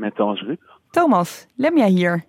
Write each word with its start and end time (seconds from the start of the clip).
Met 0.00 0.14
Thomas 0.14 0.42
Rup. 0.42 0.60
Thomas, 0.90 1.46
Lemja 1.56 1.86
hier. 1.86 2.24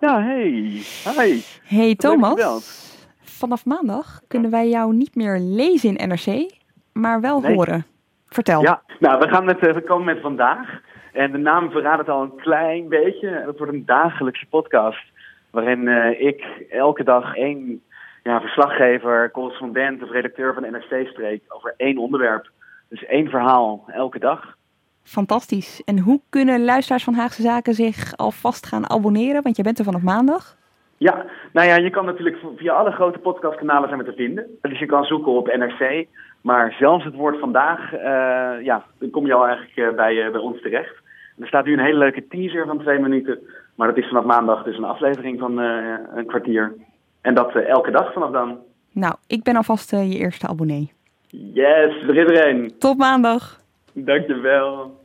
Ja, 0.00 0.22
hey. 0.22 0.82
Hi. 1.16 1.40
Hey 1.64 1.94
Thomas. 1.94 2.88
Vanaf 3.20 3.64
maandag 3.64 4.20
kunnen 4.28 4.50
wij 4.50 4.68
jou 4.68 4.94
niet 4.94 5.14
meer 5.14 5.38
lezen 5.38 5.96
in 5.96 6.08
NRC, 6.08 6.50
maar 6.92 7.20
wel 7.20 7.40
Nee. 7.40 7.54
horen. 7.54 7.86
Vertel. 8.28 8.62
Ja, 8.62 8.82
nou, 8.98 9.18
we, 9.18 9.28
gaan 9.28 9.44
met, 9.44 9.58
eh, 9.58 9.74
we 9.74 9.82
komen 9.82 10.04
met 10.14 10.20
vandaag. 10.20 10.80
En 11.12 11.32
de 11.32 11.38
naam 11.38 11.70
verraadt 11.70 11.98
het 11.98 12.08
al 12.08 12.22
een 12.22 12.36
klein 12.36 12.88
beetje. 12.88 13.28
Het 13.28 13.58
wordt 13.58 13.72
een 13.72 13.86
dagelijkse 13.86 14.46
podcast. 14.46 15.02
Waarin 15.50 15.88
eh, 15.88 16.26
ik 16.26 16.44
elke 16.70 17.04
dag 17.04 17.34
één 17.34 17.82
ja, 18.22 18.40
verslaggever, 18.40 19.30
correspondent 19.30 20.02
of 20.02 20.10
redacteur 20.10 20.54
van 20.54 20.62
NRC 20.62 21.06
spreek 21.08 21.42
over 21.48 21.74
één 21.76 21.98
onderwerp. 21.98 22.50
Dus 22.88 23.04
één 23.04 23.28
verhaal 23.30 23.84
elke 23.86 24.18
dag. 24.18 24.56
Fantastisch. 25.02 25.82
En 25.84 25.98
hoe 25.98 26.20
kunnen 26.28 26.64
luisteraars 26.64 27.04
van 27.04 27.14
Haagse 27.14 27.42
Zaken 27.42 27.74
zich 27.74 28.16
alvast 28.16 28.66
gaan 28.66 28.90
abonneren? 28.90 29.42
Want 29.42 29.56
je 29.56 29.62
bent 29.62 29.78
er 29.78 29.84
vanaf 29.84 30.02
maandag. 30.02 30.58
Ja, 30.96 31.24
nou 31.52 31.66
ja, 31.66 31.76
je 31.76 31.90
kan 31.90 32.04
natuurlijk 32.04 32.36
via 32.56 32.72
alle 32.72 32.90
grote 32.90 33.18
podcastkanalen 33.18 33.88
zijn 33.88 34.00
we 34.00 34.10
te 34.10 34.16
vinden. 34.16 34.46
Dus 34.60 34.78
je 34.78 34.86
kan 34.86 35.04
zoeken 35.04 35.32
op 35.32 35.46
NRC. 35.46 36.06
Maar 36.40 36.72
zelfs 36.78 37.04
het 37.04 37.14
woord 37.14 37.38
vandaag, 37.38 37.92
eh, 37.92 38.64
ja, 38.64 38.84
dan 38.98 39.10
kom 39.10 39.26
je 39.26 39.34
al 39.34 39.46
eigenlijk 39.46 39.76
eh, 39.76 39.96
bij, 39.96 40.24
eh, 40.24 40.32
bij 40.32 40.40
ons 40.40 40.62
terecht. 40.62 40.94
Er 41.38 41.46
staat 41.46 41.64
nu 41.64 41.72
een 41.72 41.84
hele 41.84 41.98
leuke 41.98 42.26
teaser 42.28 42.66
van 42.66 42.78
twee 42.78 42.98
minuten. 42.98 43.38
Maar 43.74 43.88
dat 43.88 43.96
is 43.96 44.08
vanaf 44.08 44.24
maandag 44.24 44.62
dus 44.62 44.76
een 44.76 44.84
aflevering 44.84 45.38
van 45.38 45.58
een 45.58 46.26
kwartier. 46.26 46.74
En 47.20 47.34
dat 47.34 47.54
elke 47.54 47.90
dag 47.90 48.12
vanaf 48.12 48.30
dan. 48.30 48.58
Nou, 48.92 49.14
ik 49.26 49.42
ben 49.42 49.56
alvast 49.56 49.90
je 49.90 50.18
eerste 50.18 50.46
abonnee. 50.46 50.92
Yes, 51.28 52.02
er 52.08 52.16
is 52.16 52.38
er 52.38 52.48
een. 52.48 52.72
Tot 52.78 52.98
maandag. 52.98 53.59
Dankjewel. 53.92 54.98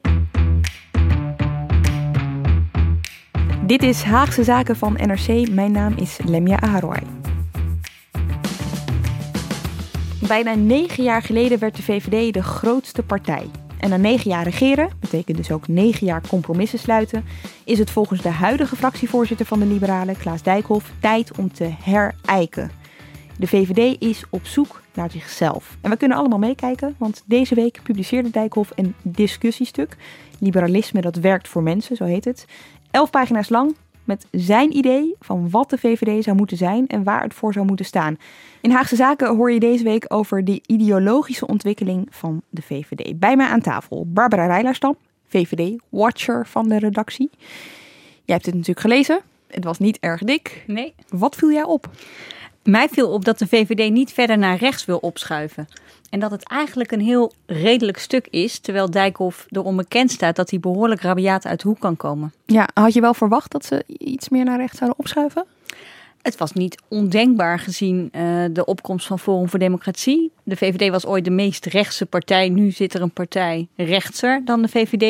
Dit 3.65 3.83
is 3.83 4.03
Haagse 4.03 4.43
Zaken 4.43 4.75
van 4.75 4.93
NRC. 4.93 5.49
Mijn 5.49 5.71
naam 5.71 5.93
is 5.97 6.19
Lemja 6.25 6.59
Aharoy. 6.59 7.01
Bijna 10.27 10.55
negen 10.55 11.03
jaar 11.03 11.21
geleden 11.21 11.59
werd 11.59 11.75
de 11.75 11.81
VVD 11.81 12.33
de 12.33 12.43
grootste 12.43 13.03
partij. 13.03 13.49
En 13.79 13.89
na 13.89 13.97
negen 13.97 14.29
jaar 14.29 14.43
regeren, 14.43 14.89
betekent 14.99 15.37
dus 15.37 15.51
ook 15.51 15.67
negen 15.67 16.05
jaar 16.05 16.21
compromissen 16.27 16.79
sluiten, 16.79 17.25
is 17.63 17.79
het 17.79 17.91
volgens 17.91 18.21
de 18.21 18.29
huidige 18.29 18.75
fractievoorzitter 18.75 19.45
van 19.45 19.59
de 19.59 19.65
Liberalen, 19.65 20.17
Klaas 20.17 20.43
Dijkhoff, 20.43 20.91
tijd 20.99 21.37
om 21.37 21.53
te 21.53 21.69
herijken. 21.83 22.71
De 23.37 23.47
VVD 23.47 24.01
is 24.01 24.23
op 24.29 24.45
zoek 24.45 24.81
naar 24.93 25.11
zichzelf. 25.11 25.77
En 25.81 25.89
we 25.89 25.97
kunnen 25.97 26.17
allemaal 26.17 26.39
meekijken, 26.39 26.95
want 26.97 27.23
deze 27.25 27.55
week 27.55 27.79
publiceerde 27.83 28.29
Dijkhoff 28.29 28.71
een 28.75 28.95
discussiestuk. 29.01 29.95
Liberalisme 30.39 31.01
dat 31.01 31.15
werkt 31.15 31.47
voor 31.47 31.63
mensen, 31.63 31.95
zo 31.95 32.03
heet 32.03 32.25
het. 32.25 32.45
Elf 32.91 33.09
pagina's 33.09 33.49
lang 33.49 33.75
met 34.03 34.25
zijn 34.31 34.77
idee 34.77 35.15
van 35.19 35.49
wat 35.49 35.69
de 35.69 35.77
VVD 35.77 36.23
zou 36.23 36.35
moeten 36.35 36.57
zijn 36.57 36.87
en 36.87 37.03
waar 37.03 37.23
het 37.23 37.33
voor 37.33 37.53
zou 37.53 37.65
moeten 37.65 37.85
staan. 37.85 38.17
In 38.61 38.71
Haagse 38.71 38.95
Zaken 38.95 39.35
hoor 39.35 39.51
je 39.51 39.59
deze 39.59 39.83
week 39.83 40.05
over 40.07 40.45
de 40.45 40.61
ideologische 40.65 41.47
ontwikkeling 41.47 42.07
van 42.09 42.41
de 42.49 42.61
VVD. 42.61 43.19
Bij 43.19 43.35
mij 43.35 43.47
aan 43.47 43.61
tafel 43.61 44.07
Barbara 44.07 44.45
Rijlerstam, 44.45 44.97
VVD-watcher 45.27 46.47
van 46.47 46.69
de 46.69 46.79
redactie. 46.79 47.29
Jij 48.23 48.35
hebt 48.35 48.45
het 48.45 48.55
natuurlijk 48.55 48.79
gelezen. 48.79 49.19
Het 49.47 49.63
was 49.63 49.79
niet 49.79 49.97
erg 49.99 50.21
dik. 50.21 50.63
Nee. 50.67 50.93
Wat 51.09 51.35
viel 51.35 51.51
jij 51.51 51.63
op? 51.63 51.89
Mij 52.65 52.89
viel 52.89 53.09
op 53.09 53.25
dat 53.25 53.39
de 53.39 53.47
VVD 53.47 53.91
niet 53.91 54.13
verder 54.13 54.37
naar 54.37 54.57
rechts 54.57 54.85
wil 54.85 54.97
opschuiven. 54.97 55.67
En 56.09 56.19
dat 56.19 56.31
het 56.31 56.49
eigenlijk 56.49 56.91
een 56.91 57.01
heel 57.01 57.33
redelijk 57.45 57.97
stuk 57.97 58.27
is, 58.27 58.59
terwijl 58.59 58.89
Dijkhoff 58.89 59.45
erom 59.49 59.75
bekend 59.75 60.11
staat 60.11 60.35
dat 60.35 60.49
hij 60.49 60.59
behoorlijk 60.59 61.01
rabiaat 61.01 61.45
uit 61.45 61.61
de 61.61 61.67
hoek 61.67 61.79
kan 61.79 61.97
komen. 61.97 62.33
Ja, 62.45 62.69
had 62.73 62.93
je 62.93 63.01
wel 63.01 63.13
verwacht 63.13 63.51
dat 63.51 63.65
ze 63.65 63.83
iets 63.87 64.29
meer 64.29 64.43
naar 64.43 64.57
rechts 64.57 64.77
zouden 64.77 64.99
opschuiven? 64.99 65.45
Het 66.25 66.37
was 66.37 66.53
niet 66.53 66.81
ondenkbaar 66.87 67.59
gezien 67.59 68.09
eh, 68.11 68.43
de 68.51 68.65
opkomst 68.65 69.07
van 69.07 69.19
Forum 69.19 69.49
voor 69.49 69.59
Democratie. 69.59 70.31
De 70.43 70.55
VVD 70.55 70.89
was 70.89 71.05
ooit 71.05 71.23
de 71.25 71.31
meest 71.31 71.65
rechtse 71.65 72.05
partij. 72.05 72.49
Nu 72.49 72.71
zit 72.71 72.93
er 72.93 73.01
een 73.01 73.11
partij 73.11 73.67
rechtser 73.75 74.41
dan 74.45 74.61
de 74.61 74.67
VVD. 74.67 75.01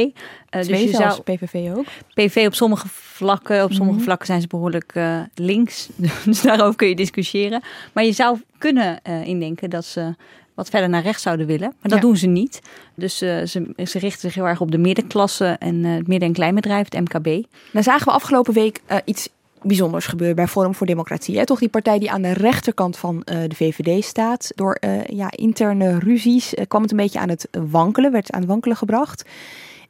Eh, 0.49 0.61
Twee 0.61 0.81
dus 0.81 0.91
je 0.91 0.97
zelfs, 0.97 1.21
zou 1.25 1.37
PVV 1.37 1.71
ook. 1.75 1.85
PV 2.13 2.43
op 2.47 2.53
sommige 2.53 2.87
vlakken, 2.89 3.63
op 3.63 3.71
sommige 3.71 3.95
Mhm. 3.95 4.03
vlakken 4.05 4.27
zijn 4.27 4.41
ze 4.41 4.47
behoorlijk 4.47 4.91
eh, 4.95 5.19
links. 5.35 5.89
Dus 6.25 6.41
daarover 6.41 6.75
kun 6.75 6.87
je 6.87 6.95
discussiëren. 6.95 7.61
Maar 7.93 8.03
je 8.05 8.11
zou 8.11 8.37
kunnen 8.57 8.99
eh, 9.03 9.27
indenken 9.27 9.69
dat 9.69 9.85
ze 9.85 10.15
wat 10.53 10.69
verder 10.69 10.89
naar 10.89 11.01
rechts 11.03 11.23
zouden 11.23 11.45
willen. 11.45 11.67
Maar 11.67 11.91
dat 11.91 11.93
Ja. 11.93 11.99
doen 11.99 12.17
ze 12.17 12.27
niet. 12.27 12.61
Dus 12.95 13.21
eh, 13.21 13.43
ze, 13.43 13.73
ze 13.85 13.99
richten 13.99 14.19
zich 14.21 14.33
heel 14.33 14.47
erg 14.47 14.61
op 14.61 14.71
de 14.71 14.77
middenklasse 14.77 15.45
en 15.59 15.85
eh, 15.85 15.91
het 15.93 16.07
midden- 16.07 16.27
en 16.27 16.33
kleinbedrijf, 16.33 16.87
het 16.89 16.99
MKB. 17.13 17.43
Dan 17.71 17.83
zagen 17.83 18.05
we 18.07 18.11
afgelopen 18.13 18.53
week 18.53 18.81
eh, 18.85 18.97
iets 19.05 19.29
bijzonders 19.67 20.05
gebeuren 20.05 20.35
bij 20.35 20.47
Forum 20.47 20.75
voor 20.75 20.87
Democratie. 20.87 21.37
Hè? 21.37 21.45
Toch 21.45 21.59
die 21.59 21.69
partij 21.69 21.99
die 21.99 22.11
aan 22.11 22.21
de 22.21 22.33
rechterkant 22.33 22.97
van 22.97 23.23
eh, 23.23 23.37
de 23.47 23.55
VVD 23.55 24.03
staat. 24.03 24.51
Door 24.55 24.73
eh, 24.73 25.03
ja, 25.03 25.31
interne 25.31 25.99
ruzies 25.99 26.53
eh, 26.53 26.65
kwam 26.67 26.81
het 26.81 26.91
een 26.91 26.97
beetje 26.97 27.19
aan 27.19 27.29
het 27.29 27.47
wankelen, 27.69 28.11
werd 28.11 28.31
aan 28.31 28.39
het 28.39 28.49
wankelen 28.49 28.77
gebracht. 28.77 29.25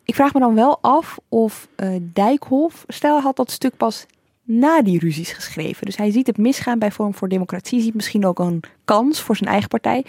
Ik 0.03 0.15
vraag 0.15 0.33
me 0.33 0.39
dan 0.39 0.55
wel 0.55 0.77
af 0.81 1.17
of 1.29 1.67
Dijkhoff, 2.13 2.83
stel 2.87 3.21
had 3.21 3.35
dat 3.35 3.51
stuk 3.51 3.77
pas 3.77 4.05
na 4.43 4.81
die 4.81 4.99
ruzies 4.99 5.31
geschreven. 5.31 5.85
Dus 5.85 5.97
hij 5.97 6.11
ziet 6.11 6.27
het 6.27 6.37
misgaan 6.37 6.79
bij 6.79 6.91
Forum 6.91 7.13
voor 7.13 7.29
Democratie, 7.29 7.81
ziet 7.81 7.93
misschien 7.93 8.25
ook 8.25 8.39
een 8.39 8.63
kans 8.85 9.21
voor 9.21 9.35
zijn 9.35 9.49
eigen 9.49 9.69
partij. 9.69 10.05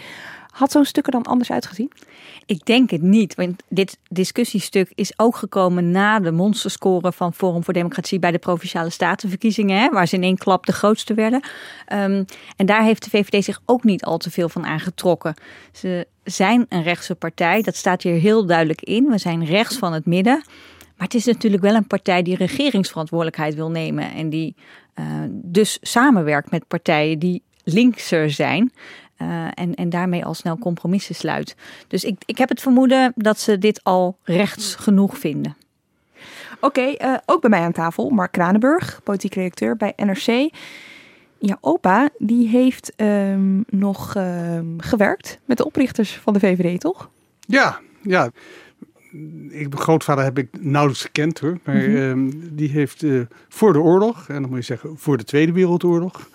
Had 0.57 0.71
zo'n 0.71 0.85
stuk 0.85 1.05
er 1.05 1.11
dan 1.11 1.23
anders 1.23 1.51
uitgezien? 1.51 1.91
Ik 2.45 2.65
denk 2.65 2.89
het 2.89 3.01
niet, 3.01 3.35
want 3.35 3.63
dit 3.69 3.97
discussiestuk 4.09 4.91
is 4.95 5.13
ook 5.15 5.35
gekomen 5.35 5.91
na 5.91 6.19
de 6.19 6.31
monsterscore 6.31 7.11
van 7.11 7.33
Forum 7.33 7.63
voor 7.63 7.73
Democratie 7.73 8.19
bij 8.19 8.31
de 8.31 8.37
Provinciale 8.37 8.89
Statenverkiezingen, 8.89 9.79
hè, 9.79 9.89
waar 9.89 10.07
ze 10.07 10.15
in 10.15 10.23
één 10.23 10.37
klap 10.37 10.65
de 10.65 10.71
grootste 10.71 11.13
werden. 11.13 11.41
Ehm, 11.85 12.23
en 12.55 12.65
daar 12.65 12.83
heeft 12.83 13.03
de 13.03 13.09
VVD 13.09 13.43
zich 13.43 13.61
ook 13.65 13.83
niet 13.83 14.03
al 14.03 14.17
te 14.17 14.31
veel 14.31 14.49
van 14.49 14.65
aangetrokken. 14.65 15.33
Ze 15.71 16.07
zijn 16.23 16.65
een 16.69 16.83
rechtse 16.83 17.15
partij, 17.15 17.61
dat 17.61 17.75
staat 17.75 18.01
hier 18.01 18.19
heel 18.19 18.45
duidelijk 18.45 18.81
in. 18.81 19.05
We 19.05 19.17
zijn 19.17 19.45
rechts 19.45 19.77
van 19.77 19.93
het 19.93 20.05
midden. 20.05 20.43
Maar 20.95 21.07
het 21.07 21.15
is 21.15 21.25
natuurlijk 21.25 21.63
wel 21.63 21.75
een 21.75 21.87
partij 21.87 22.21
die 22.21 22.35
regeringsverantwoordelijkheid 22.35 23.55
wil 23.55 23.69
nemen 23.69 24.11
en 24.13 24.29
die 24.29 24.55
eh, 24.93 25.05
dus 25.29 25.77
samenwerkt 25.81 26.51
met 26.51 26.67
partijen 26.67 27.19
die 27.19 27.43
linkser 27.63 28.31
zijn. 28.31 28.71
Eh, 29.17 29.45
en, 29.53 29.75
en 29.75 29.89
daarmee 29.89 30.25
al 30.25 30.33
snel 30.33 30.57
compromissen 30.57 31.15
sluit. 31.15 31.55
Dus 31.87 32.03
ik, 32.03 32.21
ik 32.25 32.37
heb 32.37 32.49
het 32.49 32.61
vermoeden 32.61 33.13
dat 33.15 33.39
ze 33.39 33.57
dit 33.57 33.83
al 33.83 34.17
rechts 34.23 34.75
genoeg 34.75 35.17
vinden. 35.17 35.55
Oké, 36.61 36.81
eh, 36.81 37.13
ook 37.25 37.41
bij 37.41 37.49
mij 37.49 37.59
aan 37.61 37.71
tafel 37.71 38.09
Mark 38.09 38.31
Kranenburg, 38.31 38.99
politiek 39.03 39.33
redacteur 39.35 39.75
bij 39.77 39.93
NRC. 39.95 40.49
Ja, 41.39 41.57
opa, 41.61 42.09
die 42.17 42.47
heeft 42.47 42.93
ehm, 42.95 43.61
nog 43.69 44.15
ehm, 44.15 44.65
gewerkt 44.77 45.39
met 45.45 45.57
de 45.57 45.65
oprichters 45.65 46.15
van 46.15 46.33
de 46.33 46.39
VVD, 46.39 46.79
toch? 46.79 47.09
Ja, 47.39 47.79
ja. 48.01 48.29
Ik, 49.49 49.69
mijn 49.69 49.77
grootvader 49.77 50.23
heb 50.23 50.37
ik 50.37 50.47
nauwelijks 50.59 51.03
gekend 51.03 51.39
hoor. 51.39 51.57
Maar 51.63 51.75
Mhm. 51.75 51.95
ehm, 51.95 52.29
die 52.51 52.69
heeft 52.69 53.03
eh, 53.03 53.19
voor 53.49 53.73
de 53.73 53.79
oorlog, 53.79 54.29
en 54.29 54.41
dan 54.41 54.49
moet 54.49 54.59
je 54.59 54.65
zeggen 54.65 54.97
voor 54.97 55.17
de 55.17 55.23
Tweede 55.23 55.51
Wereldoorlog, 55.51 56.29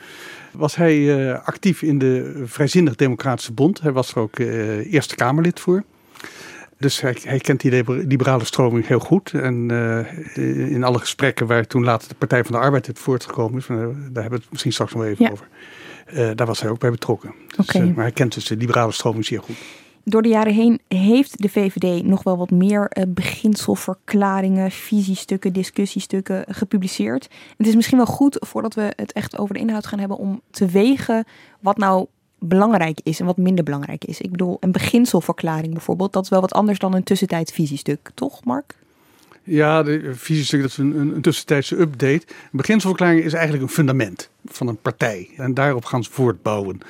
was 0.53 0.77
hij 0.77 1.29
eh, 1.31 1.45
actief 1.45 1.83
in 1.83 1.99
de 1.99 2.43
Vrijzinnig 2.45 2.95
Democratische 2.97 3.53
Bond. 3.53 3.81
Hij 3.81 3.93
was 3.93 4.11
er 4.15 4.19
ook 4.19 4.39
eh, 4.39 4.93
Eerste 4.93 5.15
Kamerlid 5.15 5.61
voor. 5.61 5.83
Dus 6.79 7.01
hij, 7.01 7.17
hij 7.23 7.39
kent 7.39 7.61
die 7.61 7.71
liber- 7.71 7.97
liberale 8.07 8.45
stroming 8.45 8.87
heel 8.87 8.99
goed. 8.99 9.33
En 9.33 9.71
eh, 10.35 10.71
in 10.73 10.85
alle 10.85 10.99
gesprekken 10.99 11.47
waar 11.47 11.67
toen 11.67 11.85
later 11.85 12.09
de 12.09 12.15
Partij 12.15 12.45
van 12.45 12.53
de 12.53 12.59
Arbeid 12.61 12.87
uit 12.87 12.99
voortgekomen 12.99 13.59
is, 13.59 13.67
daar 13.67 13.77
hebben 14.23 14.31
we 14.31 14.35
het 14.35 14.51
misschien 14.51 14.73
straks 14.73 14.93
nog 14.95 15.05
even 15.05 15.25
Ja. 15.25 15.31
over. 15.31 15.47
Daar 16.37 16.47
was 16.47 16.61
hij 16.61 16.71
ook 16.71 16.79
bij 16.79 16.91
betrokken. 16.91 17.35
Dus, 17.57 17.73
maar 17.75 17.95
hij 18.05 18.13
kent 18.13 18.35
dus 18.35 18.45
de 18.45 18.57
liberale 18.57 18.93
stroming 18.93 19.25
zeer 19.25 19.41
goed. 19.43 19.57
Door 20.05 20.23
de 20.23 20.29
jaren 20.29 20.53
heen 20.55 20.81
heeft 20.89 21.43
de 21.43 21.49
VVD 21.49 22.05
nog 22.05 22.23
wel 22.23 22.37
wat 22.37 22.51
meer 22.51 22.89
eh, 22.89 23.05
beginselverklaringen, 23.09 24.71
visiestukken, 24.71 25.53
discussiestukken 25.53 26.45
gepubliceerd. 26.49 27.29
Het 27.57 27.67
is 27.67 27.75
misschien 27.75 27.97
wel 27.97 28.07
goed, 28.07 28.37
voordat 28.41 28.75
we 28.75 28.93
het 28.97 29.13
echt 29.13 29.39
over 29.39 29.55
de 29.55 29.61
inhoud 29.61 29.87
gaan 29.87 29.99
hebben, 29.99 30.17
om 30.17 30.41
te 30.51 30.67
wegen 30.67 31.25
wat 31.61 31.77
nou 31.77 32.07
belangrijk 32.39 33.01
is 33.03 33.21
en 33.21 33.27
wat 33.27 33.37
minder 33.37 33.65
belangrijk 33.65 34.05
is. 34.05 34.21
Ik 34.21 34.31
bedoel, 34.31 34.57
een 34.61 34.73
beginselverklaring 34.73 35.73
bijvoorbeeld, 35.73 36.13
dat 36.13 36.25
is 36.25 36.31
wel 36.31 36.41
wat 36.41 36.53
anders 36.53 36.79
dan 36.79 36.95
een 36.95 37.05
tussentijds 37.05 37.53
visiestuk, 37.53 38.11
toch 38.15 38.45
Mark? 38.45 38.75
Ja, 39.45 39.83
de 39.83 40.15
visiestuk 40.15 40.61
dat 40.61 40.71
is 40.71 40.77
een, 40.77 40.97
een, 40.97 41.23
tussentijdse 41.23 41.81
update. 41.81 42.23
Een 42.27 42.49
beginselverklaring 42.51 43.25
is 43.25 43.33
eigenlijk 43.33 43.63
een 43.63 43.75
fundament 43.75 44.31
van 44.45 44.67
een 44.69 44.77
partij. 44.77 45.31
En 45.37 45.55
daarop 45.55 45.85
gaan 45.85 46.05
ze 46.05 46.11
voortbouwen. 46.11 46.81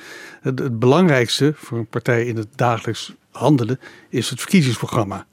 Het, 0.43 0.59
het 0.59 0.79
belangrijkste 0.79 1.53
voor 1.55 1.77
een 1.77 1.87
partij 1.87 2.25
in 2.25 2.37
het 2.37 2.47
dagelijks 2.55 3.13
handelen 3.31 3.79
is 4.09 4.29
het 4.29 4.39
verkiezingsprogramma. 4.39 5.25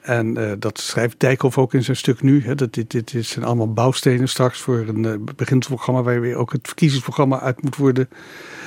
En 0.00 0.38
uh, 0.38 0.52
dat 0.58 0.78
schrijft 0.80 1.20
Dijkhoff 1.20 1.58
ook 1.58 1.74
in 1.74 1.84
zijn 1.84 1.96
stuk 1.96 2.22
nu. 2.22 2.44
Hè, 2.44 2.54
dat 2.54 2.72
dit, 2.72 2.90
dit, 2.90 3.26
zijn 3.26 3.44
allemaal 3.44 3.72
bouwstenen 3.72 4.28
straks 4.28 4.60
voor 4.60 4.84
een 4.88 5.04
uh, 5.04 5.14
beginselprogramma 5.36 6.02
waar 6.02 6.20
weer 6.20 6.36
ook 6.36 6.52
het 6.52 6.66
verkiezingsprogramma 6.66 7.40
uit 7.40 7.62
moet 7.62 7.76
worden 7.76 8.08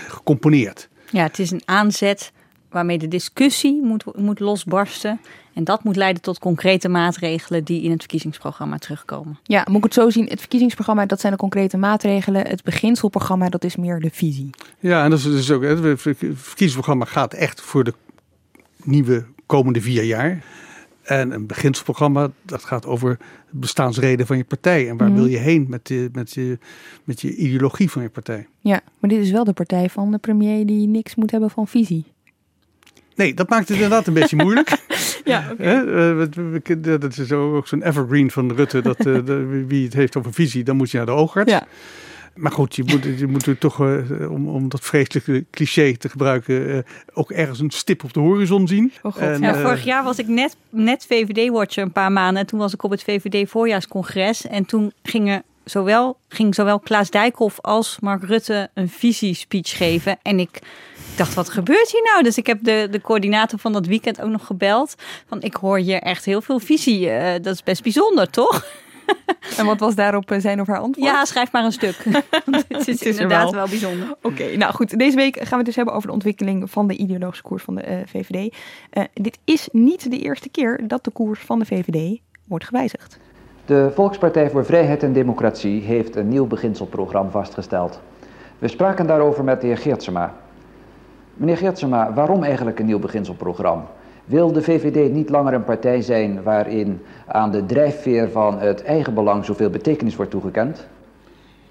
gecomponeerd. 0.07 0.89
Ja, 1.09 1.23
het 1.23 1.39
is 1.39 1.51
een 1.51 1.61
aanzet 1.65 2.31
waarmee 2.69 2.97
de 2.97 3.07
discussie 3.07 3.81
moet, 3.83 4.17
moet 4.17 4.39
losbarsten. 4.39 5.19
En 5.53 5.63
dat 5.63 5.83
moet 5.83 5.95
leiden 5.95 6.21
tot 6.21 6.39
concrete 6.39 6.89
maatregelen 6.89 7.63
die 7.63 7.81
in 7.81 7.92
het 7.92 8.00
verkiezingsprogramma 8.00 8.77
terugkomen. 8.77 9.39
Ja, 9.44 9.65
moet 9.69 9.77
ik 9.77 9.83
het 9.83 9.94
zo 9.94 10.09
zien? 10.09 10.25
Het 10.27 10.39
verkiezingsprogramma, 10.39 11.06
dat 11.06 11.19
zijn 11.19 11.31
de 11.31 11.39
concrete 11.39 11.77
maatregelen. 11.77 12.48
Het 12.48 12.63
beginselprogramma, 12.63 13.50
dat 13.50 13.63
is 13.63 13.75
meer 13.75 14.00
de 14.00 14.09
visie. 14.12 14.50
Ja, 14.80 15.03
en 15.03 15.09
dat 15.09 15.19
is 15.19 15.25
dus 15.25 15.51
ook. 15.51 15.63
Het 15.63 15.80
verkiezingsprogramma 15.80 17.06
gaat 17.06 17.33
echt 17.33 17.62
voor 17.62 17.83
de 17.83 17.94
nieuwe 18.83 19.25
komende 19.45 19.81
vier 19.81 20.03
jaar. 20.03 20.44
En 21.01 21.31
een 21.31 21.45
beginselprogramma, 21.45 22.31
dat 22.42 22.63
gaat 22.63 22.86
over 22.86 23.09
het 23.09 23.59
bestaansreden 23.59 24.25
van 24.25 24.38
je 24.38 24.44
partij. 24.44 24.89
En 24.89 24.98
waar 24.98 25.07
mhm. 25.07 25.18
wil 25.18 25.25
je 25.25 25.38
heen 25.38 25.65
met, 25.69 25.88
de, 25.88 26.09
met, 26.13 26.33
je, 26.33 26.57
met 27.03 27.21
je 27.21 27.36
ideologie 27.36 27.92
van 27.92 28.01
je 28.01 28.09
partij. 28.09 28.48
Ja, 28.59 28.81
maar 29.00 29.09
dit 29.09 29.19
is 29.19 29.31
wel 29.31 29.44
de 29.44 29.53
partij 29.53 29.89
van 29.89 30.12
de 30.12 30.18
premier 30.18 30.65
die 30.65 30.88
niks 30.88 31.15
moet 31.15 31.31
hebben 31.31 31.50
van 31.50 31.68
visie. 31.68 32.06
Nee, 33.21 33.33
dat 33.33 33.50
maakt 33.50 33.68
het 33.68 33.77
inderdaad 33.77 34.07
een 34.07 34.13
beetje 34.13 34.35
moeilijk. 34.35 34.77
ja. 35.23 35.51
Okay. 35.51 36.79
dat 37.00 37.18
is 37.18 37.31
ook 37.31 37.68
zo'n 37.68 37.83
evergreen 37.83 38.31
van 38.31 38.51
Rutte. 38.51 38.81
Dat, 38.81 39.06
uh, 39.06 39.19
wie 39.68 39.83
het 39.83 39.94
heeft 39.94 40.18
over 40.18 40.33
visie, 40.33 40.63
dan 40.63 40.75
moet 40.75 40.91
je 40.91 40.97
naar 40.97 41.06
de 41.06 41.12
oogarts. 41.12 41.51
Ja. 41.51 41.68
Maar 42.35 42.51
goed, 42.51 42.75
je 42.75 42.83
moet, 42.85 43.19
je 43.19 43.27
moet 43.27 43.59
toch, 43.59 43.81
uh, 43.81 44.31
om, 44.31 44.50
om 44.50 44.69
dat 44.69 44.81
vreselijke 44.81 45.45
cliché 45.51 45.97
te 45.97 46.09
gebruiken, 46.09 46.69
uh, 46.69 46.77
ook 47.13 47.31
ergens 47.31 47.59
een 47.59 47.69
stip 47.69 48.03
op 48.03 48.13
de 48.13 48.19
horizon 48.19 48.68
zien. 48.68 48.94
Oh 49.01 49.13
God. 49.13 49.21
En, 49.21 49.41
ja, 49.41 49.56
vorig 49.56 49.83
jaar 49.83 50.03
was 50.03 50.17
ik 50.17 50.27
net, 50.27 50.56
net 50.69 51.06
VVD-watcher 51.09 51.83
een 51.83 51.91
paar 51.91 52.12
maanden. 52.12 52.41
En 52.41 52.47
toen 52.47 52.59
was 52.59 52.74
ik 52.74 52.83
op 52.83 52.91
het 52.91 53.03
VVD-voorjaarscongres. 53.03 54.47
En 54.47 54.65
toen 54.65 54.91
gingen 55.03 55.44
zowel, 55.63 56.17
ging 56.27 56.56
zowel 56.56 56.79
Klaas 56.79 57.09
Dijkhoff 57.09 57.59
als 57.62 57.97
Mark 58.00 58.24
Rutte 58.24 58.69
een 58.74 58.89
visiespeech 58.89 59.77
geven. 59.77 60.17
En 60.21 60.39
ik 60.39 60.59
dacht, 61.23 61.35
wat 61.35 61.50
gebeurt 61.50 61.91
hier 61.91 62.03
nou? 62.03 62.23
Dus 62.23 62.38
ik 62.38 62.47
heb 62.47 62.63
de, 62.63 62.88
de 62.91 63.01
coördinator 63.01 63.59
van 63.59 63.73
dat 63.73 63.85
weekend 63.85 64.21
ook 64.21 64.29
nog 64.29 64.45
gebeld. 64.45 64.95
Van, 65.27 65.41
ik 65.41 65.56
hoor 65.56 65.77
hier 65.77 66.01
echt 66.01 66.25
heel 66.25 66.41
veel 66.41 66.59
visie. 66.59 67.07
Uh, 67.07 67.31
dat 67.41 67.53
is 67.53 67.63
best 67.63 67.83
bijzonder, 67.83 68.29
toch? 68.29 68.65
En 69.57 69.65
wat 69.65 69.79
was 69.79 69.95
daarop 69.95 70.33
zijn 70.38 70.62
of 70.62 70.68
haar 70.68 70.79
antwoord? 70.79 71.09
Ja, 71.09 71.25
schrijf 71.25 71.51
maar 71.51 71.63
een 71.63 71.71
stuk. 71.71 71.95
het 72.68 72.88
is, 72.88 73.01
inderdaad 73.01 73.51
wel. 73.51 73.68
bijzonder. 73.68 74.15
Oké, 74.21 74.57
nou 74.57 74.73
goed. 74.73 75.00
Deze 75.00 75.15
week 75.15 75.35
gaan 75.35 75.50
we 75.50 75.56
het 75.56 75.65
dus 75.65 75.75
hebben 75.75 75.94
over 75.94 76.07
de 76.07 76.13
ontwikkeling 76.13 76.71
van 76.71 76.88
de 76.88 76.95
ideologische 76.95 77.44
koers 77.44 77.63
van 77.63 77.75
de 77.75 77.88
uh, 77.88 78.00
eh, 78.00 78.07
VVD. 78.07 78.56
Uh, 78.94 79.03
dit 79.13 79.38
is 79.44 79.69
niet 79.71 80.12
de 80.12 80.17
eerste 80.17 80.50
keer 80.50 80.79
dat 80.88 81.03
de 81.03 81.12
koers 81.12 81.39
van 81.39 81.59
de 81.59 81.65
VVD 81.65 82.19
wordt 82.47 82.65
gewijzigd. 82.65 83.19
De 83.65 83.91
Volkspartij 83.95 84.50
voor 84.50 84.65
Vrijheid 84.65 85.03
en 85.03 85.13
Democratie 85.13 85.81
heeft 85.81 86.15
een 86.15 86.27
nieuw 86.27 86.47
beginselprogramma 86.47 87.31
vastgesteld. 87.31 88.00
We 88.59 88.67
spraken 88.67 89.07
daarover 89.07 89.44
met 89.44 89.62
de 89.62 89.67
heer 89.67 89.77
Geertsema. 89.77 90.35
Meneer 91.41 91.57
Geertsema, 91.57 92.13
waarom 92.13 92.43
eigenlijk 92.43 92.79
een 92.79 92.85
nieuw 92.85 92.99
beginselprogramma? 92.99 93.91
Wil 94.25 94.51
de 94.51 94.61
VVD 94.61 95.11
niet 95.13 95.29
langer 95.29 95.53
een 95.53 95.63
partij 95.63 96.01
zijn 96.01 96.43
waarin 96.43 97.01
aan 97.27 97.51
de 97.51 97.65
drijfveer 97.65 98.29
van 98.29 98.59
het 98.59 98.83
eigen 98.83 99.13
belang 99.13 99.45
zoveel 99.45 99.69
betekenis 99.69 100.15
wordt 100.15 100.31
toegekend? 100.31 100.88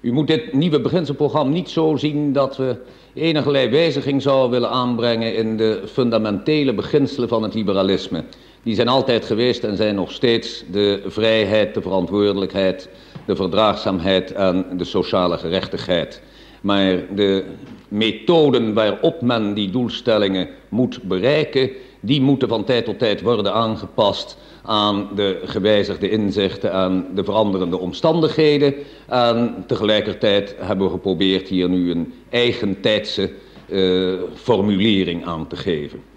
U 0.01 0.11
moet 0.11 0.27
dit 0.27 0.53
nieuwe 0.53 0.81
beginselprogramma 0.81 1.51
niet 1.51 1.69
zo 1.69 1.95
zien 1.95 2.33
dat 2.33 2.57
we 2.57 2.75
enige 3.13 3.51
wijziging 3.51 4.21
zouden 4.21 4.49
willen 4.51 4.69
aanbrengen 4.69 5.35
in 5.35 5.57
de 5.57 5.81
fundamentele 5.85 6.73
beginselen 6.73 7.29
van 7.29 7.43
het 7.43 7.53
liberalisme. 7.53 8.23
Die 8.63 8.75
zijn 8.75 8.87
altijd 8.87 9.25
geweest 9.25 9.63
en 9.63 9.77
zijn 9.77 9.95
nog 9.95 10.11
steeds 10.11 10.63
de 10.71 11.03
vrijheid, 11.05 11.73
de 11.73 11.81
verantwoordelijkheid, 11.81 12.89
de 13.25 13.35
verdraagzaamheid 13.35 14.31
en 14.31 14.65
de 14.77 14.83
sociale 14.83 15.37
gerechtigheid. 15.37 16.21
Maar 16.61 17.15
de 17.15 17.45
methoden 17.87 18.73
waarop 18.73 19.21
men 19.21 19.53
die 19.53 19.69
doelstellingen 19.69 20.49
moet 20.69 21.03
bereiken, 21.03 21.69
die 21.99 22.21
moeten 22.21 22.47
van 22.47 22.63
tijd 22.63 22.85
tot 22.85 22.99
tijd 22.99 23.21
worden 23.21 23.53
aangepast 23.53 24.37
aan 24.63 25.09
de 25.15 25.41
gewijzigde 25.45 26.09
inzichten 26.09 26.71
en 26.71 27.05
de 27.15 27.23
veranderende 27.23 27.77
omstandigheden. 27.77 28.73
En 29.07 29.63
tegelijkertijd 29.67 30.55
hebben 30.59 30.85
we 30.85 30.91
geprobeerd 30.91 31.47
hier 31.47 31.69
nu 31.69 31.91
een 31.91 32.13
eigentijdse 32.29 33.31
uh, 33.69 34.19
formulering 34.33 35.25
aan 35.25 35.47
te 35.47 35.55
geven. 35.55 36.10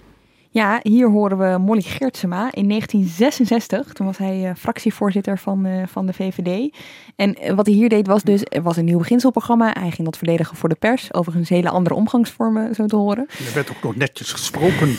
Ja, 0.55 0.81
hier 0.83 1.11
horen 1.11 1.39
we 1.39 1.59
Molly 1.59 1.81
Gertsema 1.81 2.53
in 2.53 2.69
1966. 2.69 3.93
Toen 3.93 4.07
was 4.07 4.19
hij 4.19 4.49
uh, 4.49 4.51
fractievoorzitter 4.57 5.39
van, 5.39 5.67
uh, 5.67 5.87
van 5.87 6.07
de 6.07 6.13
VVD. 6.13 6.75
En 7.17 7.37
uh, 7.43 7.51
wat 7.51 7.67
hij 7.67 7.75
hier 7.75 7.89
deed 7.89 8.07
was 8.07 8.23
dus, 8.23 8.43
er 8.49 8.63
was 8.63 8.77
een 8.77 8.85
nieuw 8.85 8.99
beginselprogramma. 8.99 9.75
Hij 9.79 9.91
ging 9.91 10.05
dat 10.05 10.17
verdedigen 10.17 10.57
voor 10.57 10.69
de 10.69 10.75
pers. 10.75 11.15
Overigens 11.15 11.49
hele 11.49 11.69
andere 11.69 11.95
omgangsvormen, 11.95 12.75
zo 12.75 12.87
te 12.87 12.97
horen. 12.97 13.27
Er 13.29 13.55
werd 13.55 13.71
ook 13.71 13.83
nog 13.83 13.97
netjes 13.97 14.33
gesproken. 14.33 14.97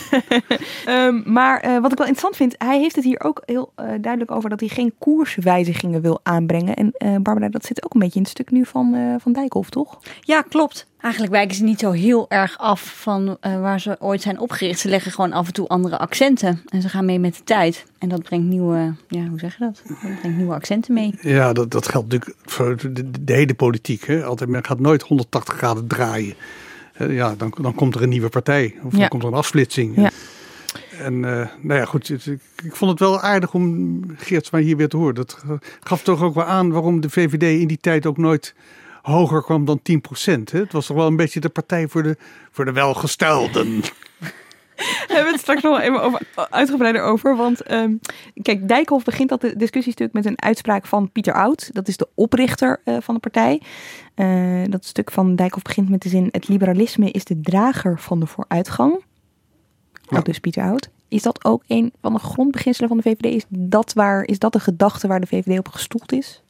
um, 0.88 1.22
maar 1.38 1.80
wat 1.80 1.92
ik 1.92 1.98
wel 1.98 2.06
interessant 2.06 2.36
vind, 2.36 2.54
hij 2.58 2.78
heeft 2.78 2.96
het 2.96 3.04
hier 3.04 3.20
ook 3.20 3.42
heel 3.44 3.72
duidelijk 3.76 4.30
over 4.30 4.50
dat 4.50 4.60
hij 4.60 4.68
geen 4.68 4.94
koerswijzigingen 4.98 6.00
wil 6.00 6.20
aanbrengen. 6.22 6.74
En 6.74 7.22
Barbara, 7.22 7.48
dat 7.48 7.64
zit 7.64 7.84
ook 7.84 7.94
een 7.94 8.00
beetje 8.00 8.16
in 8.16 8.22
het 8.22 8.30
stuk 8.30 8.50
nu 8.50 8.64
van, 8.64 9.16
van 9.20 9.32
Dijkhoff, 9.32 9.70
toch? 9.70 9.98
Ja, 10.20 10.42
klopt. 10.42 10.86
Eigenlijk 11.00 11.32
wijken 11.32 11.56
ze 11.56 11.62
niet 11.62 11.80
zo 11.80 11.90
heel 11.90 12.26
erg 12.28 12.58
af 12.58 13.00
van 13.00 13.26
uh, 13.28 13.60
waar 13.60 13.80
ze 13.80 13.96
ooit 13.98 14.22
zijn 14.22 14.38
opgericht. 14.40 14.80
Ze 14.80 14.88
leggen 14.88 15.12
gewoon 15.12 15.32
af 15.32 15.46
en 15.46 15.52
toe 15.52 15.68
andere 15.68 15.98
accenten. 15.98 16.62
En 16.68 16.82
ze 16.82 16.88
gaan 16.88 17.04
mee 17.04 17.18
met 17.18 17.34
de 17.36 17.44
tijd. 17.44 17.84
En 17.98 18.08
dat 18.08 18.22
brengt 18.22 18.46
nieuwe, 18.46 18.94
ja, 19.08 19.26
hoe 19.26 19.38
zeg 19.38 19.58
je 19.58 19.64
dat? 19.64 19.82
Dat 19.88 20.18
brengt 20.18 20.36
nieuwe 20.36 20.54
accenten 20.54 20.94
mee. 20.94 21.14
Ja, 21.20 21.52
dat, 21.52 21.70
dat 21.70 21.88
geldt 21.88 22.12
natuurlijk 22.12 22.38
voor 22.44 22.92
de, 22.92 23.10
de 23.24 23.32
hele 23.32 23.54
politiek. 23.54 24.06
Hè? 24.06 24.24
Altijd, 24.24 24.50
men 24.50 24.64
gaat 24.64 24.80
nooit 24.80 25.02
180 25.02 25.54
graden 25.54 25.86
draaien. 25.86 26.34
Ja, 26.98 27.34
dan, 27.34 27.54
dan 27.60 27.74
komt 27.74 27.94
er 27.94 28.02
een 28.02 28.08
nieuwe 28.08 28.28
partij. 28.28 28.74
Of 28.82 28.92
dan 28.92 29.08
komt 29.08 29.22
er 29.22 29.28
een 29.28 29.34
afsplitsing. 29.34 29.96
Ja. 29.96 30.10
En 30.98 31.14
uh, 31.14 31.46
nou 31.60 31.80
ja, 31.80 31.84
goed. 31.84 32.10
Ik, 32.10 32.40
ik, 32.64 32.76
vond 32.76 32.90
het 32.90 33.00
wel 33.00 33.20
aardig 33.20 33.54
om 33.54 34.00
Geert 34.16 34.50
maar 34.50 34.60
hier 34.60 34.76
weer 34.76 34.88
te 34.88 34.96
horen. 34.96 35.14
Dat 35.14 35.44
gaf 35.80 36.02
toch 36.02 36.22
ook 36.22 36.34
wel 36.34 36.44
aan 36.44 36.70
waarom 36.70 37.00
de 37.00 37.10
VVD 37.10 37.60
in 37.60 37.68
die 37.68 37.78
tijd 37.80 38.06
ook 38.06 38.16
nooit 38.16 38.54
hoger 39.12 39.42
kwam 39.42 39.64
dan 39.64 39.82
10 39.82 40.00
procent. 40.00 40.52
Het 40.52 40.72
was 40.72 40.86
toch 40.86 40.96
wel 40.96 41.06
een 41.06 41.16
beetje 41.16 41.40
de 41.40 41.48
partij 41.48 41.88
voor 41.88 42.02
de, 42.02 42.16
voor 42.50 42.64
de 42.64 42.72
welgestelden. 42.72 43.80
We 45.08 45.12
hebben 45.14 45.32
het 45.32 45.40
straks 45.40 45.62
nog 45.62 45.80
even 45.80 46.02
over, 46.02 46.20
uitgebreider 46.50 47.02
over. 47.02 47.36
Want 47.36 47.70
um, 47.70 48.00
kijk, 48.42 48.68
Dijkhoff 48.68 49.04
begint 49.04 49.28
dat 49.28 49.52
discussiestuk 49.56 50.12
met 50.12 50.26
een 50.26 50.42
uitspraak 50.42 50.86
van 50.86 51.10
Pieter 51.12 51.34
Oud. 51.34 51.70
Dat 51.72 51.88
is 51.88 51.96
de 51.96 52.08
oprichter 52.14 52.80
uh, 52.84 52.96
van 53.00 53.14
de 53.14 53.20
partij. 53.20 53.62
Uh, 54.16 54.64
dat 54.70 54.84
stuk 54.84 55.10
van 55.10 55.36
Dijkhoff 55.36 55.64
begint 55.64 55.88
met 55.88 56.02
de 56.02 56.08
zin: 56.08 56.28
Het 56.30 56.48
liberalisme 56.48 57.10
is 57.10 57.24
de 57.24 57.40
drager 57.40 58.00
van 58.00 58.20
de 58.20 58.26
vooruitgang. 58.26 59.04
Ja. 60.08 60.20
dus 60.20 60.38
Pieter 60.38 60.62
Oud. 60.62 60.90
Is 61.08 61.22
dat 61.22 61.44
ook 61.44 61.62
een 61.66 61.92
van 62.00 62.12
de 62.12 62.18
grondbeginselen 62.18 62.88
van 62.88 62.96
de 62.96 63.02
VVD? 63.02 63.34
Is 63.34 63.44
dat, 63.48 63.92
waar, 63.92 64.22
is 64.24 64.38
dat 64.38 64.52
de 64.52 64.60
gedachte 64.60 65.06
waar 65.06 65.20
de 65.20 65.26
VVD 65.26 65.58
op 65.58 65.68
gestoeld 65.68 66.12
is? 66.12 66.42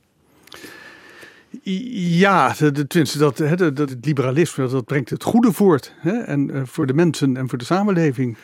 Ja, 1.63 2.55
tenminste, 2.89 3.19
dat, 3.19 3.37
dat, 3.37 3.77
dat 3.77 3.91
het 3.91 4.05
liberalisme 4.05 4.69
dat 4.69 4.85
brengt 4.85 5.11
het 5.11 5.23
goede 5.23 5.53
voort. 5.53 5.95
Hè? 5.97 6.13
En 6.13 6.51
uh, 6.51 6.63
voor 6.65 6.87
de 6.87 6.95
mensen 6.95 7.37
en 7.37 7.49
voor 7.49 7.59
de 7.59 7.65
samenleving. 7.65 8.37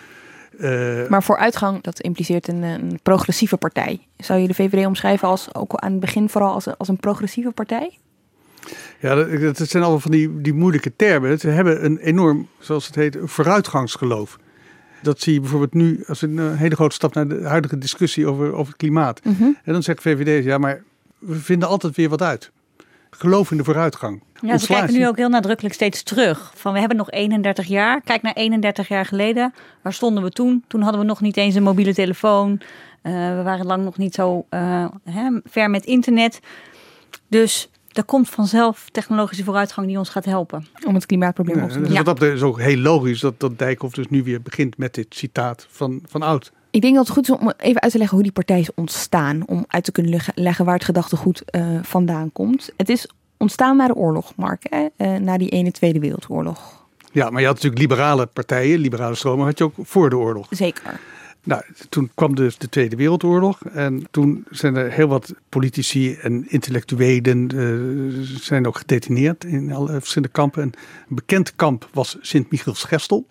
Uh, 0.58 1.08
maar 1.08 1.22
vooruitgang, 1.22 1.82
dat 1.82 2.00
impliceert 2.00 2.48
een, 2.48 2.62
een, 2.62 2.98
progressieve 3.02 3.56
partij. 3.56 4.06
Zou 4.16 4.40
je 4.40 4.46
de 4.46 4.54
VVD 4.54 4.86
omschrijven 4.86 5.28
als 5.28 5.54
ook 5.54 5.74
aan 5.74 5.90
het 5.90 6.00
begin 6.00 6.28
vooral 6.28 6.52
als, 6.52 6.78
als 6.78 6.88
een 6.88 6.96
progressieve 6.96 7.50
partij? 7.50 7.98
Ja, 9.00 9.14
dat, 9.14 9.56
dat 9.56 9.68
zijn 9.68 9.82
allemaal 9.82 10.00
van 10.00 10.10
die, 10.10 10.40
die 10.40 10.54
moeilijke 10.54 10.96
termen. 10.96 11.38
Ze 11.38 11.48
hebben 11.48 11.84
een 11.84 11.98
enorm, 11.98 12.48
zoals 12.58 12.86
het 12.86 12.94
heet, 12.94 13.18
vooruitgangsgeloof. 13.22 14.38
Dat 15.02 15.20
zie 15.20 15.32
je 15.32 15.40
bijvoorbeeld 15.40 15.74
nu 15.74 16.04
als 16.06 16.22
een, 16.22 16.36
een 16.36 16.56
hele 16.56 16.74
grote 16.74 16.94
stap 16.94 17.14
naar 17.14 17.28
de 17.28 17.42
huidige 17.42 17.78
discussie 17.78 18.26
over, 18.26 18.52
over 18.52 18.66
het 18.66 18.76
klimaat. 18.76 19.24
Mm 19.24 19.36
-hmm. 19.38 19.56
En 19.64 19.72
dan 19.72 19.82
zegt 19.82 20.02
VVD, 20.02 20.44
ja, 20.44 20.58
maar 20.58 20.82
we 21.18 21.34
vinden 21.34 21.68
altijd 21.68 21.96
weer 21.96 22.08
wat 22.08 22.22
uit 22.22 22.50
geloof 23.16 23.50
in 23.50 23.56
de 23.56 23.64
vooruitgang. 23.64 24.22
Ja, 24.40 24.58
ze 24.58 24.66
kijken 24.66 24.94
nu 24.94 25.06
ook 25.06 25.16
heel 25.16 25.28
nadrukkelijk 25.28 25.74
steeds 25.74 26.02
terug. 26.02 26.52
Van 26.54 26.72
we 26.72 26.78
hebben 26.78 26.96
nog 26.96 27.10
31 27.10 27.66
jaar. 27.66 28.00
Kijk 28.00 28.22
naar 28.22 28.32
31 28.32 28.88
jaar 28.88 29.06
geleden. 29.06 29.54
Waar 29.82 29.92
stonden 29.92 30.22
we 30.22 30.30
toen? 30.30 30.64
Toen 30.66 30.82
hadden 30.82 31.00
we 31.00 31.06
nog 31.06 31.20
niet 31.20 31.36
eens 31.36 31.54
een 31.54 31.62
mobiele 31.62 31.94
telefoon. 31.94 32.50
Uh, 33.02 33.12
we 33.36 33.42
waren 33.42 33.66
lang 33.66 33.84
nog 33.84 33.96
niet 33.96 34.14
zo 34.14 34.46
uh, 34.50 34.86
hè, 35.04 35.40
ver 35.44 35.70
met 35.70 35.84
internet. 35.84 36.40
Dus 37.28 37.70
er 37.92 38.04
komt 38.04 38.28
vanzelf 38.28 38.88
technologische 38.90 39.44
vooruitgang 39.44 39.86
die 39.86 39.98
ons 39.98 40.08
gaat 40.08 40.24
helpen. 40.24 40.66
Om 40.86 40.94
het 40.94 41.06
klimaatprobleem 41.06 41.56
Ja, 41.56 41.62
op 41.62 41.68
te 41.68 41.78
dus 41.78 41.88
lossen. 41.88 42.04
wat 42.04 42.18
dat 42.18 42.28
is 42.28 42.42
ook 42.42 42.60
heel 42.60 42.78
logisch 42.78 43.20
dat, 43.20 43.40
dat 43.40 43.58
Dijkhoff 43.58 43.94
dus 43.94 44.08
nu 44.08 44.22
weer 44.22 44.42
begint 44.42 44.78
met 44.78 44.94
dit 44.94 45.06
citaat 45.14 45.66
van, 45.70 46.02
van 46.06 46.22
Oud. 46.22 46.52
Ik 46.72 46.80
denk 46.80 46.94
dat 46.94 47.06
het 47.06 47.14
goed 47.14 47.28
is 47.28 47.36
om 47.36 47.52
even 47.56 47.80
uit 47.80 47.92
te 47.92 47.98
leggen 47.98 48.16
hoe 48.16 48.24
die 48.24 48.32
partij 48.32 48.60
is 48.60 48.74
ontstaan. 48.74 49.42
Om 49.46 49.64
uit 49.68 49.84
te 49.84 49.92
kunnen 49.92 50.20
leggen, 50.34 50.64
waar 50.64 50.74
het 50.74 50.84
gedachtegoed 50.84 51.42
eh, 51.44 51.78
vandaan 51.82 52.32
komt. 52.32 52.70
Het 52.76 52.88
is 52.88 53.08
ontstaan 53.36 53.76
na 53.76 53.86
de 53.86 53.94
oorlog, 53.94 54.32
Mark. 54.36 54.66
Hè? 54.68 54.86
Eh, 54.96 55.16
na 55.16 55.38
die 55.38 55.48
ene 55.48 55.70
Tweede 55.70 55.98
Wereldoorlog. 55.98 56.84
Ja, 57.12 57.30
maar 57.30 57.40
je 57.40 57.46
had 57.46 57.54
natuurlijk 57.54 57.82
liberale 57.82 58.26
partijen, 58.26 58.78
liberale 58.78 59.14
stromen 59.14 59.44
had 59.44 59.58
je 59.58 59.64
ook 59.64 59.74
voor 59.82 60.10
de 60.10 60.16
oorlog. 60.16 60.46
Zeker. 60.50 61.00
Nou, 61.44 61.62
toen 61.88 62.10
kwam 62.14 62.34
dus 62.34 62.58
de 62.58 62.68
Tweede 62.68 62.96
Wereldoorlog 62.96 63.64
en 63.64 64.06
toen 64.10 64.44
zijn 64.50 64.76
er 64.76 64.90
heel 64.90 65.08
wat 65.08 65.34
politici 65.48 66.14
en 66.14 66.44
intellectuelen 66.48 67.48
eh, 67.48 68.38
zijn 68.40 68.66
ook 68.66 68.78
gedetineerd 68.78 69.44
in 69.44 69.72
alle 69.72 69.92
verschillende 69.92 70.34
kampen. 70.34 70.62
En 70.62 70.72
een 71.08 71.14
bekend 71.14 71.56
kamp 71.56 71.88
was 71.92 72.16
Sint-Michiels-Gestel. 72.20 73.26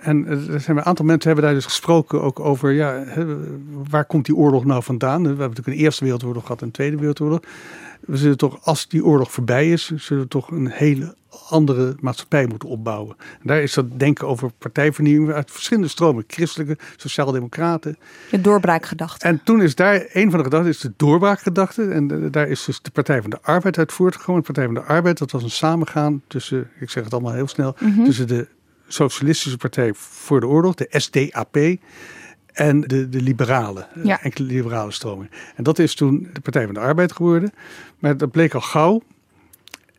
En 0.00 0.26
er 0.26 0.60
zijn 0.60 0.76
een 0.76 0.84
aantal 0.84 1.04
mensen 1.04 1.26
hebben 1.26 1.44
daar 1.44 1.54
dus 1.54 1.64
gesproken 1.64 2.22
ook 2.22 2.40
over, 2.40 2.72
ja, 2.72 3.04
waar 3.90 4.04
komt 4.04 4.26
die 4.26 4.34
oorlog 4.34 4.64
nou 4.64 4.82
vandaan? 4.82 5.22
We 5.22 5.28
hebben 5.28 5.48
natuurlijk 5.48 5.76
een 5.76 5.82
Eerste 5.82 6.04
Wereldoorlog 6.04 6.42
gehad 6.42 6.60
en 6.60 6.66
een 6.66 6.72
Tweede 6.72 6.96
Wereldoorlog. 6.96 7.40
We 8.00 8.16
zullen 8.16 8.36
toch, 8.36 8.58
als 8.62 8.88
die 8.88 9.04
oorlog 9.04 9.32
voorbij 9.32 9.70
is, 9.70 9.92
zullen 9.96 10.22
we 10.22 10.28
toch 10.28 10.50
een 10.50 10.70
hele 10.70 11.14
andere 11.48 11.96
maatschappij 12.00 12.46
moeten 12.46 12.68
opbouwen. 12.68 13.16
En 13.18 13.46
daar 13.46 13.62
is 13.62 13.74
dat 13.74 13.98
denken 13.98 14.26
over 14.26 14.50
partijvernieuwing 14.58 15.32
uit 15.32 15.50
verschillende 15.50 15.88
stromen. 15.88 16.24
Christelijke, 16.26 16.78
sociaaldemocraten. 16.96 17.96
De 18.30 18.40
doorbraakgedachte. 18.40 19.26
En 19.26 19.40
toen 19.44 19.62
is 19.62 19.74
daar, 19.74 20.06
een 20.12 20.30
van 20.30 20.38
de 20.38 20.44
gedachten 20.44 20.70
is 20.70 20.80
de 20.80 20.92
doorbraakgedachte. 20.96 21.88
En 21.88 22.30
daar 22.30 22.48
is 22.48 22.64
dus 22.64 22.82
de 22.82 22.90
Partij 22.90 23.20
van 23.20 23.30
de 23.30 23.38
Arbeid 23.42 23.78
uit 23.78 23.92
voortgekomen. 23.92 24.40
De 24.40 24.46
Partij 24.46 24.64
van 24.64 24.74
de 24.74 24.82
Arbeid, 24.82 25.18
dat 25.18 25.30
was 25.30 25.42
een 25.42 25.50
samengaan 25.50 26.22
tussen, 26.26 26.70
ik 26.80 26.90
zeg 26.90 27.04
het 27.04 27.12
allemaal 27.12 27.32
heel 27.32 27.48
snel, 27.48 27.76
tussen 28.04 28.28
de 28.28 28.46
Socialistische 28.92 29.56
Partij 29.58 29.92
voor 29.94 30.40
de 30.40 30.46
Oorlog, 30.46 30.74
de 30.74 30.86
SDAP, 30.90 31.56
en 32.52 32.80
de, 32.80 33.08
de 33.08 33.20
liberalen, 33.20 33.86
eh, 33.94 34.04
Ja. 34.04 34.22
enkele 34.22 34.46
liberale 34.46 34.90
stromingen. 34.90 35.30
En 35.56 35.64
dat 35.64 35.78
is 35.78 35.94
toen 35.94 36.28
de 36.32 36.40
Partij 36.40 36.64
van 36.64 36.74
de 36.74 36.80
Arbeid 36.80 37.12
geworden. 37.12 37.52
Maar 37.98 38.16
dat 38.16 38.30
bleek 38.30 38.54
al 38.54 38.60
gauw, 38.60 39.02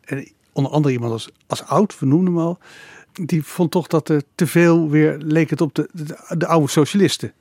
en 0.04 0.28
onder 0.52 0.72
andere 0.72 0.94
iemand 0.94 1.12
als, 1.12 1.30
als 1.46 1.62
Oud, 1.64 1.98
we 1.98 2.06
noemden 2.06 2.34
hem 2.34 2.42
al, 2.42 2.58
die 3.12 3.42
vond 3.44 3.70
toch 3.70 3.86
dat 3.86 4.08
er 4.08 4.22
te 4.34 4.46
veel 4.46 4.90
weer 4.90 5.16
leek 5.18 5.50
het 5.50 5.60
op 5.60 5.74
de, 5.74 5.88
de, 5.92 6.34
de 6.38 6.46
oude 6.46 6.68
socialisten. 6.68 7.32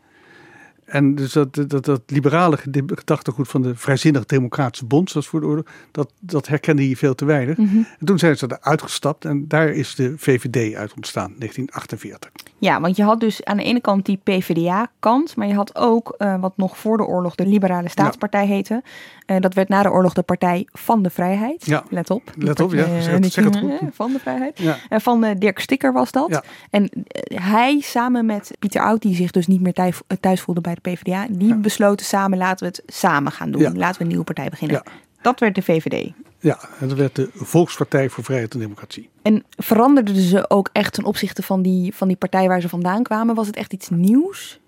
En 0.92 1.16
dus 1.16 1.32
dat, 1.32 1.54
dat, 1.54 1.86
dat 1.86 2.02
liberale 2.06 2.58
gedachtegoed 2.58 3.48
van 3.48 3.62
de 3.62 3.76
Vrijzinnig 3.76 4.26
Democratische 4.26 4.86
Bond, 4.86 5.10
zoals 5.10 5.28
voor 5.28 5.40
de 5.40 5.46
oorlog, 5.46 5.66
dat, 5.92 6.12
dat 6.20 6.48
herkende 6.48 6.86
hij 6.86 6.96
veel 6.96 7.16
te 7.16 7.26
weinig. 7.26 7.58
En 7.58 8.06
toen 8.06 8.20
zijn 8.20 8.38
ze 8.38 8.58
eruit 8.60 8.82
gestapt 8.82 9.26
en 9.26 9.48
daar 9.48 9.70
is 9.70 9.96
de 9.96 10.14
VVD 10.18 10.76
uit 10.76 10.94
ontstaan, 10.94 11.34
1948. 11.38 12.32
Ja, 12.62 12.82
want 12.82 12.96
je 12.96 13.04
had 13.04 13.20
dus 13.20 13.44
aan 13.46 13.58
de 13.58 13.64
ene 13.64 13.80
kant 13.82 14.06
die 14.06 14.20
PvdA-kant, 14.24 15.36
maar 15.36 15.48
je 15.48 15.54
had 15.54 15.76
ook 15.76 16.16
eh, 16.18 16.40
wat 16.40 16.54
nog 16.58 16.78
voor 16.78 16.98
de 16.98 17.06
oorlog 17.06 17.36
de 17.36 17.46
Liberale 17.46 17.90
Staatspartij 17.90 18.46
heette. 18.46 18.84
Eh, 19.26 19.40
dat 19.40 19.54
werd 19.54 19.70
na 19.70 19.84
de 19.84 19.92
oorlog 19.92 20.14
de 20.14 20.22
Partij 20.22 20.68
van 20.72 21.02
de 21.04 21.10
Vrijheid. 21.10 21.66
Ja. 21.66 21.84
Let 21.90 22.10
op. 22.10 22.32
Let 22.38 22.60
op, 22.60 22.74
ja. 22.74 22.84
Eh, 22.84 23.00
Zeg 23.02 23.12
het- 23.12 23.22
niet- 23.22 23.34
zeg 23.34 23.44
het 23.44 23.58
goed. 23.58 23.70
eh, 23.80 23.88
Van 23.92 24.12
de 24.12 24.20
Vrijheid. 24.20 24.60
Ja. 24.60 24.78
Eh, 24.90 25.00
van 25.00 25.24
eh, 25.24 25.36
Dirk 25.38 25.60
Stikker 25.60 25.94
was 25.94 26.12
dat. 26.12 26.30
Ja. 26.30 26.44
En 26.70 26.90
eh, 27.08 27.42
hij 27.44 27.80
samen 27.80 28.26
met 28.26 28.52
Pieter 28.60 28.82
Oud, 28.82 29.02
die 29.02 29.16
zich 29.16 29.32
dus 29.32 29.48
niet 29.48 29.62
meer 29.62 29.74
thuis, 29.74 30.00
eh, 30.08 30.18
thuis 30.20 30.42
voelde 30.42 30.62
bij 30.62 30.74
de 30.82 30.92
PvdA, 30.92 31.26
die 31.30 31.56
besloten 31.56 32.06
samen 32.06 32.38
laten 32.38 32.60
we 32.68 32.74
het 32.78 32.96
samen 32.96 33.32
gaan 33.32 33.52
doen. 33.52 33.78
Laten 33.78 33.96
we 33.98 34.02
een 34.02 34.08
nieuwe 34.10 34.24
partij 34.24 34.50
beginnen. 34.50 34.82
Ja. 34.86 34.92
Dat 35.22 35.40
werd 35.40 35.56
de 35.56 35.62
VVD. 35.62 36.12
Ja, 36.42 36.60
en 36.80 36.88
dat 36.88 36.98
werd 36.98 37.16
de 37.16 37.30
Volkspartij 37.34 38.10
voor 38.10 38.24
Vrijheid 38.24 38.54
en 38.54 38.60
Democratie. 38.60 39.10
En 39.22 39.44
veranderden 39.58 40.16
ze 40.16 40.50
ook 40.50 40.70
echt 40.74 40.94
ten 40.94 41.04
opzichte 41.04 41.44
van 41.44 41.62
die, 41.62 41.96
van 41.96 42.08
die 42.08 42.18
partij 42.18 42.48
waar 42.48 42.62
ze 42.62 42.70
vandaan 42.70 43.04
kwamen? 43.04 43.36
Was 43.36 43.48
het 43.48 43.56
echt 43.56 43.74
iets 43.74 43.90
nieuws? 43.90 44.60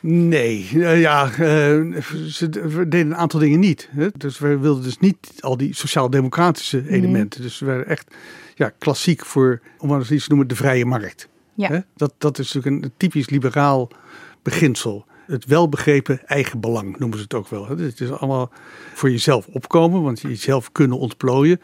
Nee, 0.00 0.68
eh, 0.72 1.00
ja, 1.00 1.24
eh, 1.24 2.02
ze 2.28 2.48
deden 2.88 3.06
een 3.06 3.16
aantal 3.16 3.40
dingen 3.40 3.58
niet. 3.58 3.88
Dus 4.16 4.38
we 4.38 4.58
wilden 4.58 4.82
dus 4.82 4.98
niet 4.98 5.16
al 5.40 5.56
die 5.56 5.74
sociaal-democratische 5.74 6.88
elementen. 6.88 7.42
Dus 7.42 7.58
we 7.58 7.66
waren 7.66 7.86
echt 7.86 8.14
ja, 8.54 8.72
klassiek 8.78 9.24
voor, 9.24 9.60
om 9.78 9.88
maar 9.88 9.98
eens 9.98 10.08
te 10.08 10.28
noemen, 10.28 10.48
de 10.48 10.56
vrije 10.56 10.84
markt. 10.84 11.28
Ja. 11.54 11.84
Dat, 11.96 12.14
dat 12.18 12.38
is 12.38 12.52
natuurlijk 12.52 12.84
een 12.84 12.92
typisch 12.96 13.30
liberaal 13.30 13.90
beginsel. 14.42 15.06
Het 15.26 15.44
welbegrepen 15.44 16.26
eigen 16.26 16.60
belang 16.60 16.98
noemen 16.98 17.18
ze 17.18 17.24
het 17.24 17.34
ook 17.34 17.48
wel. 17.48 17.66
Hè? 17.66 17.74
Het 17.84 18.00
is 18.00 18.10
allemaal 18.10 18.50
voor 18.94 19.10
jezelf 19.10 19.46
opkomen, 19.46 20.02
want 20.02 20.20
je 20.20 20.28
jezelf 20.28 20.72
kunnen 20.72 20.98
ontplooien. 20.98 21.60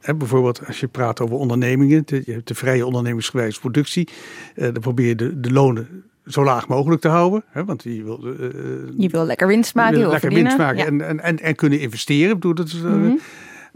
Hè, 0.00 0.14
bijvoorbeeld 0.14 0.66
als 0.66 0.80
je 0.80 0.88
praat 0.88 1.20
over 1.20 1.36
ondernemingen, 1.36 2.02
de, 2.06 2.22
je 2.24 2.32
hebt 2.32 2.48
de 2.48 2.54
vrije 2.54 2.86
ondernemingsgewijze 2.86 3.60
productie. 3.60 4.08
Eh, 4.54 4.64
dan 4.64 4.80
probeer 4.80 5.06
je 5.06 5.14
de, 5.14 5.40
de 5.40 5.52
lonen 5.52 6.04
zo 6.26 6.44
laag 6.44 6.68
mogelijk 6.68 7.00
te 7.00 7.08
houden. 7.08 7.44
Hè, 7.48 7.64
want 7.64 7.82
je 7.82 8.02
wil, 8.04 8.20
eh, 8.24 8.46
eh, 8.46 8.52
Je 8.96 9.08
wil 9.08 9.24
lekker 9.24 9.46
winst 9.46 9.74
maken, 9.74 9.96
je 9.96 10.02
wil 10.02 10.10
lekker 10.10 10.30
verdienen. 10.30 10.56
winst 10.58 10.76
maken 10.76 10.84
Ja. 10.84 10.90
Mhm. 10.90 11.00
en, 11.00 11.18
en, 11.18 11.24
en, 11.24 11.40
en 11.40 11.54
kunnen 11.54 11.80
investeren. 11.80 12.28
Ik 12.28 12.34
bedoel, 12.34 12.54
dat 12.54 12.66
is, 12.66 12.82
eh, 12.82 13.12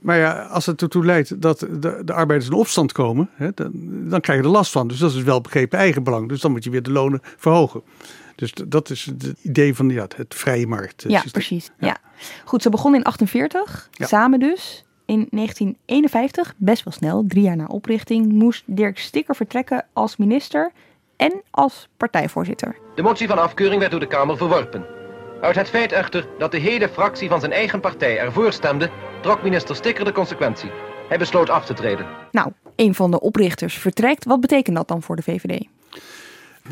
Maar 0.02 0.16
ja, 0.18 0.42
als 0.42 0.66
het 0.66 0.82
ertoe 0.82 1.04
leidt 1.04 1.40
dat 1.40 1.59
de, 1.59 2.02
de 2.04 2.12
arbeiders 2.12 2.50
in 2.50 2.56
opstand 2.56 2.92
komen, 2.92 3.30
hè, 3.35 3.49
dan, 3.54 3.71
dan 4.09 4.21
krijg 4.21 4.38
je 4.40 4.44
er 4.44 4.50
last 4.52 4.73
van. 4.73 4.88
Dus 4.88 4.99
dat 4.99 5.12
is 5.12 5.23
wel 5.23 5.40
begrepen 5.40 5.78
eigenbelang. 5.78 6.28
Dus 6.28 6.40
dan 6.40 6.50
moet 6.50 6.64
je 6.64 6.71
weer 6.71 6.82
de 6.82 6.90
lonen 6.92 7.21
verhogen. 7.37 7.82
Dus 8.37 8.52
dat 8.68 8.90
is 8.90 9.04
het 9.04 9.35
idee 9.42 9.75
van 9.75 9.88
ja, 9.88 10.06
het 10.16 10.35
vrije 10.35 10.66
markt. 10.66 11.04
eh, 11.04 11.11
Ja, 11.11 11.23
precies. 11.32 11.71
Ja. 11.78 11.97
Goed, 12.44 12.62
ze 12.62 12.71
begonnen 12.71 13.00
in 13.00 13.06
48, 13.06 13.88
Ja. 13.92 14.06
samen 14.06 14.38
dus. 14.40 14.85
In 15.06 15.26
1951, 15.30 16.54
best 16.56 16.85
wel 16.85 16.92
snel, 16.92 17.25
drie 17.28 17.42
jaar 17.42 17.56
na 17.56 17.66
oprichting, 17.66 18.32
moest 18.32 18.62
Dirk 18.66 18.99
Stikker 18.99 19.37
vertrekken 19.37 19.85
als 19.92 20.16
minister 20.16 20.73
en 21.16 21.42
als 21.50 21.88
partijvoorzitter. 21.97 22.76
De 22.94 23.02
motie 23.02 23.26
van 23.28 23.38
afkeuring 23.38 23.78
werd 23.78 23.90
door 23.90 24.00
de 24.00 24.06
Kamer 24.06 24.37
verworpen. 24.37 24.85
Uit 25.42 25.56
het 25.56 25.68
feit 25.68 25.92
echter 25.92 26.26
dat 26.38 26.50
de 26.50 26.58
hele 26.58 26.88
fractie 26.88 27.28
van 27.28 27.40
zijn 27.40 27.52
eigen 27.52 27.80
partij 27.80 28.18
ervoor 28.18 28.52
stemde, 28.52 28.90
trok 29.22 29.42
minister 29.42 29.76
Stikker 29.76 30.04
de 30.04 30.12
consequentie. 30.12 30.70
Hij 31.08 31.18
besloot 31.18 31.50
af 31.50 31.64
te 31.66 31.75
treden. 31.75 32.06
Nou, 32.30 32.52
een 32.76 32.94
van 32.94 33.11
de 33.11 33.20
oprichters 33.20 33.75
vertrekt. 33.78 34.25
Wat 34.25 34.40
betekent 34.40 34.76
dat 34.76 34.88
dan 34.88 35.02
voor 35.02 35.16
de 35.16 35.22
VVD? 35.22 35.64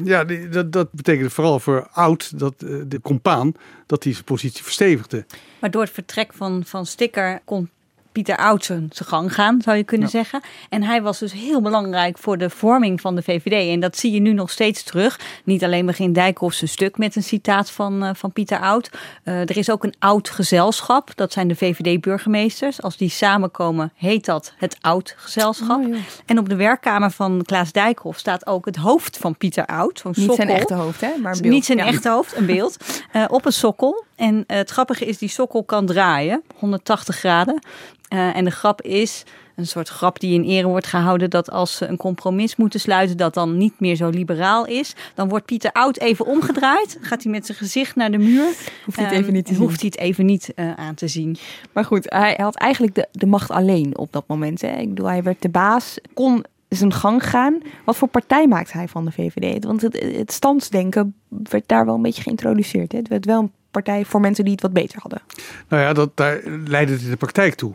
Ja, 0.05 0.25
die- 0.25 0.49
dat, 0.49 0.73
dat 0.73 0.93
betekende 0.93 1.31
vooral 1.31 1.61
voor 1.61 1.89
Oud, 1.93 2.39
dat, 2.39 2.55
eh, 2.59 2.69
de 2.87 3.01
compaan, 3.01 3.53
dat 3.87 4.05
hij 4.05 4.13
zijn 4.13 4.25
positie 4.25 4.63
verstevigde. 4.65 5.25
Maar 5.61 5.71
door 5.71 5.83
het 5.83 5.91
vertrek 5.91 6.33
van, 6.35 6.63
van 6.67 6.87
Stikker 6.87 7.41
kon 7.45 7.71
Pieter 8.13 8.37
Oud 8.37 8.65
zijn 8.65 8.89
zijn 8.93 9.09
gang 9.09 9.35
gaan, 9.35 9.61
zou 9.63 9.77
je 9.77 9.85
kunnen 9.85 10.09
zeggen. 10.09 10.41
En 10.69 10.83
hij 10.83 11.03
was 11.03 11.19
dus 11.19 11.33
heel 11.33 11.61
belangrijk 11.61 12.19
voor 12.19 12.39
de 12.39 12.51
vorming 12.51 13.01
van 13.01 13.15
de 13.15 13.23
VVD. 13.23 13.73
En 13.73 13.81
dat 13.81 13.97
zie 13.97 14.13
je 14.13 14.21
nu 14.21 14.33
nog 14.33 14.51
steeds 14.51 14.83
terug. 14.83 15.21
Niet 15.45 15.65
alleen 15.65 15.87
begint 15.87 16.15
Dijkhoff 16.15 16.55
zijn 16.55 16.71
stuk 16.71 16.99
met 16.99 17.17
een 17.17 17.23
citaat 17.23 17.71
van, 17.71 18.03
eh, 18.05 18.11
van 18.15 18.33
Pieter 18.33 18.59
Oud. 18.61 18.91
Eh, 19.25 19.41
er 19.41 19.57
is 19.57 19.71
ook 19.71 19.85
een 19.85 19.95
oud 19.99 20.31
gezelschap. 20.31 21.11
Dat 21.15 21.33
zijn 21.33 21.49
de 21.49 21.55
VVD-burgemeesters. 21.57 22.83
Als 22.83 22.97
die 22.97 23.11
samenkomen, 23.11 23.93
heet 23.97 24.25
dat 24.25 24.53
het 24.57 24.77
oud 24.81 25.15
gezelschap. 25.17 25.85
Oh, 25.85 25.97
en 26.27 26.39
op 26.39 26.49
de 26.49 26.57
werkkamer 26.57 27.11
van 27.11 27.43
Klaas 27.45 27.73
Dijkhoff 27.73 28.19
staat 28.19 28.47
ook 28.47 28.65
het 28.65 28.77
hoofd 28.77 29.17
van 29.17 29.37
Pieter 29.37 29.67
Oud. 29.67 29.99
Zo'n 29.99 30.13
Niet 30.17 30.25
zijn 30.27 30.37
sokkel. 30.39 30.55
echte 30.57 30.75
hoofd, 30.75 31.01
hè? 31.01 31.09
Maar 31.23 31.33
een 31.35 31.41
beeld. 31.41 31.55
Niet 31.55 31.65
zijn 31.65 31.79
Ja. 31.79 31.87
echte 31.87 32.09
hoofd, 32.09 32.37
een 32.37 32.47
beeld. 32.47 32.77
eh, 33.13 33.25
op 33.29 33.45
een 33.47 33.53
sokkel. 33.53 34.05
En 34.17 34.45
het 34.47 34.71
grappige 34.71 35.05
is, 35.05 35.19
die 35.19 35.29
sokkel 35.29 35.65
kan 35.65 35.87
draaien, 35.87 36.43
180 36.59 37.17
graden. 37.17 37.63
Eh, 38.11 38.37
en 38.37 38.45
de 38.45 38.51
grap 38.51 38.83
is, 38.83 39.25
een 39.57 39.67
soort 39.67 39.89
grap 39.89 40.21
die 40.21 40.35
in 40.35 40.45
ere 40.45 40.67
wordt 40.67 40.87
gehouden, 40.87 41.31
dat 41.31 41.51
als 41.51 41.77
ze 41.77 41.87
een 41.87 41.97
compromis 41.97 42.57
moeten 42.57 42.81
sluiten, 42.81 43.17
dat 43.17 43.35
dan 43.35 43.57
niet 43.57 43.81
meer 43.81 43.97
zo 43.97 44.09
liberaal 44.09 44.67
is. 44.67 44.95
Dan 45.15 45.29
wordt 45.29 45.45
Pieter 45.45 45.73
Oud 45.73 45.99
even 45.99 46.27
omgedraaid, 46.27 46.99
gaat 47.01 47.23
hij 47.23 47.33
met 47.33 47.47
zijn 47.47 47.59
gezicht 47.59 47.97
naar 47.97 48.11
de 48.11 48.19
muur. 48.19 48.45
Hoeft 48.85 48.97
hij 48.97 49.05
het 49.05 49.15
Ehm, 49.15 49.23
even 49.23 49.33
niet 49.33 49.45
te 49.45 49.51
en 49.51 49.57
zien. 49.57 49.67
Hoeft 49.67 49.81
hij 49.81 49.91
het 49.95 50.01
even 50.01 50.27
niet 50.27 50.55
eh, 50.55 50.73
aan 50.75 50.95
te 50.95 51.09
zien. 51.09 51.37
Maar 51.73 51.85
goed, 51.85 52.07
hij 52.09 52.35
had 52.37 52.55
eigenlijk 52.55 52.95
de, 52.95 53.09
de 53.13 53.27
macht 53.27 53.51
alleen 53.51 53.99
op 53.99 54.13
dat 54.13 54.25
moment. 54.27 54.61
Hè? 54.61 54.77
Ik 54.77 54.89
bedoel, 54.89 55.07
hij 55.07 55.23
werd 55.23 55.43
de 55.43 55.49
baas, 55.49 55.99
kon 56.15 56.45
zijn 56.69 56.93
gang 56.93 57.29
gaan. 57.29 57.59
Wat 57.85 57.97
voor 57.97 58.09
partij 58.09 58.47
maakte 58.47 58.77
hij 58.77 58.89
van 58.89 59.05
de 59.05 59.13
VVD? 59.13 59.65
Want 59.65 59.83
het, 59.83 60.01
het 60.17 60.33
standsdenken 60.33 61.15
werd 61.29 61.65
daar 61.67 61.85
wel 61.85 61.95
een 61.95 62.03
beetje 62.03 62.23
geïntroduceerd. 62.23 62.93
Hè? 62.93 62.99
Het 62.99 63.09
werd 63.09 63.25
wel 63.25 63.41
een 63.41 63.53
partij 63.71 64.05
voor 64.05 64.21
mensen 64.21 64.45
die 64.45 64.53
het 64.53 64.63
wat 64.63 64.73
beter 64.73 65.01
hadden. 65.01 65.23
Nou 65.69 65.83
ja, 65.83 65.93
dat, 65.93 66.17
daar 66.17 66.41
leidde 66.65 66.93
het 66.93 67.03
in 67.03 67.11
de 67.11 67.17
praktijk 67.17 67.55
toe. 67.55 67.75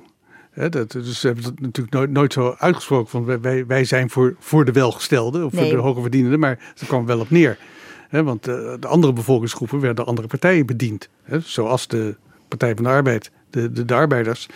Hè, 0.56 0.70
dat, 0.70 0.92
dus 0.92 1.20
ze 1.20 1.26
hebben 1.28 1.44
dat 1.46 1.60
natuurlijk 1.60 1.96
nooit, 1.96 2.12
nooit 2.12 2.34
zo 2.34 2.56
uitgesproken 2.58 3.10
van 3.10 3.42
wij- 3.42 3.66
wij, 3.66 3.84
zijn 3.86 4.10
voor, 4.10 4.36
voor 4.40 4.66
de 4.66 4.72
welgestelden 4.72 5.46
of 5.46 5.52
Nee. 5.52 5.66
voor 5.68 5.76
de 5.78 5.82
hoge 5.84 6.02
verdienenden, 6.02 6.40
maar 6.40 6.60
het 6.76 6.88
kwam 6.88 7.06
wel 7.06 7.20
op 7.20 7.30
neer. 7.30 7.58
Hè, 8.10 8.24
want 8.24 8.48
eh, 8.48 8.56
de 8.80 8.88
andere 8.88 9.14
bevolkingsgroepen 9.14 9.78
werden 9.80 9.96
door 9.96 10.06
andere 10.06 10.28
partijen 10.28 10.66
bediend. 10.66 11.10
Hè, 11.24 11.40
zoals 11.40 11.88
de 11.88 12.16
Partij 12.48 12.76
van 12.76 12.84
de 12.84 12.90
Arbeid, 12.90 13.32
de, 13.50 13.72
de, 13.72 13.86
de 13.86 13.94
arbeiders. 13.94 14.48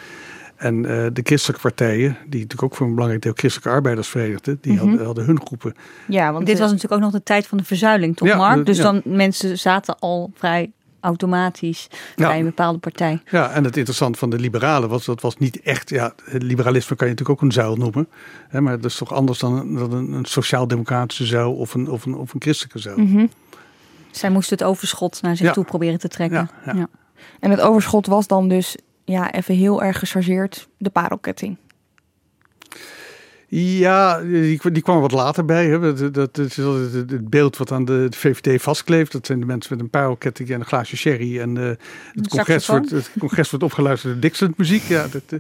En 0.56 0.86
eh, 0.86 1.06
de 1.14 1.22
christelijke 1.24 1.62
partijen, 1.62 2.18
die 2.28 2.42
natuurlijk 2.42 2.64
ook 2.64 2.76
voor 2.76 2.86
een 2.88 2.94
belangrijk 2.94 3.24
deel 3.24 3.34
christelijke 3.36 3.72
arbeiders 3.74 4.08
verenigden, 4.08 4.58
die 4.62 4.74
Mhm. 4.74 4.82
hadden, 4.88 5.06
hadden 5.06 5.26
hun 5.26 5.42
groepen. 5.46 5.74
Ja, 6.08 6.34
want 6.34 6.46
Dit 6.46 6.60
was 6.60 6.68
natuurlijk 6.72 6.94
ook 6.94 7.00
nog 7.12 7.12
de 7.12 7.24
tijd 7.24 7.48
van 7.48 7.58
de 7.58 7.64
verzuiling, 7.64 8.16
toch 8.16 8.28
Ja, 8.28 8.38
Mark? 8.38 8.58
de- 8.58 8.64
Dus 8.64 8.78
ja. 8.78 8.84
dan 8.84 9.02
mensen 9.06 9.58
zaten 9.58 10.00
al 10.00 10.32
vrij 10.36 10.72
automatisch 11.00 11.88
bij 12.16 12.40
een 12.40 12.46
bepaalde 12.46 12.80
partij. 12.80 13.22
Ja, 13.32 13.52
en 13.52 13.64
het 13.64 13.78
interessante 13.78 14.20
van 14.20 14.30
de 14.30 14.40
liberalen 14.40 14.90
was, 14.90 15.06
dat 15.06 15.22
was 15.22 15.38
niet 15.38 15.62
echt, 15.62 15.90
ja, 15.90 16.14
liberalisme 16.26 16.96
kan 16.96 17.08
je 17.08 17.14
natuurlijk 17.14 17.40
ook 17.40 17.46
een 17.46 17.54
zuil 17.54 17.76
noemen. 17.76 18.08
Hè, 18.50 18.62
maar 18.62 18.76
dat 18.76 18.92
is 18.92 18.98
toch 18.98 19.14
anders 19.14 19.40
dan, 19.40 19.76
dan 19.76 19.94
een, 19.94 20.12
een 20.12 20.26
sociaal-democratische 20.26 21.26
zuil 21.26 21.54
of 21.54 21.74
een, 21.74 21.90
of, 21.90 22.06
een, 22.06 22.16
of 22.16 22.34
een 22.34 22.42
christelijke 22.42 22.80
zuil. 22.80 22.98
Mhm. 22.98 23.26
Zij 24.12 24.30
moesten 24.30 24.58
het 24.58 24.68
overschot 24.68 25.22
naar 25.22 25.36
zich 25.36 25.54
toe 25.54 25.64
proberen 25.64 26.00
te 26.00 26.08
trekken. 26.08 26.50
Ja, 26.66 26.74
ja. 26.74 26.88
En 27.40 27.52
het 27.52 27.62
overschot 27.62 28.08
was 28.08 28.28
dan 28.28 28.48
dus, 28.48 28.78
ja, 29.06 29.32
even 29.32 29.56
heel 29.56 29.84
erg 29.84 30.00
gechargeerd, 30.00 30.68
de 30.78 30.90
parelketting. 30.90 31.58
Ja, 33.52 34.22
die, 34.22 34.72
die 34.72 34.82
kwam 34.82 35.00
wat 35.00 35.12
later 35.12 35.46
bij. 35.46 35.66
Hè. 35.66 35.94
Dat, 35.94 36.14
dat, 36.14 36.38
is 36.38 36.56
het 36.56 37.30
beeld 37.30 37.58
wat 37.58 37.72
aan 37.72 37.86
de, 37.86 38.08
VVD 38.10 38.62
vastkleeft. 38.62 39.12
Dat 39.12 39.26
zijn 39.26 39.40
de 39.40 39.46
mensen 39.46 39.74
met 39.74 39.84
een 39.84 39.90
parelketting 39.90 40.50
en 40.50 40.60
een 40.60 40.66
glaasje 40.66 40.98
sherry. 40.98 41.40
En 41.40 41.56
uh, 41.56 41.68
het, 42.14 42.28
congres 42.28 42.68
wordt, 42.68 42.90
het 42.90 43.12
congres 43.20 43.50
wordt 43.50 43.66
opgeluisterd 43.66 44.14
door 44.14 44.22
Dixon 44.22 44.54
muziek. 44.58 44.84
Ja, 44.84 45.08
dat, 45.08 45.24
uh, 45.30 45.40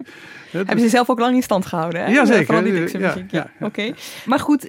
Hebben 0.52 0.80
ze 0.80 0.90
zelf 0.90 1.10
ook 1.10 1.20
lang 1.20 1.36
in 1.36 1.44
stand 1.44 1.66
gehouden? 1.66 2.06
Hè? 2.06 2.44
Vooral 2.46 2.64
die 2.64 2.74
Dixon 2.74 3.02
muziek. 3.02 3.32
Ja, 3.32 3.52
ja, 3.60 3.66
Oké. 3.66 3.94
Maar 4.26 4.40
goed, 4.40 4.64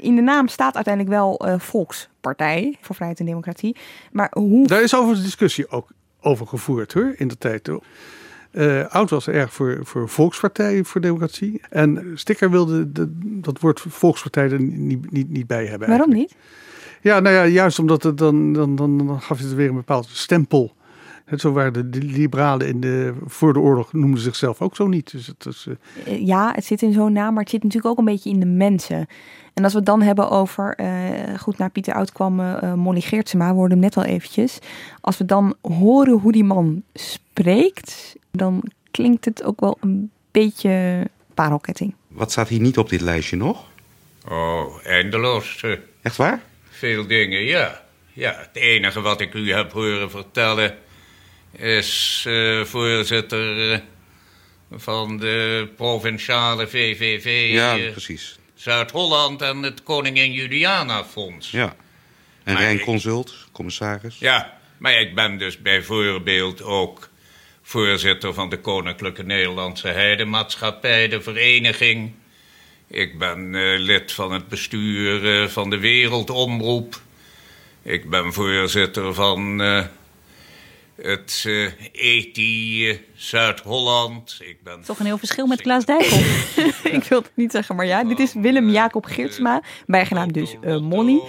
in 0.00 0.14
de 0.16 0.22
naam 0.22 0.48
staat 0.48 0.74
uiteindelijk 0.74 1.14
wel 1.14 1.48
uh, 1.48 1.54
Volkspartij 1.58 2.76
voor 2.80 2.94
Vrijheid 2.94 3.20
en 3.20 3.26
Democratie. 3.26 3.76
Maar 4.12 4.30
hoe... 4.32 4.66
Daar 4.66 4.82
is 4.82 4.94
overigens 4.94 5.24
discussie 5.24 5.68
ook 5.68 5.88
over 6.20 6.46
gevoerd 6.46 6.92
hoor, 6.92 7.14
in 7.16 7.28
de 7.28 7.38
tijd. 7.38 7.66
Hoor. 7.66 7.82
Uh, 8.54 8.86
Oud 8.86 9.10
was 9.10 9.28
erg 9.28 9.52
voor, 9.52 9.78
voor 9.82 10.08
Volkspartij 10.08 10.84
voor 10.84 11.00
Democratie. 11.00 11.60
En 11.70 12.10
Sticker 12.14 12.50
wilde 12.50 12.92
de, 12.92 13.08
dat 13.20 13.60
woord 13.60 13.80
Volkspartij 13.80 14.50
er 14.50 14.60
niet, 14.60 15.10
niet, 15.10 15.28
niet 15.28 15.46
bij 15.46 15.66
hebben. 15.66 15.88
Waarom 15.88 16.12
eigenlijk. 16.12 16.32
niet? 16.32 16.42
Ja, 17.00 17.20
nou 17.20 17.34
ja, 17.34 17.46
juist 17.46 17.78
omdat 17.78 18.02
het 18.02 18.18
dan, 18.18 18.52
dan, 18.52 18.76
dan, 18.76 19.06
dan 19.06 19.20
gaf 19.20 19.38
het 19.38 19.54
weer 19.54 19.68
een 19.68 19.74
bepaald 19.74 20.06
stempel. 20.06 20.72
Het, 21.24 21.40
zo 21.40 21.52
waren 21.52 21.72
de, 21.72 21.88
de, 21.88 22.02
liberalen 22.02 22.66
in 22.66 22.80
de, 22.80 23.14
voor 23.26 23.52
de 23.52 23.58
oorlog 23.58 23.92
noemden 23.92 24.20
zichzelf 24.20 24.62
ook 24.62 24.76
zo 24.76 24.86
niet. 24.86 25.10
Dus 25.10 25.26
het 25.26 25.46
is, 25.46 25.66
uh... 25.68 26.26
Ja, 26.26 26.52
het 26.54 26.64
zit 26.64 26.82
in 26.82 26.92
zo'n 26.92 27.12
naam, 27.12 27.34
maar 27.34 27.42
het 27.42 27.52
zit 27.52 27.62
natuurlijk 27.62 27.92
ook 27.92 27.98
een 27.98 28.04
beetje 28.04 28.30
in 28.30 28.40
de 28.40 28.46
mensen. 28.46 29.06
En 29.54 29.64
als 29.64 29.72
we 29.72 29.78
het 29.78 29.86
dan 29.86 30.02
hebben 30.02 30.30
over, 30.30 30.80
uh, 30.80 31.38
goed 31.38 31.58
naar 31.58 31.70
Pieter 31.70 31.94
Oud 31.94 32.12
kwam 32.12 32.40
uh, 32.40 32.74
Molly 32.74 33.00
Geertsema, 33.00 33.48
we 33.48 33.54
hoorden 33.54 33.78
hem 33.78 33.86
net 33.86 33.96
al 33.96 34.04
eventjes. 34.04 34.58
Als 35.00 35.18
we 35.18 35.24
dan 35.24 35.54
horen 35.60 36.18
hoe 36.18 36.32
die 36.32 36.44
man 36.44 36.82
spreekt, 36.94 38.16
dan 38.34 38.70
klinkt 38.90 39.24
het 39.24 39.42
ook 39.42 39.60
wel 39.60 39.76
een 39.80 40.10
beetje 40.30 41.06
parelketting. 41.34 41.94
Wat 42.08 42.30
staat 42.30 42.48
hier 42.48 42.60
niet 42.60 42.78
op 42.78 42.88
dit 42.88 43.00
lijstje 43.00 43.36
nog? 43.36 43.66
Oh, 44.28 44.86
eindeloos. 44.86 45.64
Echt 46.02 46.16
waar? 46.16 46.42
Veel 46.70 47.06
dingen, 47.06 47.44
ja. 47.44 47.82
Ja, 48.12 48.34
het 48.38 48.56
enige 48.62 49.00
wat 49.00 49.20
ik 49.20 49.34
u 49.34 49.52
heb 49.52 49.72
horen 49.72 50.10
vertellen 50.10 50.78
is 51.52 52.24
uh, 52.28 52.64
voorzitter 52.64 53.72
uh, 53.72 53.78
van 54.70 55.18
de 55.18 55.68
provinciale 55.76 56.66
VVV. 56.66 57.52
Ja, 57.52 57.78
uh, 57.78 57.90
precies. 57.90 58.38
Zuid-Holland 58.54 59.42
en 59.42 59.62
het 59.62 59.82
Koningin 59.82 60.32
Juliana 60.32 61.04
Fonds. 61.04 61.50
Ja. 61.50 61.76
En 62.44 62.56
Rijn 62.56 62.80
Consult, 62.80 63.34
commissaris. 63.52 64.18
Ja, 64.18 64.58
maar 64.78 65.00
ik 65.00 65.14
ben 65.14 65.38
dus 65.38 65.62
bijvoorbeeld 65.62 66.62
ook 66.62 67.08
voorzitter 67.66 68.34
van 68.34 68.48
de 68.48 68.58
Koninklijke 68.58 69.22
Nederlandse 69.22 69.88
Heidemaatschappij, 69.88 71.08
de 71.08 71.20
vereniging. 71.20 72.12
Ik 72.86 73.18
ben 73.18 73.54
uh, 73.54 73.78
lid 73.78 74.12
van 74.12 74.32
het 74.32 74.48
bestuur 74.48 75.42
uh, 75.42 75.48
van 75.48 75.70
de 75.70 75.78
Wereldomroep. 75.78 77.00
Ik 77.82 78.10
ben 78.10 78.32
voorzitter 78.32 79.14
van 79.14 79.60
uh, 79.60 79.84
het 80.96 81.48
ETI 81.92 83.00
Zuid-Holland. 83.14 84.38
Ik 84.40 84.62
ben 84.62 84.82
Toch 84.82 84.98
een 84.98 85.06
heel 85.06 85.18
verschil 85.18 85.46
met 85.46 85.60
Klaas 85.66 85.84
Dijkhoff. 85.84 86.56
ik 86.98 87.04
wil 87.04 87.18
het 87.18 87.30
niet 87.34 87.50
zeggen, 87.50 87.76
maar 87.76 87.86
ja, 87.86 88.04
dit 88.04 88.18
is 88.18 88.32
Willem 88.34 88.70
Jacob 88.70 89.04
Geertsma, 89.04 89.62
bijgenaamd 89.86 90.34
dus 90.34 90.56
Molly. 90.80 91.20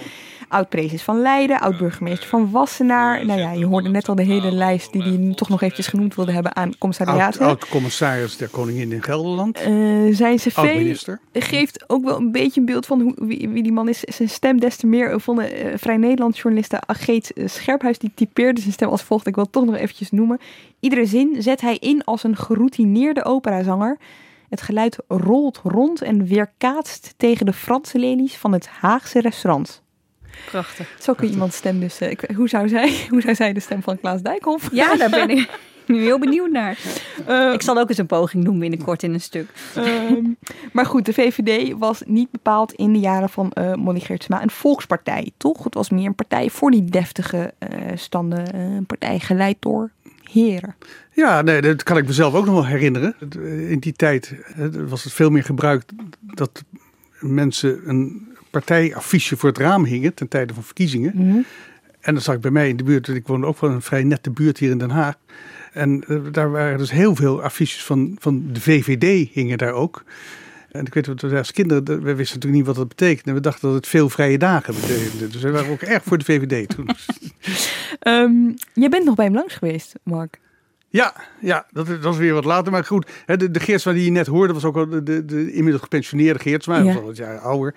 Oud-prezes 0.48 1.02
van 1.02 1.20
Leiden, 1.20 1.60
oud-burgemeester 1.60 2.28
van 2.28 2.50
Wassenaar. 2.50 3.26
Nou 3.26 3.40
ja, 3.40 3.52
je 3.52 3.66
hoorde 3.66 3.88
net 3.88 4.08
al 4.08 4.14
de 4.14 4.22
hele 4.22 4.52
lijst 4.52 4.92
die 4.92 5.02
hij 5.02 5.32
toch 5.34 5.48
nog 5.48 5.62
eventjes 5.62 5.86
genoemd 5.86 6.14
wilde 6.14 6.32
hebben 6.32 6.56
aan 6.56 6.78
commissariaten. 6.78 7.46
Oud-commissaris 7.46 8.36
der 8.36 8.48
Koningin 8.48 8.92
in 8.92 9.02
Gelderland. 9.02 9.60
Uh, 9.60 10.14
zijn 10.14 10.36
cv 10.36 10.96
geeft 11.32 11.84
ook 11.86 12.04
wel 12.04 12.16
een 12.16 12.32
beetje 12.32 12.60
een 12.60 12.66
beeld 12.66 12.86
van 12.86 13.00
hoe, 13.00 13.14
wie, 13.16 13.48
wie 13.48 13.62
die 13.62 13.72
man 13.72 13.88
is. 13.88 14.00
Zijn 14.00 14.28
stem 14.28 14.60
des 14.60 14.76
te 14.76 14.86
meer 14.86 15.20
vonden 15.20 15.66
uh, 15.66 15.72
Vrij 15.76 15.96
Nederland 15.96 16.38
journaliste 16.38 16.80
Ageet 16.86 17.32
Scherphuis. 17.44 17.98
Die 17.98 18.12
typeerde 18.14 18.60
zijn 18.60 18.72
stem 18.72 18.88
als 18.88 19.02
volgt. 19.02 19.26
Ik 19.26 19.34
wil 19.34 19.44
het 19.44 19.52
toch 19.52 19.64
nog 19.64 19.76
eventjes 19.76 20.10
noemen. 20.10 20.40
Iedere 20.80 21.06
zin 21.06 21.36
zet 21.38 21.60
hij 21.60 21.76
in 21.76 22.04
als 22.04 22.22
een 22.22 22.36
geroutineerde 22.36 23.24
operazanger. 23.24 23.98
Het 24.48 24.62
geluid 24.62 24.98
rolt 25.08 25.60
rond 25.64 26.02
en 26.02 26.24
weerkaatst 26.24 27.14
tegen 27.16 27.46
de 27.46 27.52
Franse 27.52 27.98
lelies 27.98 28.36
van 28.36 28.52
het 28.52 28.66
Haagse 28.66 29.20
restaurant. 29.20 29.84
Prachtig. 30.44 30.94
Zo 31.00 31.14
kun 31.14 31.26
je 31.26 31.32
iemands 31.32 31.56
stem 31.56 31.80
dus. 31.80 32.02
Uh, 32.02 32.10
ik, 32.10 32.30
hoe, 32.36 32.48
zou 32.48 32.68
zij, 32.68 32.96
hoe 33.10 33.20
zou 33.20 33.34
zij 33.34 33.52
de 33.52 33.60
stem 33.60 33.82
van 33.82 34.00
Klaas 34.00 34.22
Dijkhoff? 34.22 34.68
Ja, 34.72 34.96
daar 34.96 35.10
ben 35.10 35.30
ik 35.30 35.58
nu 35.86 36.00
heel 36.00 36.18
benieuwd 36.18 36.50
naar. 36.50 36.78
Uh, 37.28 37.52
ik 37.52 37.62
zal 37.62 37.78
ook 37.78 37.88
eens 37.88 37.98
een 37.98 38.06
poging 38.06 38.44
doen 38.44 38.58
binnenkort 38.58 39.02
in 39.02 39.14
een 39.14 39.20
stuk. 39.20 39.48
Uh, 39.78 39.84
maar 40.72 40.86
goed, 40.86 41.06
de 41.06 41.12
VVD 41.12 41.72
was 41.78 42.02
niet 42.06 42.30
bepaald 42.30 42.72
in 42.72 42.92
de 42.92 42.98
jaren 42.98 43.28
van 43.28 43.52
uh, 43.54 43.74
Molly 43.74 44.00
Geertsma 44.00 44.42
een 44.42 44.50
volkspartij, 44.50 45.30
toch? 45.36 45.64
Het 45.64 45.74
was 45.74 45.90
meer 45.90 46.06
een 46.06 46.14
partij 46.14 46.50
voor 46.50 46.70
die 46.70 46.84
deftige 46.84 47.54
standen. 47.94 48.54
een 48.54 48.86
partij 48.86 49.18
geleid 49.18 49.56
door 49.60 49.90
heren. 50.22 50.74
Ja, 51.12 51.42
nee, 51.42 51.60
dat 51.60 51.82
kan 51.82 51.96
ik 51.96 52.06
mezelf 52.06 52.34
ook 52.34 52.44
nog 52.44 52.54
wel 52.54 52.66
herinneren. 52.66 53.14
In 53.70 53.78
die 53.78 53.92
tijd 53.92 54.34
was 54.88 55.04
het 55.04 55.12
veel 55.12 55.30
meer 55.30 55.44
gebruikt 55.44 55.92
dat 56.20 56.64
mensen 57.20 57.88
een 57.88 58.25
partijaffiche 58.60 59.36
voor 59.36 59.48
het 59.48 59.58
raam 59.58 59.84
hingen 59.84 60.14
ten 60.14 60.28
tijde 60.28 60.54
van 60.54 60.62
verkiezingen. 60.62 61.12
Mhm. 61.14 61.38
En 62.00 62.14
dan 62.14 62.22
zag 62.22 62.34
ik 62.34 62.40
bij 62.40 62.50
mij 62.50 62.68
in 62.68 62.76
de 62.76 62.84
buurt, 62.84 63.08
ik 63.08 63.26
woonde 63.26 63.46
ook 63.46 63.60
wel 63.60 63.70
een 63.70 63.82
vrij 63.82 64.02
nette 64.02 64.30
buurt 64.30 64.58
hier 64.58 64.70
in 64.70 64.78
Den 64.78 64.90
Haag. 64.90 65.14
En 65.72 66.04
uh, 66.08 66.20
daar 66.32 66.50
waren 66.50 66.78
dus 66.78 66.90
heel 66.90 67.14
veel 67.14 67.42
affiches 67.42 67.84
van, 67.84 68.16
van 68.18 68.44
de 68.52 68.60
VVD 68.60 69.28
hingen 69.32 69.58
daar 69.58 69.72
ook. 69.72 70.04
En 70.70 70.86
ik 70.86 70.94
weet 70.94 71.04
dat 71.04 71.20
we 71.20 71.36
als 71.36 71.52
kinderen, 71.52 71.84
we 71.84 72.14
wisten 72.14 72.34
natuurlijk 72.34 72.52
niet 72.52 72.66
wat 72.66 72.74
dat 72.76 72.88
betekende. 72.88 73.32
We 73.32 73.40
dachten 73.40 73.68
dat 73.68 73.76
het 73.76 73.86
veel 73.86 74.08
vrije 74.08 74.38
dagen 74.38 74.74
betekende. 74.74 75.28
Dus 75.28 75.42
we 75.42 75.50
waren 75.50 75.70
ook 75.70 75.80
erg 75.80 76.02
voor 76.04 76.18
de 76.18 76.24
VVD 76.24 76.68
toen. 76.68 76.88
um, 78.14 78.54
je 78.72 78.88
bent 78.88 79.04
nog 79.04 79.14
bij 79.14 79.24
hem 79.24 79.34
langs 79.34 79.54
geweest, 79.54 79.94
Mark. 80.02 80.40
Ja, 80.88 81.14
ja 81.40 81.66
dat, 81.70 81.86
dat 81.86 82.02
was 82.02 82.16
weer 82.16 82.34
wat 82.34 82.44
later. 82.44 82.72
Maar 82.72 82.84
goed, 82.84 83.10
de, 83.26 83.50
de 83.50 83.60
Geertsma 83.60 83.92
die 83.92 84.04
je 84.04 84.10
net 84.10 84.26
hoorde 84.26 84.52
was 84.52 84.64
ook 84.64 84.76
al 84.76 84.88
de, 84.88 85.02
de, 85.02 85.24
de 85.24 85.52
inmiddels 85.52 85.82
gepensioneerde 85.82 86.38
Geertsma. 86.38 86.76
Ja. 86.76 86.84
was 86.84 86.96
al 86.96 87.02
wat 87.02 87.16
jaar 87.16 87.38
ouder. 87.38 87.74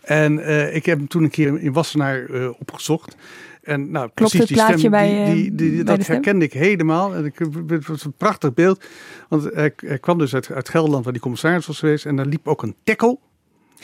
En 0.00 0.38
uh, 0.38 0.74
ik 0.74 0.86
heb 0.86 0.98
hem 0.98 1.08
toen 1.08 1.22
een 1.22 1.30
keer 1.30 1.60
in 1.60 1.72
Wassenaar 1.72 2.30
uh, 2.30 2.50
opgezocht. 2.58 3.16
En 3.62 3.90
nou, 3.90 4.10
Klopt 4.14 4.14
precies 4.14 4.38
het 4.38 4.48
die 4.48 4.56
plaatje 4.56 4.78
stem, 4.78 4.90
bij, 4.90 5.24
die, 5.24 5.34
die, 5.34 5.54
die, 5.54 5.84
bij 5.84 5.96
dat 5.96 6.06
herkende 6.06 6.44
ik 6.44 6.52
helemaal. 6.52 7.14
En 7.14 7.24
ik, 7.24 7.38
het 7.66 7.86
was 7.86 8.04
een 8.04 8.12
prachtig 8.12 8.54
beeld. 8.54 8.84
Want 9.28 9.44
hij, 9.44 9.72
hij 9.76 9.98
kwam 9.98 10.18
dus 10.18 10.34
uit, 10.34 10.50
uit 10.52 10.68
Gelderland, 10.68 11.04
waar 11.04 11.12
die 11.12 11.22
commissaris 11.22 11.66
was 11.66 11.78
geweest. 11.78 12.06
En 12.06 12.16
daar 12.16 12.26
liep 12.26 12.48
ook 12.48 12.62
een 12.62 12.74
tekkel 12.84 13.20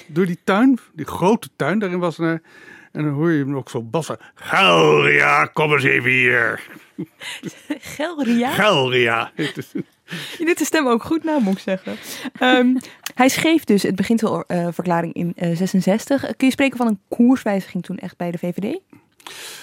door 0.07 0.27
die 0.27 0.39
tuin, 0.45 0.79
die 0.93 1.07
grote 1.07 1.49
tuin 1.57 1.79
daarin 1.79 1.99
was. 1.99 2.19
En 2.19 2.43
dan 2.93 3.09
hoor 3.09 3.31
je 3.31 3.45
hem 3.45 3.57
ook 3.57 3.71
zo 3.71 3.83
bassen. 3.83 4.19
Gelria, 4.35 5.45
kom 5.45 5.73
eens 5.73 5.85
even 5.85 6.11
hier. 6.11 6.63
Gelria? 7.97 8.51
Gelria. 8.51 9.33
Je 10.39 10.45
doet 10.45 10.59
de 10.59 10.65
stem 10.65 10.89
ook 10.89 11.03
goed 11.03 11.25
na, 11.25 11.39
moet 11.39 11.53
ik 11.53 11.59
zeggen. 11.59 11.97
Um, 12.41 12.79
hij 13.17 13.29
schreef 13.29 13.65
dus 13.65 13.83
het 13.83 13.97
beginselverklaring 13.97 15.15
in 15.15 15.33
uh, 15.37 15.57
66. 15.57 16.21
Kun 16.21 16.47
je 16.47 16.51
spreken 16.51 16.77
van 16.77 16.87
een 16.87 17.01
koerswijziging 17.09 17.85
toen 17.85 17.99
echt 17.99 18.17
bij 18.17 18.31
de 18.31 18.39
VVD? 18.39 18.79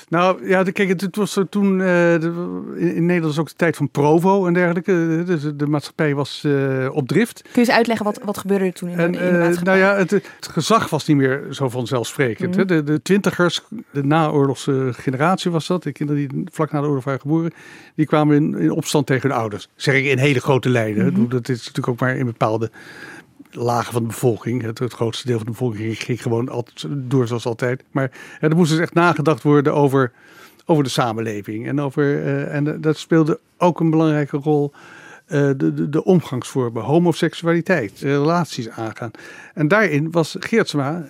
Nou 0.10 0.48
ja, 0.48 0.64
kijk, 0.64 1.02
het, 1.02 1.16
was 1.16 1.40
toen 1.50 1.80
uh, 1.80 2.14
in, 2.14 2.76
in, 2.76 3.06
Nederland 3.06 3.36
was 3.36 3.40
ook 3.40 3.50
de 3.50 3.56
tijd 3.56 3.76
van 3.76 3.90
Provo 3.90 4.48
en 4.48 4.54
dergelijke. 4.54 5.24
Dus 5.26 5.42
de 5.56 5.68
maatschappij 5.68 6.16
was 6.16 6.44
uh, 6.46 6.90
op 6.92 7.08
drift. 7.08 7.42
Kun 7.42 7.52
je 7.54 7.60
eens 7.60 7.70
uitleggen 7.70 8.06
wat, 8.06 8.20
wat 8.24 8.38
gebeurde 8.38 8.66
er 8.66 8.74
toen 8.74 8.90
in, 8.90 8.98
en, 8.98 9.12
de, 9.12 9.18
in 9.18 9.32
de 9.32 9.38
maatschappij? 9.38 9.80
Nou 9.80 9.86
ja, 9.86 9.96
het, 9.96 10.12
het, 10.12 10.28
gezag 10.40 10.90
was 10.90 11.08
niet 11.08 11.18
meer 11.18 11.46
zo 11.50 11.70
vanzelfsprekend. 11.70 12.58
Mm. 12.58 12.68
De, 12.68 12.84
de 12.84 13.02
twintigers, 13.02 13.62
de 13.92 14.04
naoorlogse 14.04 14.90
generatie 14.92 15.52
was 15.52 15.68
dat, 15.68 15.84
de 15.84 15.92
kinderen 15.92 16.28
die 16.28 16.44
vlak 16.52 16.72
na 16.72 16.82
de 16.82 16.88
oorlog 16.88 17.04
waren 17.04 17.20
geboren, 17.20 17.54
die 17.96 18.06
kwamen 18.06 18.36
in, 18.36 18.58
in 18.60 18.72
opstand 18.72 19.06
tegen 19.06 19.30
hun 19.30 19.40
ouders. 19.40 19.68
Zeg 19.76 19.96
ik 19.96 20.06
in 20.06 20.18
hele 20.18 20.40
grote 20.40 20.70
lijnen. 20.70 21.06
Mm 21.06 21.16
-hmm. 21.16 21.30
Dat 21.30 21.50
is 21.50 21.58
natuurlijk 21.58 21.88
ook 21.88 22.00
maar 22.00 22.16
in 22.16 22.26
bepaalde 22.26 22.72
lagen 23.56 23.94
van 23.94 24.02
de 24.02 24.08
bevolking. 24.08 24.62
Het, 24.62 24.80
het, 24.80 24.94
grootste 24.94 25.28
deel 25.28 25.38
van 25.38 25.46
de 25.46 25.52
bevolking 25.52 26.04
ging 26.04 26.22
gewoon 26.22 26.50
altijd 26.50 26.86
door 26.90 27.28
zoals 27.28 27.46
altijd. 27.46 27.84
Maar 27.92 28.12
ja, 28.42 28.50
er 28.50 28.56
moest 28.56 28.72
dus 28.72 28.80
echt 28.80 28.94
nagedacht 28.94 29.44
worden 29.44 29.74
over, 29.74 30.12
over 30.66 30.84
de 30.84 30.90
samenleving. 30.90 31.68
En, 31.68 31.82
over, 31.82 32.04
uh, 32.04 32.56
en 32.56 32.82
dat 32.82 32.98
speelde 32.98 33.40
ook 33.58 33.80
een 33.80 33.90
belangrijke 33.90 34.38
rol. 34.38 34.72
Uh, 35.28 35.40
de, 35.58 35.74
de, 35.74 35.90
de 35.90 36.04
omgangsvormen, 36.04 36.84
homoseksualiteit, 36.84 38.00
relaties 38.00 38.70
aangaan. 38.70 39.12
En 39.54 39.68
daarin 39.68 40.12
was 40.12 40.36
Geertsma 40.40 41.06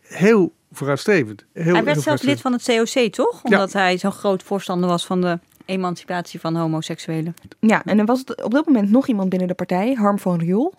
heel 0.00 0.52
vooruitstrevend. 0.72 1.44
Heel, 1.52 1.74
hij 1.74 1.84
werd 1.84 2.02
zelfs 2.02 2.22
lid 2.22 2.40
van 2.40 2.52
het 2.52 2.64
COC, 2.64 3.12
toch? 3.12 3.42
Omdat 3.42 3.72
ja. 3.72 3.78
hij 3.78 3.98
zo'n 3.98 4.12
groot 4.12 4.42
voorstander 4.42 4.88
was 4.88 5.06
van 5.06 5.20
de 5.20 5.38
emancipatie 5.64 6.40
van 6.40 6.56
homoseksuelen. 6.56 7.34
Ja, 7.60 7.84
en 7.84 7.98
er 7.98 8.04
was 8.04 8.24
op 8.24 8.50
dat 8.50 8.66
moment 8.66 8.90
nog 8.90 9.06
iemand 9.06 9.28
binnen 9.28 9.48
de 9.48 9.54
partij, 9.54 9.92
Harm 9.92 10.18
van 10.18 10.38
Riel. 10.38 10.74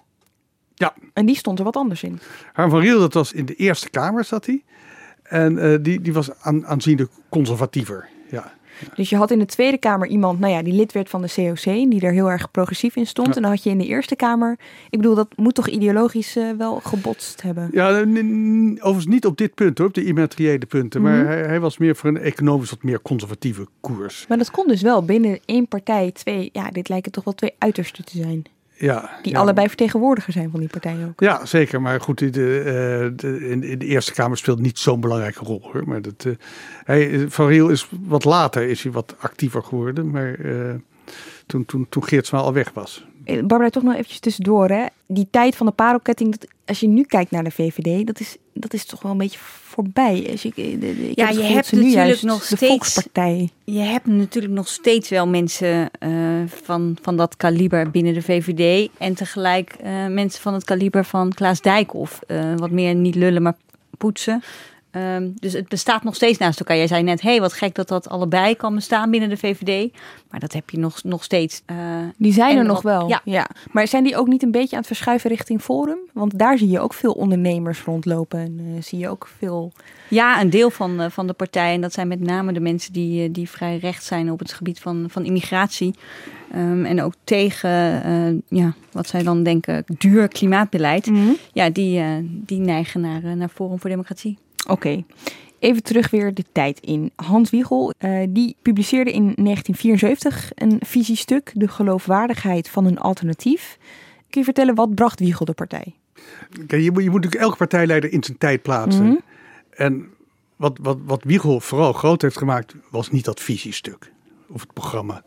Ja. 0.81 0.93
En 1.13 1.25
die 1.25 1.35
stond 1.35 1.59
er 1.59 1.65
wat 1.65 1.75
anders 1.75 2.03
in. 2.03 2.19
Harm 2.53 2.69
van 2.69 2.79
Riel, 2.79 2.99
dat 2.99 3.13
was 3.13 3.33
in 3.33 3.45
de 3.45 3.55
Eerste 3.55 3.89
Kamer 3.89 4.23
zat 4.23 4.45
hij. 4.45 4.63
En 5.23 5.57
uh, 5.57 5.77
die, 5.81 6.01
die 6.01 6.13
was 6.13 6.29
aan, 6.41 6.65
aanzienlijk 6.65 7.11
conservatiever. 7.29 8.09
Ja. 8.29 8.53
Dus 8.95 9.09
je 9.09 9.15
had 9.15 9.31
in 9.31 9.39
de 9.39 9.45
Tweede 9.45 9.77
Kamer 9.77 10.07
iemand, 10.07 10.39
nou 10.39 10.53
ja, 10.53 10.61
die 10.61 10.73
lid 10.73 10.91
werd 10.91 11.09
van 11.09 11.21
de 11.21 11.31
COC, 11.35 11.63
die 11.63 12.01
er 12.01 12.11
heel 12.11 12.31
erg 12.31 12.51
progressief 12.51 12.95
in 12.95 13.07
stond. 13.07 13.27
Ja. 13.27 13.35
En 13.35 13.41
dan 13.41 13.51
had 13.51 13.63
je 13.63 13.69
in 13.69 13.77
de 13.77 13.85
Eerste 13.85 14.15
Kamer, 14.15 14.59
ik 14.89 14.99
bedoel, 14.99 15.15
dat 15.15 15.27
moet 15.35 15.55
toch 15.55 15.67
ideologisch 15.67 16.37
uh, 16.37 16.51
wel 16.57 16.79
gebotst 16.79 17.41
hebben? 17.41 17.69
Ja, 17.71 17.87
overigens 17.89 19.05
niet 19.05 19.25
op 19.25 19.37
dit 19.37 19.53
punt 19.53 19.77
hoor, 19.77 19.87
op 19.87 19.93
de 19.93 20.03
immateriële 20.03 20.65
punten. 20.65 21.01
Mm 21.01 21.07
-hmm. 21.07 21.15
Maar 21.15 21.25
hij, 21.25 21.41
hij, 21.41 21.59
was 21.59 21.77
meer 21.77 21.95
voor 21.95 22.09
een 22.09 22.17
economisch 22.17 22.69
wat 22.69 22.83
meer 22.83 23.01
conservatieve 23.01 23.67
koers. 23.81 24.25
Maar 24.27 24.37
dat 24.37 24.51
kon 24.51 24.67
dus 24.67 24.81
wel 24.81 25.05
binnen 25.05 25.39
één 25.45 25.67
partij 25.67 26.11
twee, 26.11 26.49
ja, 26.53 26.69
dit 26.69 26.89
lijken 26.89 27.11
toch 27.11 27.23
wel 27.23 27.33
twee 27.33 27.53
uitersten 27.57 28.05
te 28.05 28.17
zijn. 28.17 28.45
Ja, 28.81 29.09
die 29.21 29.31
ja. 29.31 29.39
allebei 29.39 29.67
vertegenwoordiger 29.67 30.33
zijn 30.33 30.51
van 30.51 30.59
die 30.59 30.69
partij 30.69 31.05
ook. 31.07 31.19
Ja, 31.19 31.45
zeker. 31.45 31.81
Maar 31.81 32.01
goed, 32.01 32.17
de, 32.17 32.29
de, 32.29 33.13
de, 33.15 33.49
in, 33.49 33.63
in, 33.63 33.79
de 33.79 33.85
Eerste 33.85 34.13
Kamer 34.13 34.37
speelt 34.37 34.59
niet 34.59 34.79
zo'n 34.79 34.99
belangrijke 34.99 35.43
rol. 35.43 35.69
Hoor. 35.71 35.87
Maar 35.87 36.01
dat, 36.01 36.25
uh, 36.27 36.33
hij, 36.83 37.25
Van 37.29 37.47
Riel 37.47 37.69
is 37.69 37.87
wat 38.01 38.23
later 38.23 38.63
is 38.63 38.83
hij 38.83 38.91
wat 38.91 39.15
actiever 39.19 39.63
geworden. 39.63 40.09
Maar 40.11 40.39
uh, 40.39 40.73
toen, 41.45 41.65
toen, 41.65 41.85
toen 41.89 42.03
Geertsma 42.03 42.39
al 42.39 42.53
weg 42.53 42.71
was. 42.73 43.05
Barbara, 43.25 43.69
toch 43.69 43.83
nog 43.83 43.93
eventjes 43.93 44.19
tussendoor. 44.19 44.69
Hè? 44.69 44.85
Die 45.05 45.27
tijd 45.31 45.55
van 45.55 45.65
de 45.65 45.71
parelketting, 45.71 46.31
dat, 46.31 46.49
als 46.65 46.79
je 46.79 46.87
nu 46.87 47.03
kijkt 47.03 47.31
naar 47.31 47.43
de 47.43 47.51
VVD, 47.51 48.07
dat 48.07 48.19
is, 48.19 48.37
dat 48.53 48.73
is 48.73 48.85
toch 48.85 49.01
wel 49.01 49.11
een 49.11 49.17
beetje 49.17 49.39
voorbij. 49.71 50.27
Als 50.31 50.41
de, 50.41 50.51
de, 50.55 51.11
ja, 51.15 51.29
je 51.29 51.41
hebt 51.41 51.71
natuurlijk 51.71 52.21
nog 52.21 52.39
de 52.39 52.55
steeds. 52.55 52.71
Volkspartij. 52.71 53.49
Je 53.63 53.79
hebt 53.79 54.05
natuurlijk 54.05 54.53
nog 54.53 54.67
steeds 54.67 55.09
wel 55.09 55.27
mensen 55.27 55.89
uh, 55.99 56.43
van, 56.47 56.97
van 57.01 57.17
dat 57.17 57.37
kaliber 57.37 57.91
binnen 57.91 58.13
de 58.13 58.21
VVD. 58.21 58.89
En 58.97 59.13
tegelijk 59.13 59.75
uh, 59.83 60.07
mensen 60.07 60.41
van 60.41 60.53
het 60.53 60.63
kaliber 60.63 61.05
van 61.05 61.33
Klaas 61.33 61.61
Dijkhoff. 61.61 62.19
Uh, 62.27 62.53
wat 62.55 62.71
meer 62.71 62.95
niet 62.95 63.15
lullen, 63.15 63.41
maar 63.41 63.55
poetsen. 63.97 64.43
Um, 64.91 65.33
dus 65.39 65.53
het 65.53 65.67
bestaat 65.67 66.03
nog 66.03 66.15
steeds 66.15 66.37
naast 66.37 66.59
elkaar. 66.59 66.77
Jij 66.77 66.87
zei 66.87 67.03
net, 67.03 67.21
hé, 67.21 67.29
hey, 67.29 67.39
wat 67.39 67.53
gek 67.53 67.75
dat 67.75 67.87
dat 67.87 68.09
allebei 68.09 68.55
kan 68.55 68.75
bestaan 68.75 69.11
binnen 69.11 69.29
de 69.29 69.37
VVD. 69.37 69.93
Maar 70.29 70.39
dat 70.39 70.53
heb 70.53 70.69
je 70.69 70.77
nog, 70.77 71.03
nog 71.03 71.23
steeds. 71.23 71.61
Uh, 71.71 71.77
die 72.17 72.33
zijn 72.33 72.57
er 72.57 72.65
nog 72.65 72.81
wel, 72.81 73.07
ja. 73.07 73.21
ja. 73.23 73.47
Maar 73.71 73.87
zijn 73.87 74.03
die 74.03 74.17
ook 74.17 74.27
niet 74.27 74.43
een 74.43 74.51
beetje 74.51 74.71
aan 74.71 74.77
het 74.77 74.87
verschuiven 74.87 75.29
richting 75.29 75.61
Forum? 75.61 75.97
Want 76.13 76.39
daar 76.39 76.57
zie 76.57 76.69
je 76.69 76.79
ook 76.79 76.93
veel 76.93 77.11
ondernemers 77.11 77.83
rondlopen. 77.83 78.39
En 78.39 78.59
uh, 78.59 78.81
zie 78.81 78.99
je 78.99 79.09
ook 79.09 79.29
veel... 79.37 79.71
Ja, 80.07 80.41
een 80.41 80.49
deel 80.49 80.69
van, 80.69 81.01
uh, 81.01 81.09
van 81.09 81.27
de 81.27 81.33
partij. 81.33 81.73
En 81.73 81.81
dat 81.81 81.93
zijn 81.93 82.07
met 82.07 82.19
name 82.19 82.53
de 82.53 82.59
mensen 82.59 82.93
die, 82.93 83.31
die 83.31 83.49
vrij 83.49 83.77
recht 83.77 84.03
zijn 84.03 84.31
op 84.31 84.39
het 84.39 84.53
gebied 84.53 84.79
van, 84.79 85.05
van 85.09 85.25
immigratie. 85.25 85.95
Um, 86.55 86.85
en 86.85 87.01
ook 87.01 87.13
tegen, 87.23 88.01
uh, 88.07 88.59
ja, 88.59 88.73
wat 88.91 89.07
zij 89.07 89.23
dan 89.23 89.43
denken, 89.43 89.83
duur 89.97 90.27
klimaatbeleid. 90.27 91.05
Mm 91.05 91.15
-hmm. 91.15 91.37
Ja, 91.53 91.69
die, 91.69 91.99
uh, 91.99 92.07
die 92.23 92.59
neigen 92.59 93.01
naar, 93.01 93.37
naar 93.37 93.49
Forum 93.49 93.79
voor 93.79 93.89
Democratie. 93.89 94.37
Oké, 94.63 94.71
okay. 94.71 95.05
even 95.59 95.83
terug 95.83 96.09
weer 96.09 96.33
de 96.33 96.45
tijd 96.51 96.79
in. 96.79 97.11
Hans 97.15 97.49
Wiegel, 97.49 97.93
uh, 97.99 98.27
die 98.29 98.55
publiceerde 98.61 99.11
in 99.11 99.23
1974 99.23 100.51
een 100.55 100.81
visiestuk, 100.85 101.51
De 101.53 101.67
geloofwaardigheid 101.67 102.69
van 102.69 102.85
een 102.85 102.99
alternatief. 102.99 103.77
Kun 104.29 104.39
je 104.39 104.45
vertellen, 104.45 104.75
wat 104.75 104.95
bracht 104.95 105.19
Wiegel 105.19 105.45
de 105.45 105.53
partij? 105.53 105.95
Kijk, 106.67 106.83
je, 106.83 106.91
moet, 106.91 107.03
je 107.03 107.09
moet 107.09 107.21
natuurlijk 107.21 107.43
elke 107.43 107.57
partijleider 107.57 108.11
in 108.11 108.23
zijn 108.23 108.37
tijd 108.37 108.61
plaatsen. 108.61 109.03
Mm 109.03 109.09
-hmm. 109.09 109.21
En 109.69 110.09
wat, 110.55 110.77
wat, 110.81 110.97
wat 111.05 111.23
Wiegel 111.23 111.59
vooral 111.59 111.93
groot 111.93 112.21
heeft 112.21 112.37
gemaakt, 112.37 112.75
was 112.89 113.11
niet 113.11 113.25
dat 113.25 113.39
visiestuk 113.39 114.11
of 114.51 114.61
het 114.61 114.73
programma. 114.73 115.23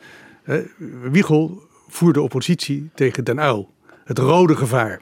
Wiegel 1.10 1.62
voerde 1.88 2.22
oppositie 2.22 2.90
tegen 2.94 3.24
Den 3.24 3.38
Uyl, 3.38 3.70
het 4.04 4.18
rode 4.18 4.56
gevaar. 4.56 5.00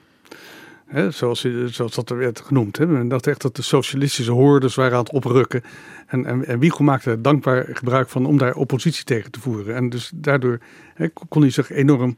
Zoals, 1.09 1.47
zoals 1.67 1.95
dat 1.95 2.11
er 2.11 2.17
werd 2.17 2.41
genoemd. 2.41 2.77
He. 2.77 2.87
Men 2.87 3.09
dacht 3.09 3.27
echt 3.27 3.43
dat 3.43 3.57
de 3.57 3.63
socialistische 3.63 4.33
hoorders 4.33 4.75
waren 4.75 4.93
aan 4.93 5.05
het 5.05 5.13
oprukken. 5.13 5.63
En, 6.07 6.47
en, 6.47 6.59
Wiegel 6.59 6.85
maakte 6.85 7.11
er 7.11 7.23
dankbaar 7.23 7.67
gebruik 7.73 8.09
van 8.09 8.27
om 8.27 8.39
daar 8.39 8.55
oppositie 8.55 9.05
tegen 9.05 9.31
te 9.31 9.41
voeren. 9.41 9.75
En 9.75 9.89
dus 9.89 10.11
daardoor 10.15 10.59
kon 11.29 11.43
hij 11.43 11.51
zich 11.51 11.71
enorm 11.71 12.17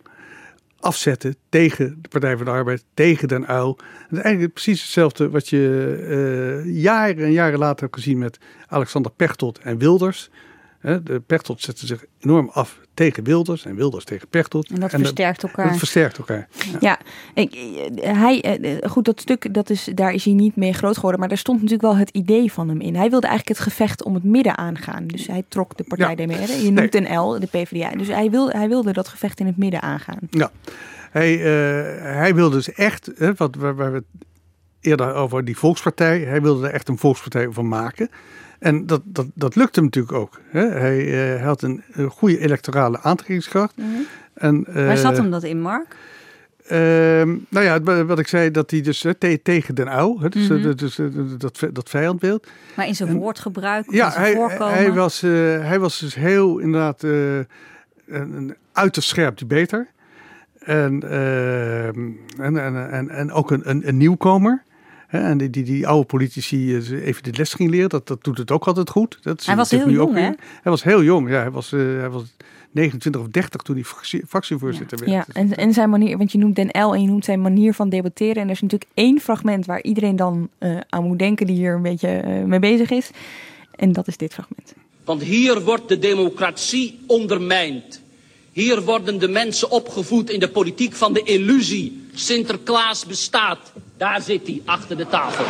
afzetten 0.81 1.37
tegen 1.49 1.99
de 2.01 2.09
Partij 2.09 2.37
van 2.37 2.45
de 2.45 2.51
Arbeid, 2.51 2.85
tegen 2.95 3.29
Den 3.29 3.51
Uyl. 3.51 3.79
En 4.11 4.23
eigenlijk 4.23 4.53
precies 4.53 4.83
hetzelfde 4.83 5.31
wat 5.31 5.49
je 5.49 6.65
uh, 6.67 6.83
jaren 6.83 7.25
en 7.25 7.33
jaren 7.33 7.59
later 7.59 7.83
hebt 7.83 7.97
gezien 7.97 8.19
met 8.19 8.39
Alexander 8.67 9.13
Pechtold 9.13 9.59
en 9.59 9.79
Wilders. 9.79 10.31
De 10.85 11.23
Pechtold 11.27 11.61
zette 11.61 11.87
zich 11.87 12.05
enorm 12.21 12.51
af 12.53 12.81
tegen 12.95 13.25
Wilders 13.25 13.65
en 13.65 13.77
Wilders 13.77 14.05
tegen 14.05 14.29
Pechtold. 14.29 14.69
En 14.69 14.81
dat 14.81 14.93
en 14.93 15.01
versterkt 15.01 15.41
dat, 15.41 15.51
elkaar. 15.51 15.69
Dat 15.69 15.79
versterkt 15.79 16.19
elkaar. 16.19 16.49
Ja, 16.73 16.79
ja 16.81 16.99
ik, 17.35 17.55
hij, 18.01 18.59
goed, 18.89 19.05
dat 19.05 19.21
stuk, 19.21 19.55
dat 19.55 19.71
is, 19.71 19.91
daar 19.95 20.13
is 20.13 20.25
hij 20.25 20.35
niet 20.35 20.57
mee 20.57 20.73
groot 20.73 20.95
geworden. 20.95 21.21
Maar 21.21 21.29
daar 21.29 21.39
stond 21.39 21.57
natuurlijk 21.57 21.89
wel 21.89 21.97
het 21.97 22.11
idee 22.11 22.53
van 22.53 22.69
hem 22.69 22.81
in. 22.81 22.97
Hij 22.97 23.11
wilde 23.11 23.27
eigenlijk 23.27 23.59
het 23.59 23.69
gevecht 23.69 24.03
om 24.03 24.15
het 24.15 24.25
midden 24.25 24.59
aangaan. 24.59 25.07
Dus 25.07 25.27
hij 25.27 25.45
trok 25.49 25.77
de 25.77 25.85
partij 25.85 26.11
ja. 26.11 26.15
daarmee. 26.15 26.65
Je 26.65 26.71
noemt 26.73 26.93
nee. 26.93 27.09
een 27.09 27.19
L, 27.19 27.41
de 27.41 27.47
PvdA. 27.47 27.91
Dus 27.91 28.09
hij 28.09 28.31
wilde, 28.31 28.57
hij 28.57 28.69
wilde 28.69 28.93
dat 28.93 29.09
gevecht 29.09 29.41
in 29.41 29.47
het 29.47 29.57
midden 29.57 29.83
aangaan. 29.83 30.19
Ja, 30.31 30.51
hij, 31.11 31.37
uh, 31.37 31.45
hij 32.03 32.35
wilde 32.35 32.57
dus 32.57 32.73
echt, 32.73 33.11
hè, 33.17 33.35
wat, 33.35 33.57
waar, 33.57 33.75
waar 33.75 33.91
we 33.91 33.97
het 33.97 34.27
eerder 34.81 35.15
over 35.15 35.45
die 35.45 35.59
volkspartij. 35.59 36.21
Hij 36.21 36.43
wilde 36.43 36.67
er 36.67 36.73
echt 36.73 36.89
een 36.89 36.99
volkspartij 36.99 37.49
van 37.51 37.69
maken. 37.69 38.11
En 38.65 38.87
dat, 38.87 39.01
dat, 39.05 39.27
dat 39.35 39.57
lukte 39.57 39.81
hem 39.81 39.85
natuurlijk 39.85 40.15
ook. 40.15 40.41
Hè? 40.51 40.69
Hij, 40.69 41.05
uh, 41.05 41.13
hij, 41.13 41.39
had 41.39 41.63
een, 41.63 41.83
goede 42.09 42.39
electorale 42.39 43.01
aantrekkingskracht. 43.01 43.77
Mm 43.77 43.85
-hmm. 43.85 44.07
en, 44.35 44.65
uh, 44.69 44.87
Waar 44.87 44.97
zat 44.97 45.17
hem 45.17 45.31
dat 45.31 45.43
in, 45.43 45.61
Mark? 45.61 45.97
Uh, 46.65 46.79
nou 47.49 47.65
ja, 47.65 47.81
wat 48.05 48.19
ik 48.19 48.29
zei, 48.29 48.51
dat 48.51 48.71
hij 48.71 48.81
dus 48.81 49.07
te, 49.19 49.41
tegen 49.43 49.75
Den 49.75 49.89
Uyl, 49.89 50.21
hè, 50.21 50.29
dus, 50.29 50.49
mm 50.49 50.63
-hmm. 50.63 50.77
dus 50.77 51.01
dat, 51.39 51.69
dat 51.73 51.89
vijandbeeld. 51.89 52.47
Maar 52.77 52.87
in 52.87 52.95
zijn 52.95 53.09
en, 53.09 53.17
woordgebruik, 53.17 53.91
ja, 53.91 54.11
zijn 54.11 54.25
hij, 54.25 54.35
voorkomen? 54.35 54.75
Hij 54.75 54.93
was, 54.93 55.21
hij 55.21 55.79
was 55.79 55.99
dus 55.99 56.15
heel 56.15 56.59
inderdaad 56.59 57.03
een, 57.03 57.47
een 58.07 58.55
uiterst 58.73 59.09
scherp 59.09 59.39
debater. 59.39 59.89
En, 60.59 61.03
en, 62.39 62.57
en, 62.57 62.91
en, 62.91 63.11
en 63.11 63.33
ook 63.33 63.51
een, 63.51 63.71
een, 63.71 63.89
een 63.89 63.97
nieuwkomer. 63.97 64.63
En 65.09 65.39
die, 65.39 65.51
die, 65.51 65.65
die 65.65 65.87
oude 65.87 66.07
politici 66.07 66.77
even 66.77 67.23
de 67.23 67.33
les 67.37 67.55
ging 67.55 67.71
leren, 67.71 67.89
dat, 67.89 68.07
dat 68.07 68.25
doet 68.25 68.39
het 68.39 68.51
ook 68.51 68.67
altijd 68.67 68.91
goed. 68.91 69.19
Dat 69.23 69.45
hij 69.45 69.57
was 69.57 69.71
heel 69.71 69.91
jong, 69.91 70.15
hè? 70.15 70.21
Hij 70.21 70.37
was 70.63 70.83
heel 70.83 71.03
jong, 71.03 71.29
ja. 71.29 71.41
Hij 71.41 71.51
was, 71.51 71.73
uh, 71.73 71.99
hij 71.99 72.11
was 72.11 72.35
29 72.71 73.21
of 73.21 73.29
30 73.29 73.63
toen 73.63 73.75
hij 73.75 73.85
fractie, 73.85 74.23
fractievoorzitter 74.29 74.99
ja. 74.99 75.05
werd. 75.05 75.27
Ja, 75.27 75.35
en, 75.35 75.57
en 75.57 75.73
zijn 75.73 75.91
manier, 75.91 76.19
want 76.19 76.33
je 76.33 76.39
noemt 76.39 76.57
Den 76.57 76.69
L 76.69 76.95
en 76.95 77.03
je 77.03 77.09
noemt 77.09 77.25
zijn 77.25 77.41
manier 77.41 77.75
van 77.75 77.89
debatteren. 77.89 78.37
En 78.37 78.45
er 78.45 78.51
is 78.51 78.61
natuurlijk 78.61 78.91
één 78.95 79.21
fragment 79.21 79.67
waar 79.67 79.83
iedereen 79.83 80.17
dan 80.17 80.49
uh, 80.59 80.77
aan 80.89 81.05
moet 81.05 81.19
denken 81.19 81.47
die 81.47 81.57
hier 81.57 81.75
een 81.75 81.83
beetje 81.83 82.23
uh, 82.27 82.45
mee 82.45 82.59
bezig 82.59 82.91
is. 82.91 83.11
En 83.77 83.93
dat 83.93 84.07
is 84.07 84.17
dit 84.17 84.33
fragment. 84.33 84.75
Want 85.05 85.23
hier 85.23 85.65
wordt 85.65 85.89
de 85.89 85.99
democratie 85.99 86.99
ondermijnd. 87.07 88.03
Hier 88.55 88.83
worden 88.83 89.19
de 89.19 89.29
mensen 89.29 89.71
opgevoed 89.71 90.31
in 90.31 90.41
de 90.41 90.49
politiek 90.49 90.95
van 90.95 91.13
de 91.13 91.23
illusie. 91.23 92.07
Sinterklaas 92.15 93.07
bestaat. 93.07 93.73
Daar 93.97 94.23
zit 94.23 94.47
hij, 94.47 94.63
achter 94.65 94.97
de 94.97 95.07
tafel. 95.07 95.45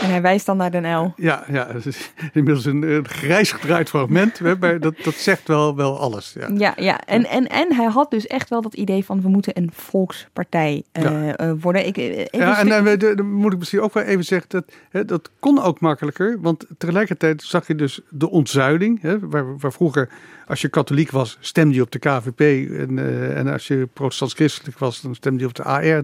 En 0.00 0.10
hij 0.10 0.22
wijst 0.22 0.46
dan 0.46 0.56
naar 0.56 0.70
Den 0.70 0.96
L. 0.96 1.12
Ja, 1.16 1.44
ja 1.50 1.66
het 1.72 1.86
is 1.86 2.12
inmiddels 2.32 2.64
een, 2.64 2.82
een 2.82 3.08
grijs 3.08 3.52
gedraaid 3.52 3.88
fragment. 3.88 4.40
maar 4.60 4.80
dat, 4.80 4.94
dat 5.02 5.14
zegt 5.14 5.48
wel, 5.48 5.76
wel 5.76 5.98
alles. 5.98 6.34
Ja, 6.38 6.48
ja, 6.54 6.74
ja. 6.76 7.00
En, 7.00 7.26
en, 7.26 7.48
en 7.48 7.74
hij 7.74 7.86
had 7.86 8.10
dus 8.10 8.26
echt 8.26 8.48
wel 8.48 8.62
dat 8.62 8.74
idee 8.74 9.04
van 9.04 9.22
we 9.22 9.28
moeten 9.28 9.56
een 9.56 9.70
volkspartij 9.74 10.82
uh, 10.92 11.02
ja. 11.02 11.40
uh, 11.40 11.52
worden. 11.60 11.86
Ik, 11.86 11.96
even 11.96 12.28
ja, 12.30 12.58
en 12.58 12.98
dan, 12.98 13.16
dan 13.16 13.32
moet 13.32 13.52
ik 13.52 13.58
misschien 13.58 13.80
ook 13.80 13.94
wel 13.94 14.02
even 14.02 14.24
zeggen, 14.24 14.48
dat, 14.48 14.64
hè, 14.90 15.04
dat 15.04 15.30
kon 15.38 15.62
ook 15.62 15.80
makkelijker. 15.80 16.38
Want 16.40 16.66
tegelijkertijd 16.78 17.42
zag 17.42 17.66
je 17.66 17.74
dus 17.74 18.00
de 18.10 18.30
ontzuiling. 18.30 19.00
Hè, 19.00 19.18
waar, 19.18 19.58
waar 19.58 19.72
vroeger, 19.72 20.08
als 20.46 20.60
je 20.60 20.68
katholiek 20.68 21.10
was, 21.10 21.36
stemde 21.40 21.74
je 21.74 21.82
op 21.82 21.90
de 21.90 21.98
KVP. 21.98 22.40
En, 22.40 22.96
uh, 22.96 23.36
en 23.36 23.48
als 23.48 23.66
je 23.66 23.88
protestants-christelijk 23.92 24.78
was, 24.78 25.00
dan 25.00 25.14
stemde 25.14 25.40
je 25.40 25.46
op 25.46 25.54
de 25.54 25.64
AR. 25.64 26.02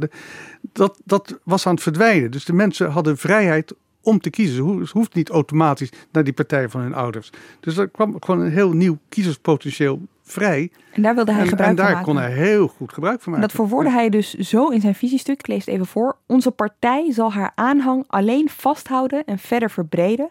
Dat, 0.72 1.00
dat 1.04 1.38
was 1.42 1.66
aan 1.66 1.74
het 1.74 1.82
verdwijnen. 1.82 2.30
Dus 2.30 2.44
de 2.44 2.52
mensen 2.52 2.90
hadden 2.90 3.18
vrijheid 3.18 3.74
om 4.04 4.20
te 4.20 4.30
kiezen. 4.30 4.78
Het 4.78 4.90
hoeft 4.90 5.14
niet 5.14 5.28
automatisch 5.28 5.92
naar 6.12 6.24
die 6.24 6.32
partij 6.32 6.68
van 6.68 6.80
hun 6.80 6.94
ouders. 6.94 7.30
Dus 7.60 7.76
er 7.76 7.88
kwam 7.88 8.16
gewoon 8.20 8.40
een 8.40 8.52
heel 8.52 8.72
nieuw 8.72 8.98
kiezerspotentieel 9.08 10.00
vrij. 10.22 10.70
En 10.92 11.02
daar 11.02 11.14
wilde 11.14 11.32
hij 11.32 11.40
en, 11.40 11.48
gebruik 11.48 11.70
en 11.70 11.76
daar 11.76 11.84
van 11.86 11.94
maken. 11.94 12.12
kon 12.12 12.22
hij 12.22 12.32
heel 12.32 12.68
goed 12.68 12.92
gebruik 12.92 13.20
van 13.20 13.32
maken. 13.32 13.48
Dat 13.48 13.56
verwoordde 13.56 13.92
hij 13.92 14.08
dus 14.08 14.34
zo 14.34 14.68
in 14.68 14.80
zijn 14.80 14.94
visiestuk. 14.94 15.38
Ik 15.38 15.46
lees 15.46 15.64
het 15.64 15.74
even 15.74 15.86
voor. 15.86 16.16
Onze 16.26 16.50
partij 16.50 17.12
zal 17.12 17.32
haar 17.32 17.52
aanhang 17.54 18.04
alleen 18.06 18.48
vasthouden 18.48 19.24
en 19.24 19.38
verder 19.38 19.70
verbreden. 19.70 20.28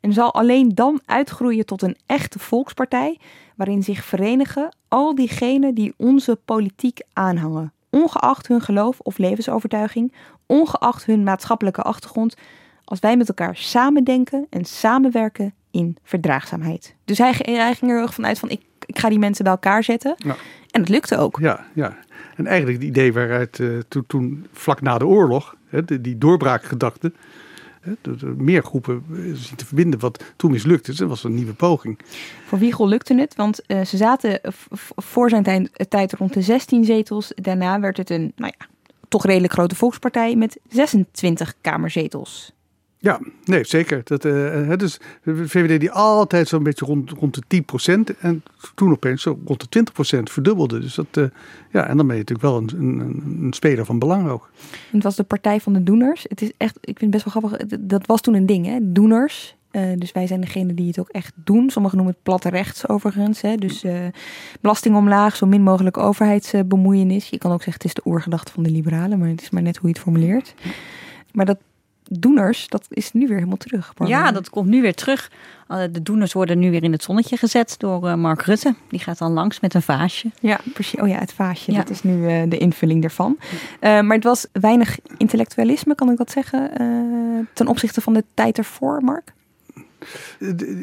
En 0.00 0.12
zal 0.12 0.34
alleen 0.34 0.74
dan 0.74 1.00
uitgroeien 1.04 1.66
tot 1.66 1.82
een 1.82 1.96
echte 2.06 2.38
volkspartij. 2.38 3.18
Waarin 3.56 3.82
zich 3.82 4.04
verenigen 4.04 4.76
al 4.88 5.14
diegenen 5.14 5.74
die 5.74 5.94
onze 5.96 6.38
politiek 6.44 7.00
aanhangen. 7.12 7.72
Ongeacht 7.90 8.46
hun 8.46 8.60
geloof 8.60 9.00
of 9.00 9.18
levensovertuiging. 9.18 10.12
Ongeacht 10.46 11.06
hun 11.06 11.22
maatschappelijke 11.22 11.82
achtergrond 11.82 12.36
als 12.88 13.00
wij 13.00 13.16
met 13.16 13.28
elkaar 13.28 13.56
samen 13.56 14.04
denken 14.04 14.46
en 14.50 14.64
samenwerken 14.64 15.54
in 15.70 15.96
verdraagzaamheid. 16.02 16.94
Dus 17.04 17.18
hij, 17.18 17.34
hij 17.42 17.74
ging 17.74 17.90
er 17.90 18.00
erg 18.00 18.14
vanuit 18.14 18.38
van 18.38 18.48
ik, 18.50 18.60
ik 18.86 18.98
ga 18.98 19.08
die 19.08 19.18
mensen 19.18 19.44
bij 19.44 19.52
elkaar 19.52 19.84
zetten. 19.84 20.14
Ja. 20.16 20.36
En 20.70 20.80
het 20.80 20.88
lukte 20.88 21.16
ook. 21.16 21.38
Ja, 21.40 21.66
ja. 21.72 21.96
En 22.36 22.46
eigenlijk 22.46 22.78
het 22.78 22.88
idee 22.88 23.12
waaruit 23.12 23.58
uh, 23.58 23.78
toen, 23.88 24.04
toen 24.06 24.46
vlak 24.52 24.80
na 24.80 24.98
de 24.98 25.06
oorlog, 25.06 25.56
hè, 25.68 25.84
die, 25.84 26.00
die 26.00 26.18
doorbraakgedachte, 26.18 27.12
meer 28.36 28.62
groepen 28.62 29.04
zien 29.34 29.56
te 29.56 29.66
verbinden, 29.66 30.00
wat 30.00 30.24
toen 30.36 30.50
mislukte. 30.50 30.90
Dus 30.90 30.98
dat 30.98 31.08
was 31.08 31.24
een 31.24 31.34
nieuwe 31.34 31.54
poging. 31.54 31.98
Voor 32.46 32.58
Wiegel 32.58 32.88
lukte 32.88 33.14
het, 33.14 33.34
want 33.34 33.60
uh, 33.66 33.84
ze 33.84 33.96
zaten 33.96 34.40
voor 34.96 35.28
zijn 35.30 35.42
tijd, 35.42 35.70
tijd 35.88 36.12
rond 36.12 36.32
de 36.32 36.42
16 36.42 36.84
zetels. 36.84 37.32
Daarna 37.34 37.80
werd 37.80 37.96
het 37.96 38.10
een, 38.10 38.32
nou 38.36 38.52
ja, 38.58 38.66
toch 39.08 39.24
redelijk 39.24 39.52
grote 39.52 39.74
volkspartij 39.74 40.36
met 40.36 40.58
26 40.68 41.54
kamerzetels. 41.60 42.54
Ja, 43.06 43.20
nee, 43.44 43.64
zeker. 43.64 44.00
Dat, 44.04 44.24
uh, 44.24 44.72
dus 44.76 44.98
VVD 45.24 45.80
die 45.80 45.90
altijd 45.90 46.48
zo'n 46.48 46.62
beetje 46.62 46.84
rond, 46.84 47.10
rond 47.10 47.34
de 47.34 47.42
10 47.46 47.64
procent 47.64 48.18
en 48.18 48.42
toen 48.74 48.90
opeens 48.90 49.22
zo 49.22 49.38
rond 49.44 49.60
de 49.60 49.68
20 49.68 49.94
procent 49.94 50.30
verdubbelde. 50.30 50.78
Dus 50.78 50.94
dat, 50.94 51.06
uh, 51.18 51.24
ja, 51.72 51.86
en 51.86 51.96
dan 51.96 52.06
ben 52.06 52.16
je 52.16 52.22
natuurlijk 52.22 52.48
wel 52.48 52.56
een, 52.56 52.70
een, 52.76 53.42
een 53.42 53.52
speler 53.52 53.84
van 53.84 53.98
belang 53.98 54.28
ook. 54.28 54.50
Het 54.90 55.02
was 55.02 55.16
de 55.16 55.22
Partij 55.22 55.60
van 55.60 55.72
de 55.72 55.82
Doeners. 55.82 56.24
Het 56.28 56.42
is 56.42 56.52
echt, 56.56 56.76
ik 56.80 56.98
vind 56.98 57.00
het 57.00 57.10
best 57.10 57.24
wel 57.24 57.42
grappig, 57.42 57.78
dat 57.80 58.06
was 58.06 58.20
toen 58.20 58.34
een 58.34 58.46
ding, 58.46 58.66
hè? 58.66 58.78
Doeners. 58.82 59.54
Dus 59.96 60.12
wij 60.12 60.26
zijn 60.26 60.40
degene 60.40 60.74
die 60.74 60.86
het 60.86 60.98
ook 60.98 61.08
echt 61.08 61.32
doen. 61.34 61.70
Sommigen 61.70 61.96
noemen 61.96 62.14
het 62.14 62.24
platte 62.24 62.48
rechts 62.48 62.88
overigens. 62.88 63.40
Hè? 63.40 63.56
Dus 63.56 63.84
uh, 63.84 63.98
belasting 64.60 64.96
omlaag, 64.96 65.36
zo 65.36 65.46
min 65.46 65.62
mogelijk 65.62 65.96
overheidsbemoeienis. 65.96 67.28
Je 67.28 67.38
kan 67.38 67.52
ook 67.52 67.62
zeggen 67.62 67.82
het 67.82 67.84
is 67.84 67.94
de 67.94 68.10
oergedachte 68.10 68.52
van 68.52 68.62
de 68.62 68.70
liberalen, 68.70 69.18
maar 69.18 69.28
het 69.28 69.42
is 69.42 69.50
maar 69.50 69.62
net 69.62 69.76
hoe 69.76 69.88
je 69.88 69.94
het 69.94 70.02
formuleert. 70.02 70.54
Maar 71.32 71.44
dat 71.44 71.58
doeners, 72.10 72.68
dat 72.68 72.86
is 72.88 73.12
nu 73.12 73.26
weer 73.26 73.36
helemaal 73.36 73.56
terug. 73.56 73.94
Barbara. 73.94 74.24
Ja, 74.24 74.32
dat 74.32 74.50
komt 74.50 74.68
nu 74.68 74.82
weer 74.82 74.94
terug. 74.94 75.30
De 75.92 76.02
doeners 76.02 76.32
worden 76.32 76.58
nu 76.58 76.70
weer 76.70 76.82
in 76.82 76.92
het 76.92 77.02
zonnetje 77.02 77.36
gezet 77.36 77.74
door 77.78 78.18
Mark 78.18 78.42
Rutte. 78.42 78.74
Die 78.88 79.00
gaat 79.00 79.18
dan 79.18 79.32
langs 79.32 79.60
met 79.60 79.74
een 79.74 79.82
vaasje. 79.82 80.30
Ja, 80.40 80.60
precies. 80.72 81.00
Oh 81.00 81.08
ja, 81.08 81.18
het 81.18 81.32
vaasje. 81.32 81.72
Ja. 81.72 81.78
Dat 81.78 81.90
is 81.90 82.02
nu 82.02 82.16
uh, 82.16 82.42
de 82.48 82.58
invulling 82.58 83.00
daarvan. 83.00 83.36
Uh, 83.40 83.80
maar 83.80 84.14
het 84.16 84.24
was 84.24 84.46
weinig 84.52 84.98
intellectualisme, 85.16 85.94
kan 85.94 86.10
ik 86.10 86.16
dat 86.16 86.30
zeggen, 86.30 86.70
uh, 86.80 87.46
ten 87.52 87.66
opzichte 87.66 88.00
van 88.00 88.12
de 88.12 88.24
tijd 88.34 88.58
ervoor, 88.58 89.02
Mark? 89.02 89.32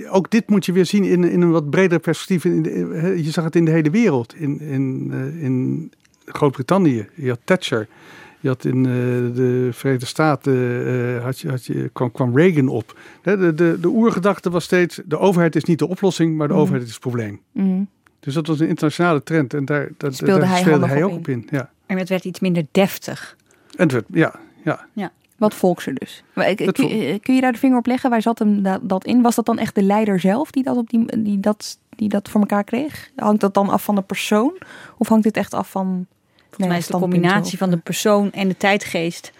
Ook 0.10 0.32
dit 0.32 0.50
moet 0.50 0.66
je 0.66 0.72
weer 0.72 0.86
zien 0.86 1.04
in, 1.04 1.24
in 1.24 1.42
een 1.42 1.52
wat 1.52 1.70
breder 1.70 2.00
perspectief. 2.00 2.46
In 2.46 2.62
de, 2.62 3.24
je 3.24 3.32
zag 3.32 3.44
het 3.44 3.56
in 3.56 3.66
de 3.66 3.72
hele 3.72 3.90
wereld. 3.90 4.36
In, 4.36 4.60
in, 4.60 5.12
in 5.40 5.92
Groot-Brittannië. 6.26 7.08
Je 7.16 7.30
had 7.30 7.40
Thatcher. 7.44 7.88
Je 8.44 8.50
had 8.50 8.66
in 8.66 8.78
uh, 8.78 8.84
de 9.36 9.70
Verenigde 9.72 10.06
Staten 10.06 10.54
uh, 10.54 11.24
had 11.24 11.40
je, 11.40 11.50
had 11.50 11.66
je, 11.66 11.90
kwam, 11.94 12.12
kwam 12.12 12.38
Reagan 12.38 12.68
op. 12.68 13.00
De, 13.22 13.38
de, 13.38 13.54
de, 13.54 13.78
de 13.82 13.88
oergedachte 13.88 14.50
was 14.50 14.64
steeds: 14.64 15.00
de 15.06 15.20
overheid 15.20 15.56
is 15.56 15.64
niet 15.64 15.80
de 15.80 15.88
oplossing, 15.88 16.38
maar 16.38 16.48
de 16.48 16.54
mm. 16.54 16.60
overheid 16.60 16.84
is 16.86 16.92
het 16.92 17.00
probleem. 17.00 17.42
Mm. 17.52 17.88
Dus 18.20 18.34
dat 18.34 18.48
was 18.48 18.60
een 18.60 18.68
internationale 18.68 19.24
trend 19.24 19.54
en 19.54 19.66
daar, 19.66 19.90
dat, 19.98 20.16
speelde, 20.16 20.40
daar 20.40 20.50
hij, 20.50 20.60
speelde 20.60 20.88
hij 20.88 21.04
op 21.04 21.12
ook 21.12 21.18
op 21.18 21.28
in. 21.28 21.48
Ja. 21.50 21.70
En 21.86 21.98
het 21.98 22.10
werd 22.10 22.26
iets 22.26 22.40
minder 22.40 22.66
deftig. 22.72 23.36
En 23.76 23.84
het 23.84 23.92
werd, 23.92 24.06
ja, 24.12 24.36
ja. 24.64 24.86
ja. 24.94 25.12
Wat 25.38 25.54
volkser 25.54 25.94
dus. 25.94 26.24
Maar, 26.34 26.56
kun, 26.56 26.72
kun, 26.72 27.20
kun, 27.20 27.36
je 27.36 27.42
daar 27.42 27.52
de 27.52 27.58
vinger 27.58 27.78
op 27.78 27.86
leggen? 27.86 28.10
Waar 28.10 28.22
zat 28.22 28.40
hem 28.40 28.64
dat, 28.64 28.90
dat 28.90 29.06
in? 29.06 29.22
Was 29.22 29.36
dat 29.36 29.46
dan 29.46 29.58
echt 29.58 29.76
de 29.76 29.84
leider 29.84 30.20
zelf 30.20 30.52
die 30.52 30.64
dat, 30.64 30.78
op 30.78 30.90
die, 30.90 31.22
die, 31.24 31.40
dat, 31.40 31.78
die 31.90 32.10
dat 32.10 32.30
voor 32.30 32.42
elkaar 32.42 32.64
kreeg? 32.64 33.12
Hangt 33.16 33.42
dat 33.42 33.54
dan 33.54 33.70
af 33.70 33.84
van 33.84 33.96
de 33.96 34.02
persoon? 34.02 34.58
Of 34.98 35.08
hangt 35.08 35.24
dit 35.24 35.38
echt 35.38 35.54
af 35.54 35.70
van 35.72 36.08
Volgens 36.56 36.68
mij 36.68 36.78
is 36.78 36.88
de 36.88 37.00
combinatie 37.00 37.58
van 37.58 37.70
de 37.70 37.78
persoon 37.78 38.32
en 38.32 38.48
de 38.48 38.58
tijdgeest. 38.58 39.32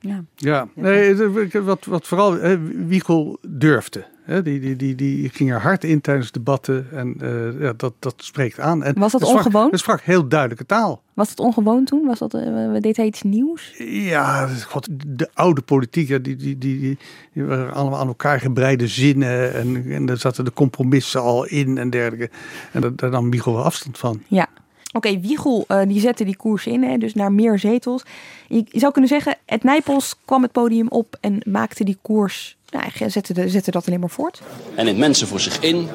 Ja, 0.00 0.24
ja 0.36 0.68
nee, 0.74 1.16
wat, 1.62 1.84
wat 1.84 2.06
vooral 2.06 2.32
hè, 2.32 2.58
Wiegel 2.86 3.38
durfde. 3.48 4.06
Hè, 4.22 4.42
die, 4.42 4.60
die, 4.60 4.76
die, 4.76 4.94
die 4.94 5.28
ging 5.28 5.52
er 5.52 5.60
hard 5.60 5.84
in 5.84 6.00
tijdens 6.00 6.30
debatten 6.30 6.86
en 6.92 7.16
uh, 7.22 7.60
ja, 7.60 7.72
dat, 7.76 7.92
dat 7.98 8.14
spreekt 8.16 8.60
aan. 8.60 8.82
En 8.82 8.98
was 8.98 9.12
dat 9.12 9.20
het 9.20 9.30
ongewoon? 9.30 9.50
Sprak, 9.50 9.70
het 9.70 9.80
sprak 9.80 10.00
heel 10.00 10.28
duidelijke 10.28 10.66
taal. 10.66 11.02
Was 11.14 11.30
het 11.30 11.40
ongewoon 11.40 11.84
toen? 11.84 12.06
Was 12.06 12.18
dat, 12.18 12.34
uh, 12.34 12.80
deed 12.80 12.96
hij 12.96 13.06
iets 13.06 13.22
nieuws? 13.22 13.74
Ja, 13.88 14.46
god, 14.46 14.88
de 15.06 15.28
oude 15.34 15.60
politiek, 15.60 16.08
ja, 16.08 16.18
die, 16.18 16.36
die, 16.36 16.58
die, 16.58 16.80
die, 16.80 16.98
die 17.32 17.44
waren 17.44 17.72
allemaal 17.74 17.98
aan 17.98 18.06
elkaar 18.06 18.40
gebreide 18.40 18.88
zinnen 18.88 19.54
en, 19.54 19.90
en 19.90 20.06
daar 20.06 20.16
zaten 20.16 20.44
de 20.44 20.52
compromissen 20.52 21.20
al 21.20 21.46
in 21.46 21.78
en 21.78 21.90
dergelijke. 21.90 22.30
En 22.72 22.80
daar, 22.80 22.96
daar 22.96 23.10
nam 23.10 23.30
Wiegel 23.30 23.52
wel 23.52 23.64
afstand 23.64 23.98
van. 23.98 24.22
Ja, 24.26 24.46
Oké, 24.92 25.08
okay, 25.08 25.20
Wiegel 25.20 25.64
uh, 25.68 25.80
die 25.86 26.00
zette 26.00 26.24
die 26.24 26.36
koers 26.36 26.66
in, 26.66 26.82
hè, 26.82 26.98
dus 26.98 27.14
naar 27.14 27.32
meer 27.32 27.58
zetels. 27.58 28.02
Je, 28.48 28.64
je 28.68 28.78
zou 28.78 28.92
kunnen 28.92 29.10
zeggen, 29.10 29.36
Ed 29.44 29.64
Nijpels 29.64 30.14
kwam 30.24 30.42
het 30.42 30.52
podium 30.52 30.88
op 30.88 31.16
en 31.20 31.40
maakte 31.44 31.84
die 31.84 31.98
koers, 32.02 32.56
nou, 32.70 32.84
hij 32.92 33.08
zette, 33.08 33.32
de, 33.32 33.48
zette 33.48 33.70
dat 33.70 33.86
alleen 33.86 34.00
maar 34.00 34.10
voort. 34.10 34.42
Hij 34.74 34.84
neemt 34.84 34.98
mensen 34.98 35.26
voor 35.26 35.40
zich 35.40 35.60
in, 35.60 35.88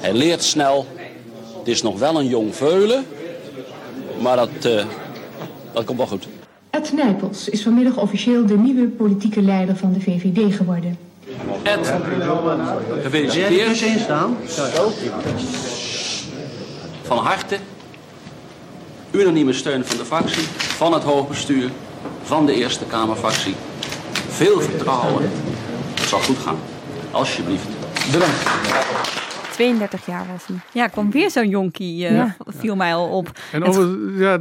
hij 0.00 0.12
leert 0.12 0.42
snel. 0.42 0.86
Het 1.58 1.68
is 1.68 1.82
nog 1.82 1.98
wel 1.98 2.18
een 2.18 2.26
jong 2.26 2.54
veulen, 2.54 3.04
maar 4.20 4.36
dat, 4.36 4.64
uh, 4.66 4.84
dat 5.72 5.84
komt 5.84 5.98
wel 5.98 6.06
goed. 6.06 6.28
Ed 6.70 6.92
Nijpels 6.92 7.48
is 7.48 7.62
vanmiddag 7.62 7.96
officieel 7.96 8.46
de 8.46 8.58
nieuwe 8.58 8.88
politieke 8.88 9.42
leider 9.42 9.76
van 9.76 9.92
de 9.92 10.00
VVD 10.00 10.54
geworden. 10.54 10.98
Ed, 11.62 11.92
gefeliciteerd. 13.02 13.78
Van 17.02 17.18
harte 17.18 17.58
unanieme 19.20 19.52
steun 19.52 19.84
van 19.84 19.96
de 19.96 20.04
fractie, 20.04 20.42
van 20.58 20.92
het 20.92 21.02
hoogbestuur, 21.02 21.70
van 22.22 22.46
de 22.46 22.54
Eerste 22.54 22.84
Kamerfractie. 22.84 23.54
Veel 24.28 24.60
vertrouwen. 24.60 25.22
Het 25.94 26.08
zal 26.08 26.18
goed 26.18 26.38
gaan. 26.38 26.58
Alsjeblieft. 27.10 27.68
Bedankt. 28.12 28.44
32 29.52 30.06
jaar 30.06 30.26
was 30.32 30.46
hij. 30.46 30.56
Ja, 30.72 30.86
kwam 30.86 31.10
weer 31.10 31.30
zo'n 31.30 31.48
jonkie, 31.48 32.04
uh, 32.04 32.10
ja. 32.10 32.36
viel 32.46 32.76
mij 32.76 32.94
al 32.94 33.08
op. 33.08 33.38
En 33.52 33.64
over, 33.64 34.12
ja, 34.18 34.38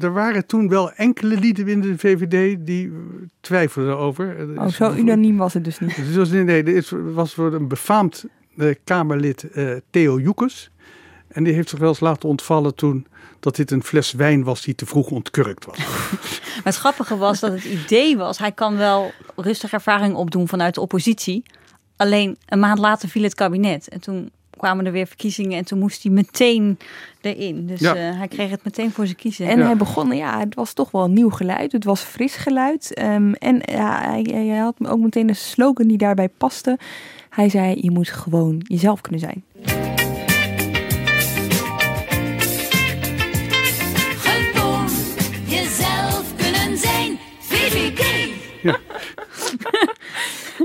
er 0.00 0.12
waren 0.12 0.46
toen 0.46 0.68
wel 0.68 0.92
enkele 0.92 1.36
lieden 1.36 1.64
binnen 1.64 1.90
de 1.90 1.98
VVD 1.98 2.66
die 2.66 2.92
twijfelden 3.40 3.98
over. 3.98 4.36
Oh, 4.56 4.66
zo 4.66 4.94
unaniem 4.94 5.36
was 5.36 5.54
het 5.54 5.64
dus 5.64 5.78
niet. 5.78 5.96
Dus 5.96 6.16
was, 6.16 6.30
nee, 6.30 6.64
er 6.64 7.12
was 7.14 7.34
voor 7.34 7.52
een 7.52 7.68
befaamd 7.68 8.24
uh, 8.56 8.74
Kamerlid 8.84 9.46
uh, 9.54 9.76
Theo 9.90 10.20
Joekes. 10.20 10.70
En 11.28 11.44
die 11.44 11.52
heeft 11.54 11.68
zich 11.68 11.78
wel 11.78 11.88
eens 11.88 12.00
laten 12.00 12.28
ontvallen 12.28 12.74
toen 12.74 13.06
dat 13.42 13.56
dit 13.56 13.70
een 13.70 13.82
fles 13.82 14.12
wijn 14.12 14.44
was 14.44 14.62
die 14.62 14.74
te 14.74 14.86
vroeg 14.86 15.10
ontkurkt 15.10 15.64
was. 15.64 15.78
maar 15.78 16.60
het 16.72 16.76
grappige 16.76 17.16
was 17.16 17.40
dat 17.40 17.52
het 17.52 17.64
idee 17.64 18.16
was, 18.16 18.38
hij 18.38 18.52
kan 18.52 18.76
wel 18.76 19.12
rustig 19.36 19.72
ervaring 19.72 20.14
opdoen 20.14 20.48
vanuit 20.48 20.74
de 20.74 20.80
oppositie. 20.80 21.42
Alleen 21.96 22.36
een 22.46 22.58
maand 22.58 22.78
later 22.78 23.08
viel 23.08 23.22
het 23.22 23.34
kabinet. 23.34 23.88
En 23.88 24.00
toen 24.00 24.30
kwamen 24.56 24.86
er 24.86 24.92
weer 24.92 25.06
verkiezingen 25.06 25.58
en 25.58 25.64
toen 25.64 25.78
moest 25.78 26.02
hij 26.02 26.12
meteen 26.12 26.78
erin. 27.20 27.66
Dus 27.66 27.80
ja. 27.80 27.96
uh, 27.96 28.18
hij 28.18 28.28
kreeg 28.28 28.50
het 28.50 28.64
meteen 28.64 28.92
voor 28.92 29.04
zijn 29.04 29.16
kiezen. 29.16 29.46
En 29.46 29.58
ja. 29.58 29.64
hij 29.64 29.76
begon, 29.76 30.16
ja, 30.16 30.38
het 30.38 30.54
was 30.54 30.72
toch 30.72 30.90
wel 30.90 31.04
een 31.04 31.12
nieuw 31.12 31.30
geluid. 31.30 31.72
Het 31.72 31.84
was 31.84 32.00
fris 32.00 32.34
geluid. 32.34 33.00
Um, 33.02 33.34
en 33.34 33.60
ja, 33.64 34.00
hij, 34.00 34.26
hij 34.32 34.56
had 34.56 34.74
ook 34.86 34.98
meteen 34.98 35.28
een 35.28 35.36
slogan 35.36 35.86
die 35.86 35.98
daarbij 35.98 36.28
paste. 36.28 36.78
Hij 37.28 37.48
zei, 37.48 37.78
je 37.80 37.90
moet 37.90 38.08
gewoon 38.08 38.60
jezelf 38.64 39.00
kunnen 39.00 39.20
zijn. 39.20 40.01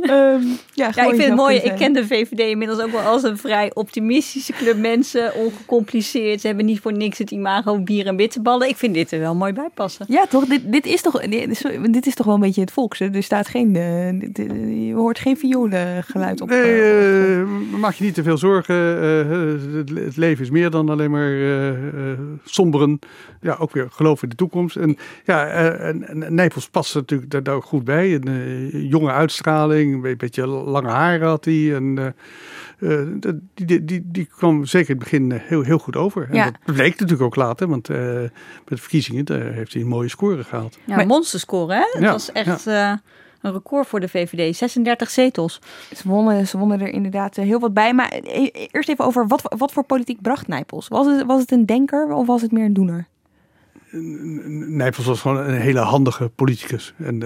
Um, 0.10 0.60
ja, 0.78 0.92
ja, 0.96 1.04
ik 1.04 1.10
vind 1.10 1.24
het 1.24 1.36
mooi. 1.36 1.58
Ik 1.58 1.76
ken 1.76 1.94
de 1.94 2.08
VVD 2.08 2.40
inmiddels 2.40 2.80
ook 2.80 2.92
wel 2.92 3.02
als 3.02 3.24
een 3.24 3.38
vrij 3.38 3.72
optimistische 3.74 4.54
club 4.54 4.78
mensen. 4.78 5.36
Ongecompliceerd. 5.36 6.42
Ze 6.42 6.48
hebben 6.48 6.66
niet 6.66 6.80
voor 6.80 6.94
niks 6.94 7.18
het 7.18 7.32
imago 7.32 7.80
bier 7.80 8.06
en 8.06 8.16
bitterballen. 8.16 8.70
Ik 8.70 8.76
vind 8.76 8.94
dit 8.94 9.12
er 9.12 9.20
wel 9.20 9.36
mooi 9.36 9.54
bij 9.54 9.70
passen. 9.74 10.06
Ja, 10.10 10.26
toch? 10.26 10.46
Dit, 10.46 10.72
dit, 10.72 10.86
is, 10.86 11.02
toch, 11.02 11.22
dit, 11.22 11.64
dit 11.94 12.06
is 12.06 12.16
toch 12.16 12.26
wel 12.26 12.36
een 12.36 12.42
beetje 12.42 12.62
het 12.62 12.72
volks. 12.72 13.00
Er 13.00 13.24
staat 13.24 13.48
geen, 13.48 13.76
uh, 13.76 14.30
dit, 14.32 14.38
je 14.88 14.94
hoort 14.96 15.20
geen 15.20 15.38
violengeluid 15.38 16.42
op. 16.42 16.50
Nee, 16.50 17.36
uh, 17.36 17.48
maak 17.80 17.94
je 17.94 18.04
niet 18.04 18.14
te 18.14 18.24
veel 18.24 18.38
zorgen. 18.38 18.76
Uh, 18.76 19.76
het, 19.76 19.90
het, 19.90 20.18
leven 20.18 20.44
is 20.44 20.50
meer 20.50 20.70
dan 20.70 20.90
alleen 20.90 21.12
maar 21.12 21.36
somberen. 22.44 23.00
Ja, 23.42 23.56
ook 23.60 23.72
weer 23.72 23.88
geloof 23.90 24.24
in 24.24 24.30
de 24.30 24.36
toekomst. 24.36 24.76
En 24.76 24.98
ja, 25.26 25.48
en, 25.48 26.08
en 26.08 26.36
Nijpels 26.36 26.70
past 26.70 26.96
natuurlijk 26.96 27.32
daar, 27.32 27.44
daar 27.44 27.56
ook 27.56 27.66
goed 27.66 27.84
bij. 27.84 28.14
Een 28.14 28.88
jonge 28.88 29.12
uitstraling, 29.12 30.04
een 30.04 30.18
beetje 30.18 30.66
lange 30.70 30.90
haren 30.90 31.28
had 31.28 31.46
hij. 31.46 31.76
En, 31.76 32.16
uh, 32.80 33.02
die, 33.54 33.66
die, 33.66 33.86
die, 33.86 34.04
die 34.06 34.26
kwam 34.26 34.66
zeker 34.66 34.90
in 34.90 34.96
het 34.96 35.04
begin 35.04 35.32
heel, 35.32 35.62
heel 35.62 35.78
goed 35.78 35.96
over. 35.96 36.28
Ja. 36.32 36.46
En 36.46 36.56
dat 36.66 36.76
bleek 36.76 36.92
natuurlijk 36.92 37.22
ook 37.22 37.36
later, 37.36 37.68
want 37.68 37.90
uh, 37.90 37.98
met 37.98 38.32
de 38.66 38.78
verkiezingen 38.78 39.26
daar 39.26 39.54
heeft 39.54 39.74
hij 39.74 39.82
een 39.82 39.88
mooie 39.88 40.10
score 40.10 40.44
gehaald. 40.44 40.78
Ja, 40.86 41.00
een 41.00 41.08
monsterscore 41.08 41.74
hè? 41.74 41.80
Dat 41.94 42.02
ja, 42.02 42.12
was 42.12 42.32
echt 42.32 42.64
ja. 42.64 42.92
uh, 42.92 42.98
een 43.42 43.52
record 43.52 43.88
voor 43.88 44.00
de 44.00 44.08
VVD. 44.08 44.56
36 44.56 45.10
zetels. 45.10 45.62
Ze 45.96 46.08
wonnen, 46.08 46.48
ze 46.48 46.58
wonnen 46.58 46.82
er 46.82 46.88
inderdaad 46.88 47.36
heel 47.36 47.60
wat 47.60 47.74
bij. 47.74 47.94
Maar 47.94 48.10
eerst 48.72 48.90
even 48.90 49.06
over, 49.06 49.28
wat, 49.28 49.56
wat 49.58 49.72
voor 49.72 49.84
politiek 49.84 50.22
bracht 50.22 50.48
Nijpels? 50.48 50.88
Was 50.88 51.08
het, 51.08 51.26
was 51.26 51.42
het 51.42 51.52
een 51.52 51.66
denker 51.66 52.14
of 52.14 52.28
was 52.28 52.42
het 52.42 52.52
meer 52.52 52.66
een 52.66 52.74
doener? 52.74 53.08
Nijpels 53.92 55.06
was 55.06 55.22
gewoon 55.22 55.38
een 55.38 55.62
hele 55.62 55.80
handige 55.80 56.30
politicus. 56.30 56.94
En 56.98 57.20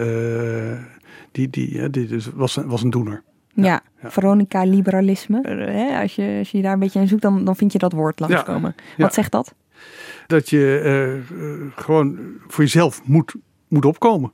die, 1.31 1.49
die, 1.49 1.89
die 1.89 2.07
dus 2.07 2.29
was, 2.33 2.55
was 2.55 2.83
een 2.83 2.89
doener. 2.89 3.23
Ja, 3.53 3.81
Veronica 4.03 4.63
liberalisme. 4.63 5.41
Eh, 5.41 5.99
Als 6.01 6.15
je, 6.15 6.35
als 6.39 6.51
je 6.51 6.61
daar 6.61 6.73
een 6.73 6.79
beetje 6.79 6.99
aan 6.99 7.07
zoekt, 7.07 7.21
dan, 7.21 7.45
dan 7.45 7.55
vind 7.55 7.71
je 7.71 7.77
dat 7.77 7.91
woord 7.91 8.19
langskomen. 8.19 8.75
Ja. 8.97 9.03
Wat 9.03 9.13
zegt 9.13 9.31
dat? 9.31 9.53
Dat 10.27 10.49
je 10.49 10.81
eh, 10.83 11.13
eh, 11.15 11.61
gewoon 11.75 12.19
voor 12.47 12.63
jezelf 12.63 13.01
moet, 13.05 13.35
moet 13.67 13.85
opkomen. 13.85 14.31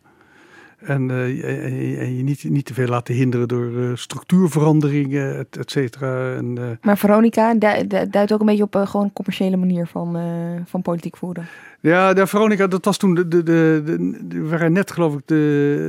En, 0.78 1.12
en 1.12 1.36
je- 1.36 1.98
en 2.00 2.16
je 2.18 2.24
niet, 2.24 2.44
niet 2.44 2.66
te 2.66 2.74
veel 2.74 2.88
laten 2.88 3.14
hinderen 3.16 3.48
door 3.48 3.98
structuurveranderingen, 3.98 5.38
et, 5.38 5.58
et 5.58 5.72
cetera. 5.72 6.36
En, 6.36 6.78
Maar 6.82 6.98
Veronica 6.98 7.54
du- 7.54 7.88
du- 7.88 8.10
duidt 8.10 8.34
ook 8.34 8.40
een 8.40 8.46
beetje 8.46 8.64
op 8.64 8.76
een 8.76 8.88
gewoon 8.88 9.14
commerciële 9.14 9.58
manier 9.58 9.88
van, 9.88 10.18
van 10.66 10.82
politiek 10.82 11.18
voeren. 11.18 11.46
Ja, 11.80 12.14
de 12.14 12.28
Veronica, 12.28 12.68
dat 12.68 12.86
was 12.86 12.98
toen 12.98 13.14
de, 13.14 13.28
de, 13.28 13.44
de, 13.44 13.84
we 14.30 14.48
waren 14.48 14.72
net 14.72 14.92
geloof 14.92 15.14
ik 15.14 15.22
de, 15.26 15.36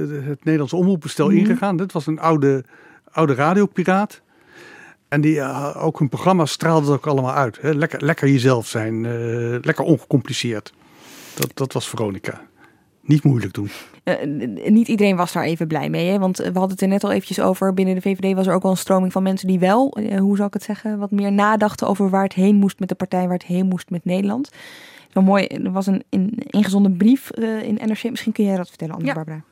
de- 0.08 0.22
het 0.28 0.38
Nederlandse 0.44 0.76
omroepbestel 0.76 1.28
Mhm. 1.28 1.36
ingegaan. 1.36 1.76
Dat 1.76 1.92
was 1.92 2.06
een 2.06 2.20
oude, 2.20 2.64
oude 3.18 3.34
radiopiraat. 3.34 4.20
En 5.08 5.20
die, 5.20 5.40
eh, 5.40 5.84
ook 5.84 5.98
hun 5.98 6.08
programma 6.08 6.46
straalde 6.46 6.92
ook 6.92 7.06
allemaal 7.06 7.34
uit. 7.34 7.58
Hè? 7.60 7.72
Lekker, 7.72 8.04
lekker 8.04 8.28
jezelf 8.28 8.66
zijn, 8.66 9.04
eh, 9.06 9.12
lekker 9.62 9.84
ongecompliceerd. 9.84 10.72
Dat, 11.34 11.50
dat 11.54 11.72
was 11.72 11.88
Veronica. 11.88 12.40
Niet 13.00 13.24
moeilijk 13.24 13.54
doen. 13.54 13.70
Eh, 14.02 14.14
niet 14.70 14.88
iedereen 14.88 15.16
was 15.16 15.32
daar 15.32 15.44
even 15.44 15.66
blij 15.66 15.90
mee. 15.90 16.10
Hè? 16.10 16.18
Want 16.18 16.36
we 16.36 16.44
hadden 16.44 16.70
het 16.70 16.80
er 16.80 16.88
net 16.88 17.04
al 17.04 17.12
eventjes 17.12 17.40
over. 17.40 17.74
Binnen 17.74 17.94
de 17.94 18.00
VVD 18.00 18.34
was 18.34 18.46
er 18.46 18.54
ook 18.54 18.62
wel 18.62 18.70
een 18.70 18.76
stroming 18.76 19.12
van 19.12 19.22
mensen 19.22 19.48
die 19.48 19.58
wel, 19.58 19.98
hoe 20.18 20.36
zou 20.36 20.48
ik 20.48 20.54
het 20.54 20.62
zeggen, 20.62 20.98
wat 20.98 21.10
meer 21.10 21.32
nadachten 21.32 21.86
over 21.86 22.10
waar 22.10 22.22
het 22.22 22.32
heen 22.32 22.56
moest 22.56 22.78
met 22.78 22.88
de 22.88 22.94
partij, 22.94 23.24
waar 23.24 23.38
het 23.38 23.46
heen 23.46 23.66
moest 23.66 23.90
met 23.90 24.04
Nederland. 24.04 24.50
Zo 25.12 25.22
mooi, 25.22 25.46
er 25.46 25.72
was 25.72 25.86
een, 25.86 26.04
een 26.10 26.32
ingezonden 26.36 26.96
brief 26.96 27.30
eh, 27.30 27.62
in 27.62 27.74
NRC. 27.74 28.10
Misschien 28.10 28.32
kun 28.32 28.44
jij 28.44 28.56
dat 28.56 28.68
vertellen, 28.68 28.94
Anne 28.94 29.06
Ja. 29.06 29.42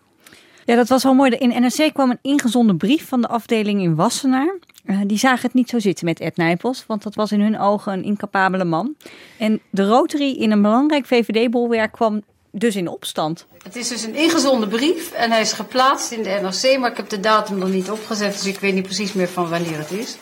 Ja, 0.66 0.74
dat 0.74 0.88
was 0.88 1.02
wel 1.02 1.14
mooi. 1.14 1.30
In 1.30 1.62
NRC 1.62 1.92
kwam 1.92 2.10
een 2.10 2.18
ingezonden 2.22 2.76
brief 2.76 3.08
van 3.08 3.20
de 3.20 3.28
afdeling 3.28 3.82
in 3.82 3.94
Wassenaar. 3.94 4.58
Eh, 4.84 5.00
die 5.06 5.18
zagen 5.18 5.42
het 5.42 5.54
niet 5.54 5.68
zo 5.68 5.78
zitten 5.78 6.04
met 6.04 6.20
Ed 6.20 6.36
Nijpels, 6.36 6.84
want 6.86 7.02
dat 7.02 7.14
was 7.14 7.32
in 7.32 7.40
hun 7.40 7.58
ogen 7.58 7.92
een 7.92 8.04
incapabele 8.04 8.64
man. 8.64 8.94
En 9.38 9.60
de 9.70 9.86
Rotary 9.86 10.30
in 10.30 10.50
een 10.50 10.62
belangrijk 10.62 11.06
VVD-bolwerk 11.06 11.92
kwam 11.92 12.22
dus 12.50 12.76
in 12.76 12.88
opstand. 12.88 13.46
Het 13.62 13.76
is 13.76 13.88
dus 13.88 14.02
een 14.02 14.14
ingezonden 14.14 14.68
brief 14.68 15.12
en 15.12 15.30
hij 15.30 15.40
is 15.40 15.52
geplaatst 15.52 16.12
in 16.12 16.22
de 16.22 16.38
NRC, 16.42 16.78
maar 16.78 16.90
ik 16.90 16.96
heb 16.96 17.08
de 17.08 17.20
datum 17.20 17.58
nog 17.58 17.68
niet 17.68 17.90
opgezet, 17.90 18.32
dus 18.32 18.46
ik 18.46 18.60
weet 18.60 18.74
niet 18.74 18.82
precies 18.82 19.12
meer 19.12 19.28
van 19.28 19.48
wanneer 19.48 19.78
het 19.78 19.90
is. 19.90 20.16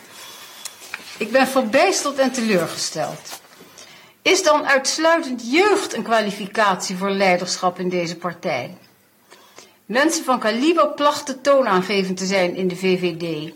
Ik 1.17 1.31
ben 1.31 1.47
verbijsterd 1.47 2.17
en 2.17 2.31
teleurgesteld. 2.31 3.39
Is 4.21 4.43
dan 4.43 4.65
uitsluitend 4.65 5.51
jeugd 5.51 5.95
een 5.95 6.03
kwalificatie 6.03 6.95
voor 6.95 7.09
leiderschap 7.09 7.79
in 7.79 7.89
deze 7.89 8.15
partij? 8.15 8.77
Mensen 9.85 10.23
van 10.23 10.39
kaliber 10.39 10.87
plachten 10.87 11.41
toonaangevend 11.41 12.17
te 12.17 12.25
zijn 12.25 12.55
in 12.55 12.67
de 12.67 12.75
VVD. 12.75 13.53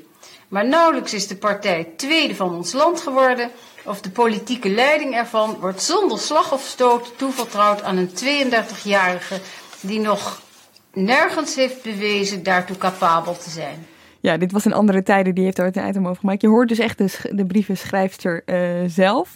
Maar 0.48 0.68
nauwelijks 0.68 1.14
is 1.14 1.28
de 1.28 1.36
partij 1.36 1.88
tweede 1.96 2.36
van 2.36 2.56
ons 2.56 2.74
land 2.74 3.02
geworden, 3.02 3.50
of 3.86 4.02
de 4.02 4.10
politieke 4.10 4.70
leiding 4.70 5.16
ervan 5.16 5.58
wordt 5.60 5.82
zonder 5.82 6.20
slag 6.20 6.54
of 6.54 6.62
stoot 6.62 7.18
toevertrouwd 7.18 7.82
aan 7.82 7.98
een 7.98 8.10
32-jarige 8.10 9.40
die 9.82 10.00
nog 10.00 10.42
nergens 10.94 11.56
heeft 11.56 11.84
bewezen 11.84 12.44
daartoe 12.44 12.78
capabel 12.78 13.38
te 13.38 13.50
zijn. 13.50 13.86
Ja, 14.20 14.38
dit 14.38 14.52
was 14.52 14.66
in 14.66 14.74
andere 14.74 15.04
tijden. 15.04 15.36
Die 15.36 15.44
heeft 15.44 15.58
er 15.58 15.78
een 15.78 15.88
item 15.88 16.08
over 16.08 16.20
gemaakt. 16.20 16.42
Je 16.42 16.48
hoort 16.48 16.70
dus 16.70 16.80
echt 16.80 16.98
de, 16.98 17.36
de 17.36 17.46
brievenschrijfster 17.46 18.44
eh, 18.46 18.84
zelf. 18.88 19.36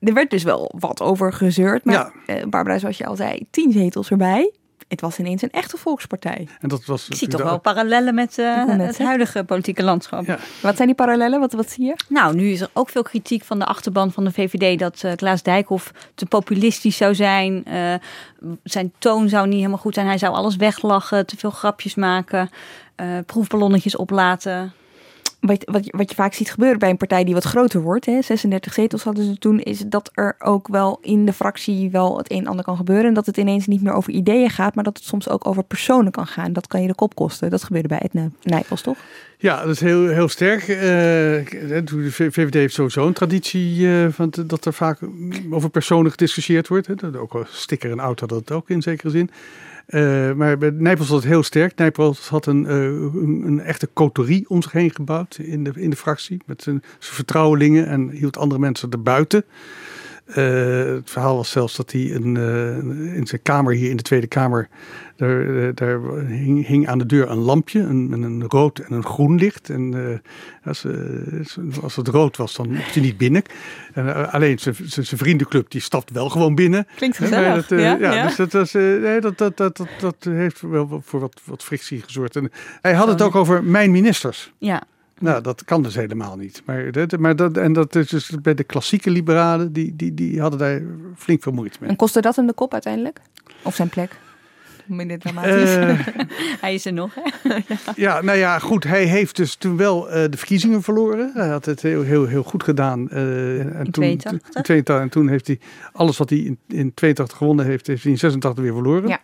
Er 0.00 0.14
werd 0.14 0.30
dus 0.30 0.42
wel 0.42 0.74
wat 0.78 1.02
over 1.02 1.32
gezeurd. 1.32 1.84
Maar 1.84 2.12
eh, 2.26 2.44
Barbara, 2.46 2.78
zoals 2.78 2.98
je 2.98 3.06
al 3.06 3.16
zei, 3.16 3.46
tien 3.50 3.72
zetels 3.72 4.10
erbij. 4.10 4.52
Het 4.88 5.00
was 5.00 5.18
ineens 5.18 5.42
een 5.42 5.50
echte 5.50 5.76
volkspartij. 5.76 6.48
En 6.60 6.68
dat 6.68 6.84
was 6.84 7.08
Ik 7.08 7.16
zie 7.16 7.28
toch 7.28 7.42
wel 7.42 7.60
parallellen 7.60 8.14
met 8.14 8.38
eh, 8.38 8.64
net 8.64 8.86
het 8.86 8.98
huidige 8.98 9.44
politieke 9.44 9.82
landschap. 9.82 10.26
Wat 10.62 10.76
zijn 10.76 10.88
die 10.88 10.96
parallellen? 10.96 11.40
Wat, 11.40 11.52
wat 11.52 11.70
zie 11.70 11.84
je? 11.84 11.94
Nou, 12.08 12.34
nu 12.34 12.50
is 12.50 12.60
er 12.60 12.70
ook 12.72 12.88
veel 12.88 13.02
kritiek 13.02 13.44
van 13.44 13.58
de 13.58 13.64
achterban 13.64 14.12
van 14.12 14.24
de 14.24 14.32
VVD 14.32 14.78
dat 14.78 15.02
eh, 15.02 15.12
Klaas 15.12 15.42
Dijkhoff 15.42 15.92
te 16.14 16.26
populistisch 16.26 16.96
zou 16.96 17.14
zijn. 17.14 17.64
Eh, 17.64 17.94
zijn 18.62 18.92
toon 18.98 19.28
zou 19.28 19.46
niet 19.46 19.56
helemaal 19.56 19.78
goed 19.78 19.94
zijn. 19.94 20.06
Hij 20.06 20.18
zou 20.18 20.34
alles 20.34 20.56
weglachen, 20.56 21.26
te 21.26 21.36
veel 21.36 21.50
grapjes 21.50 21.94
maken, 21.94 22.50
eh, 22.94 23.06
proefballonnetjes 23.26 23.96
oplaten. 23.96 24.72
Wat, 25.40 25.64
wat, 25.64 25.82
wat 25.90 26.08
je 26.08 26.14
vaak 26.14 26.34
ziet 26.34 26.50
gebeuren 26.50 26.78
bij 26.78 26.90
een 26.90 26.96
partij 26.96 27.24
die 27.24 27.34
wat 27.34 27.44
groter 27.44 27.80
wordt, 27.80 28.06
hè, 28.06 28.22
36 28.22 28.72
zetels 28.72 29.02
hadden 29.02 29.24
ze 29.24 29.38
toen, 29.38 29.60
is 29.60 29.78
dat 29.86 30.10
er 30.14 30.36
ook 30.38 30.68
wel 30.68 30.98
in 31.02 31.24
de 31.24 31.32
fractie 31.32 31.90
wel 31.90 32.18
het 32.18 32.30
een 32.30 32.38
en 32.38 32.46
ander 32.46 32.64
kan 32.64 32.76
gebeuren. 32.76 33.06
En 33.06 33.14
dat 33.14 33.26
het 33.26 33.36
ineens 33.36 33.66
niet 33.66 33.82
meer 33.82 33.92
over 33.92 34.12
ideeën 34.12 34.50
gaat, 34.50 34.74
maar 34.74 34.84
dat 34.84 34.96
het 34.96 35.06
soms 35.06 35.28
ook 35.28 35.46
over 35.46 35.64
personen 35.64 36.12
kan 36.12 36.26
gaan. 36.26 36.52
Dat 36.52 36.66
kan 36.66 36.82
je 36.82 36.88
de 36.88 36.94
kop 36.94 37.14
kosten. 37.14 37.50
Dat 37.50 37.64
gebeurde 37.64 37.88
bij 37.88 38.00
Edna 38.00 38.30
Nijpels, 38.42 38.82
toch? 38.82 38.98
Ja, 39.38 39.60
dat 39.60 39.70
is 39.70 39.80
heel, 39.80 40.08
heel 40.08 40.28
sterk. 40.28 40.60
Eh, 40.60 40.76
de 41.84 42.06
VVD 42.10 42.54
heeft 42.54 42.74
sowieso 42.74 43.06
een 43.06 43.12
traditie 43.12 43.88
eh, 43.88 44.06
van 44.10 44.32
dat 44.46 44.64
er 44.64 44.72
vaak 44.72 44.98
over 45.50 45.70
personen 45.70 46.10
gediscussieerd 46.10 46.68
wordt. 46.68 46.86
Hè. 46.86 46.94
Dat 46.94 47.16
Ook 47.16 47.34
al 47.34 47.44
Sticker 47.48 47.90
en 47.90 48.00
Oud 48.00 48.20
had 48.20 48.28
dat 48.28 48.50
ook 48.50 48.70
in 48.70 48.82
zekere 48.82 49.10
zin. 49.10 49.30
Eh, 49.88 50.32
maar 50.32 50.58
bij 50.58 50.70
Nijpels 50.70 51.08
was 51.08 51.22
het 51.22 51.30
heel 51.30 51.42
sterk. 51.42 51.76
Nijpels 51.76 52.28
had 52.28 52.46
een, 52.46 52.66
eh, 52.66 52.76
een, 52.76 53.42
een 53.46 53.60
echte 53.60 53.88
coterie 53.92 54.48
om 54.48 54.62
zich 54.62 54.72
heen 54.72 54.90
gebouwd 54.94 55.38
in 55.42 55.64
de, 55.64 55.72
in 55.74 55.90
de 55.90 55.96
fractie. 55.96 56.42
Met 56.46 56.62
zijn, 56.62 56.82
zijn 56.98 57.14
vertrouwelingen 57.14 57.86
en 57.86 58.10
hield 58.10 58.36
andere 58.36 58.60
mensen 58.60 58.90
erbuiten. 58.90 59.44
Eh, 60.28 60.94
het 60.94 61.10
verhaal 61.10 61.36
was 61.36 61.50
zelfs 61.50 61.76
dat 61.76 61.92
hij 61.92 62.14
een, 62.14 62.36
eh, 62.36 63.16
in 63.16 63.26
zijn 63.26 63.42
kamer 63.42 63.74
hier 63.74 63.90
in 63.90 63.96
de 63.96 64.02
Tweede 64.02 64.26
Kamer. 64.26 64.68
Daar, 65.16 65.66
eh, 65.66 65.68
daar 65.74 66.00
hing, 66.26 66.66
hing 66.66 66.88
aan 66.88 66.98
de 66.98 67.06
deur 67.06 67.30
een 67.30 67.38
lampje, 67.38 67.80
een, 67.80 68.12
een 68.12 68.44
rood 68.48 68.78
en 68.78 68.92
een 68.92 69.04
groen 69.04 69.38
licht. 69.38 69.70
En 69.70 70.20
als, 70.64 70.86
als 71.82 71.96
het 71.96 72.08
rood 72.08 72.36
was, 72.36 72.54
dan 72.54 72.72
mocht 72.72 72.94
hij 72.94 73.02
niet 73.02 73.16
binnen. 73.16 73.42
En, 73.94 74.30
alleen 74.32 74.58
zijn, 74.58 74.74
vriendenclub 75.04 75.70
die 75.70 75.80
stapt 75.80 76.10
wel 76.10 76.28
gewoon 76.28 76.54
binnen. 76.54 76.86
Klinkt 76.96 77.16
gezellig, 77.16 77.66
dat, 77.66 77.78
ja, 77.80 77.96
ja, 77.96 78.12
ja. 78.14 78.26
dus 78.26 78.36
dat, 78.36 78.52
was, 78.52 78.72
nee, 78.72 79.20
dat, 79.20 79.38
dat, 79.38 79.56
dat, 79.56 79.76
dat, 79.76 79.88
dat 80.00 80.16
heeft 80.20 80.60
wel 80.60 81.00
voor 81.04 81.20
wat, 81.20 81.40
wat 81.44 81.62
frictie 81.62 82.02
gezorgd. 82.02 82.36
En 82.36 82.50
hij 82.80 82.94
had 82.94 83.08
het 83.08 83.22
ook 83.22 83.34
over 83.34 83.64
mijn 83.64 83.90
ministers. 83.90 84.52
Ja. 84.58 84.82
Nou, 85.20 85.42
dat 85.42 85.64
kan 85.64 85.82
dus 85.82 85.94
helemaal 85.94 86.36
niet. 86.36 86.62
Maar, 86.64 86.92
dat, 86.92 87.18
maar 87.18 87.36
dat, 87.36 87.56
en 87.56 87.72
dat 87.72 87.94
is 87.94 88.08
dus 88.08 88.30
bij 88.42 88.54
de 88.54 88.64
klassieke 88.64 89.10
liberalen, 89.10 89.72
die, 89.72 89.96
die, 89.96 90.14
die 90.14 90.40
hadden 90.40 90.58
daar 90.58 90.82
flink 91.16 91.42
veel 91.42 91.52
moeite 91.52 91.76
mee. 91.80 91.90
En 91.90 91.96
kostte 91.96 92.20
dat 92.20 92.36
hem 92.36 92.46
de 92.46 92.52
kop 92.52 92.72
uiteindelijk? 92.72 93.20
Of 93.62 93.74
zijn 93.74 93.88
plek? 93.88 94.18
Minder 94.86 95.18
dramatisch. 95.18 95.76
Eh, 95.76 95.98
Hij 96.60 96.74
is 96.74 96.86
er 96.86 96.92
nog, 96.92 97.14
hè? 97.14 97.56
Ja, 97.96 98.20
nou 98.22 98.38
ja, 98.38 98.58
goed. 98.58 98.84
Hij 98.84 99.04
heeft 99.04 99.36
dus 99.36 99.54
toen 99.54 99.76
wel 99.76 100.10
eh, 100.10 100.30
de 100.30 100.36
verkiezingen 100.36 100.82
verloren. 100.82 101.30
Hij 101.34 101.48
had 101.48 101.64
het 101.64 101.82
heel, 101.82 102.02
heel, 102.02 102.26
heel 102.26 102.42
goed 102.42 102.62
gedaan. 102.62 103.10
eh, 103.10 103.58
en 103.60 103.82
toen, 103.90 103.92
82. 103.92 104.32
in 104.32 104.62
82. 104.62 105.00
En 105.00 105.08
toen 105.08 105.28
heeft 105.28 105.46
hij 105.46 105.58
alles 105.92 106.16
wat 106.16 106.30
hij 106.30 106.38
in, 106.38 106.58
in 106.68 106.94
82 106.94 107.36
gewonnen 107.38 107.64
heeft, 107.66 107.86
heeft 107.86 108.02
hij 108.02 108.12
in 108.12 108.18
86 108.18 108.64
weer 108.64 108.72
verloren. 108.72 109.08
Ja. 109.08 109.20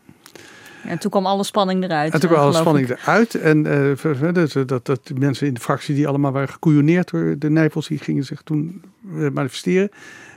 En 0.87 0.99
toen 0.99 1.11
kwam 1.11 1.27
alle 1.27 1.44
spanning 1.44 1.85
eruit. 1.85 2.12
En 2.12 2.20
toen 2.20 2.31
eh, 2.31 2.35
kwam 2.37 2.47
alle 2.47 2.57
geloof 2.57 2.68
spanning 2.68 2.90
ik. 2.90 2.99
eruit. 3.03 3.35
En 3.35 3.66
eh, 3.66 3.97
ver- 3.97 4.16
verder, 4.16 4.53
dat, 4.53 4.68
dat, 4.68 4.87
dat 4.87 5.07
de 5.07 5.14
mensen 5.14 5.47
in 5.47 5.55
de 5.55 5.61
fractie 5.61 5.94
die 5.94 6.09
allemaal 6.09 6.33
waren 6.33 6.49
gekoeioneerd 6.49 7.11
door 7.11 7.38
de 7.38 7.51
Nijpels, 7.51 7.88
die 7.88 7.99
gingen 7.99 8.25
zich 8.25 8.42
toen 8.42 8.83
eh, 9.18 9.29
manifesteren. 9.31 9.90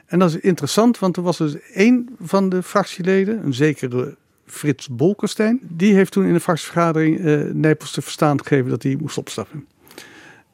En 0.06 0.20
dat 0.20 0.30
is 0.30 0.40
interessant, 0.40 1.00
want 1.00 1.18
er 1.18 1.24
was 1.24 1.38
dus 1.38 1.60
één 1.74 2.10
van 2.20 2.50
de 2.50 2.64
fractieleden, 2.64 3.46
een 3.46 3.54
zekere 3.54 4.16
Frits 4.46 4.90
Bolkestein, 4.90 5.60
die 5.62 5.94
heeft 5.94 6.12
toen 6.12 6.26
in 6.26 6.34
de 6.34 6.40
fractievergadering 6.40 7.20
eh, 7.20 7.42
Nijpels 7.54 7.92
te 7.92 8.02
verstaan 8.02 8.40
gegeven 8.42 8.70
dat 8.70 8.84
hij 8.84 8.98
moest 9.00 9.18
opstappen. 9.18 9.68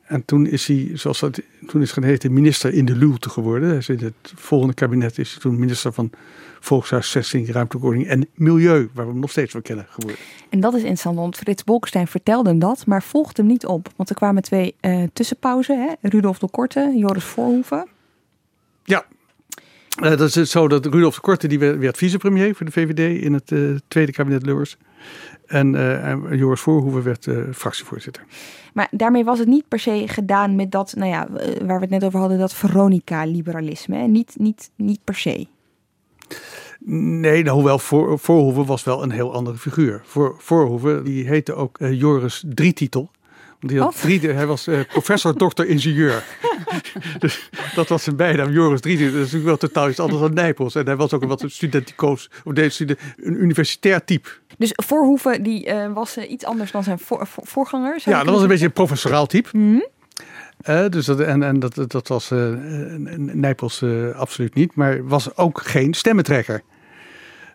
En 0.03 0.25
toen 0.25 0.47
is 0.47 0.67
hij, 0.67 0.91
zoals 0.93 1.19
dat 1.19 1.41
toen 1.67 1.81
is 1.81 1.91
gaan 1.91 2.03
heten, 2.03 2.33
minister 2.33 2.73
in 2.73 2.85
de 2.85 2.95
luwte 2.95 3.29
geworden. 3.29 3.69
Hij 3.69 3.77
is 3.77 3.89
in 3.89 3.99
het 3.99 4.33
volgende 4.35 4.73
kabinet 4.73 5.17
is 5.17 5.31
hij 5.31 5.41
toen 5.41 5.59
minister 5.59 5.93
van 5.93 6.09
Ruimtelijke 6.67 7.87
Ordening 7.87 8.07
en 8.07 8.27
Milieu, 8.33 8.89
waar 8.93 9.05
we 9.05 9.11
hem 9.11 9.21
nog 9.21 9.31
steeds 9.31 9.51
van 9.51 9.61
kennen 9.61 9.85
geworden. 9.89 10.19
En 10.49 10.59
dat 10.59 10.73
is 10.73 10.79
interessant, 10.79 11.15
want 11.15 11.35
Frits 11.35 11.63
Bolkestein 11.63 12.07
vertelde 12.07 12.49
hem 12.49 12.59
dat, 12.59 12.85
maar 12.85 13.03
volgde 13.03 13.41
hem 13.41 13.51
niet 13.51 13.65
op. 13.65 13.89
Want 13.95 14.09
er 14.09 14.15
kwamen 14.15 14.41
twee 14.41 14.75
eh 14.79 15.03
tussenpauzen, 15.13 15.81
hè? 15.81 16.09
Rudolf 16.09 16.39
de 16.39 16.49
Korte, 16.49 16.93
Joris 16.95 17.23
Voorhoeven. 17.23 17.87
Ja. 18.83 19.05
Eh, 20.01 20.09
dat 20.09 20.21
is 20.21 20.35
het 20.35 20.49
zo 20.49 20.67
dat 20.67 20.85
Rudolf 20.85 21.15
de 21.15 21.21
Korte 21.21 21.47
die 21.47 21.59
werd, 21.59 21.97
vicepremier 21.97 22.55
voor 22.55 22.65
de 22.65 22.71
VVD 22.71 23.21
in 23.23 23.33
het 23.33 23.51
eh, 23.51 23.59
tweede 23.87 24.11
kabinet 24.11 24.45
Lubbers. 24.45 24.77
En, 25.45 25.71
Joris 26.31 26.61
Voorhoeven 26.61 27.03
werd 27.03 27.27
fractievoorzitter. 27.53 28.23
Maar 28.73 28.87
daarmee 28.91 29.23
was 29.23 29.39
het 29.39 29.47
niet 29.47 29.67
per 29.67 29.79
se 29.79 30.03
gedaan 30.07 30.55
met 30.55 30.71
dat, 30.71 30.93
nou 30.97 31.09
ja, 31.09 31.27
waar 31.65 31.75
we 31.75 31.81
het 31.81 31.89
net 31.89 32.03
over 32.03 32.19
hadden, 32.19 32.37
dat 32.37 32.53
Veronica-liberalisme. 32.53 33.97
Niet, 33.97 34.33
niet, 34.37 34.71
niet 34.75 34.99
per 35.03 35.15
se. 35.15 35.47
Nee, 36.85 37.43
nou, 37.43 37.55
hoewel 37.55 37.79
Voor, 37.79 38.19
Voorhoeven 38.19 38.65
was 38.65 38.83
wel 38.83 39.03
een 39.03 39.11
heel 39.11 39.33
andere 39.33 39.57
figuur. 39.57 40.01
Voor, 40.05 40.35
Voorhoeven 40.37 41.03
die 41.03 41.27
heette 41.27 41.53
ook 41.53 41.79
eh, 41.79 41.99
Joris 41.99 42.43
Drietitel. 42.47 43.11
Die 43.59 43.79
had 43.79 43.93
Wat? 43.93 44.01
drie, 44.01 44.29
hij 44.29 44.45
was 44.47 44.67
eh, 44.67 44.79
professor, 44.87 45.37
dokter, 45.37 45.65
ingenieur. 45.67 46.23
dus 47.19 47.49
dat 47.75 47.87
was 47.89 48.03
zijn 48.03 48.15
bijnaam, 48.15 48.51
Joris 48.51 48.81
Driede. 48.81 49.03
Dat 49.05 49.13
is 49.13 49.19
natuurlijk 49.19 49.45
wel 49.45 49.57
totaal 49.57 49.89
iets 49.89 49.99
anders 49.99 50.21
dan 50.21 50.33
Nijpels. 50.33 50.75
En 50.75 50.85
hij 50.85 50.95
was 50.95 51.13
ook 51.13 51.21
een 51.21 51.27
wat 51.27 51.43
studenticoos, 51.47 52.29
of 52.43 52.53
deze 52.53 52.69
student, 52.69 52.99
een 53.17 53.43
universitair 53.43 54.03
type. 54.05 54.29
Dus 54.57 54.71
Voorhoeven 54.75 55.43
die, 55.43 55.65
eh, 55.65 55.93
was 55.93 56.17
iets 56.17 56.45
anders 56.45 56.71
dan 56.71 56.83
zijn 56.83 56.99
voor, 56.99 57.27
voor- 57.27 57.47
voorganger. 57.47 57.99
zou 57.99 58.15
Ja, 58.15 58.23
dat 58.23 58.33
was 58.33 58.41
een 58.43 58.47
beetje 58.47 58.65
een 58.65 58.71
professoraal 58.71 59.25
type. 59.25 59.49
Eh, 60.63 60.89
dus 60.89 61.05
dat, 61.05 61.19
en 61.19 61.43
en 61.43 61.59
dat, 61.59 61.85
dat 61.87 62.07
was 62.07 62.31
eh, 62.31 62.39
Nijpels 63.17 63.81
eh, 63.81 64.15
absoluut 64.15 64.53
niet. 64.53 64.75
Maar 64.75 65.07
was 65.07 65.37
ook 65.37 65.61
geen 65.61 65.93
stemmentrekker. 65.93 66.63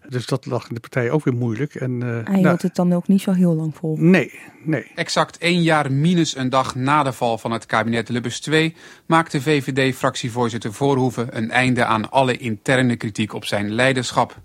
Dus 0.08 0.26
dat 0.26 0.46
lag 0.46 0.68
in 0.68 0.74
de 0.74 0.80
partij 0.80 1.10
ook 1.10 1.24
weer 1.24 1.34
moeilijk. 1.34 1.74
En, 1.74 2.02
eh, 2.02 2.08
Hij 2.08 2.22
nou, 2.22 2.46
hield 2.46 2.62
het 2.62 2.74
dan 2.74 2.92
ook 2.92 3.08
niet 3.08 3.22
zo 3.22 3.32
heel 3.32 3.54
lang 3.54 3.76
vol. 3.76 3.96
Nee, 3.98 4.40
nee. 4.64 4.90
Exact 4.94 5.38
één 5.38 5.62
jaar 5.62 5.92
minus 5.92 6.36
een 6.36 6.48
dag 6.48 6.74
na 6.74 7.02
de 7.02 7.12
val 7.12 7.38
van 7.38 7.50
het 7.50 7.66
kabinet 7.66 8.08
Lubbers 8.08 8.40
2 8.40 8.74
maakte 9.06 9.40
VVD-fractievoorzitter 9.40 10.72
Voorhoeven 10.72 11.36
een 11.36 11.50
einde 11.50 11.84
aan 11.84 12.10
alle 12.10 12.36
interne 12.36 12.96
kritiek 12.96 13.32
op 13.32 13.44
zijn 13.44 13.70
leiderschap. 13.72 14.36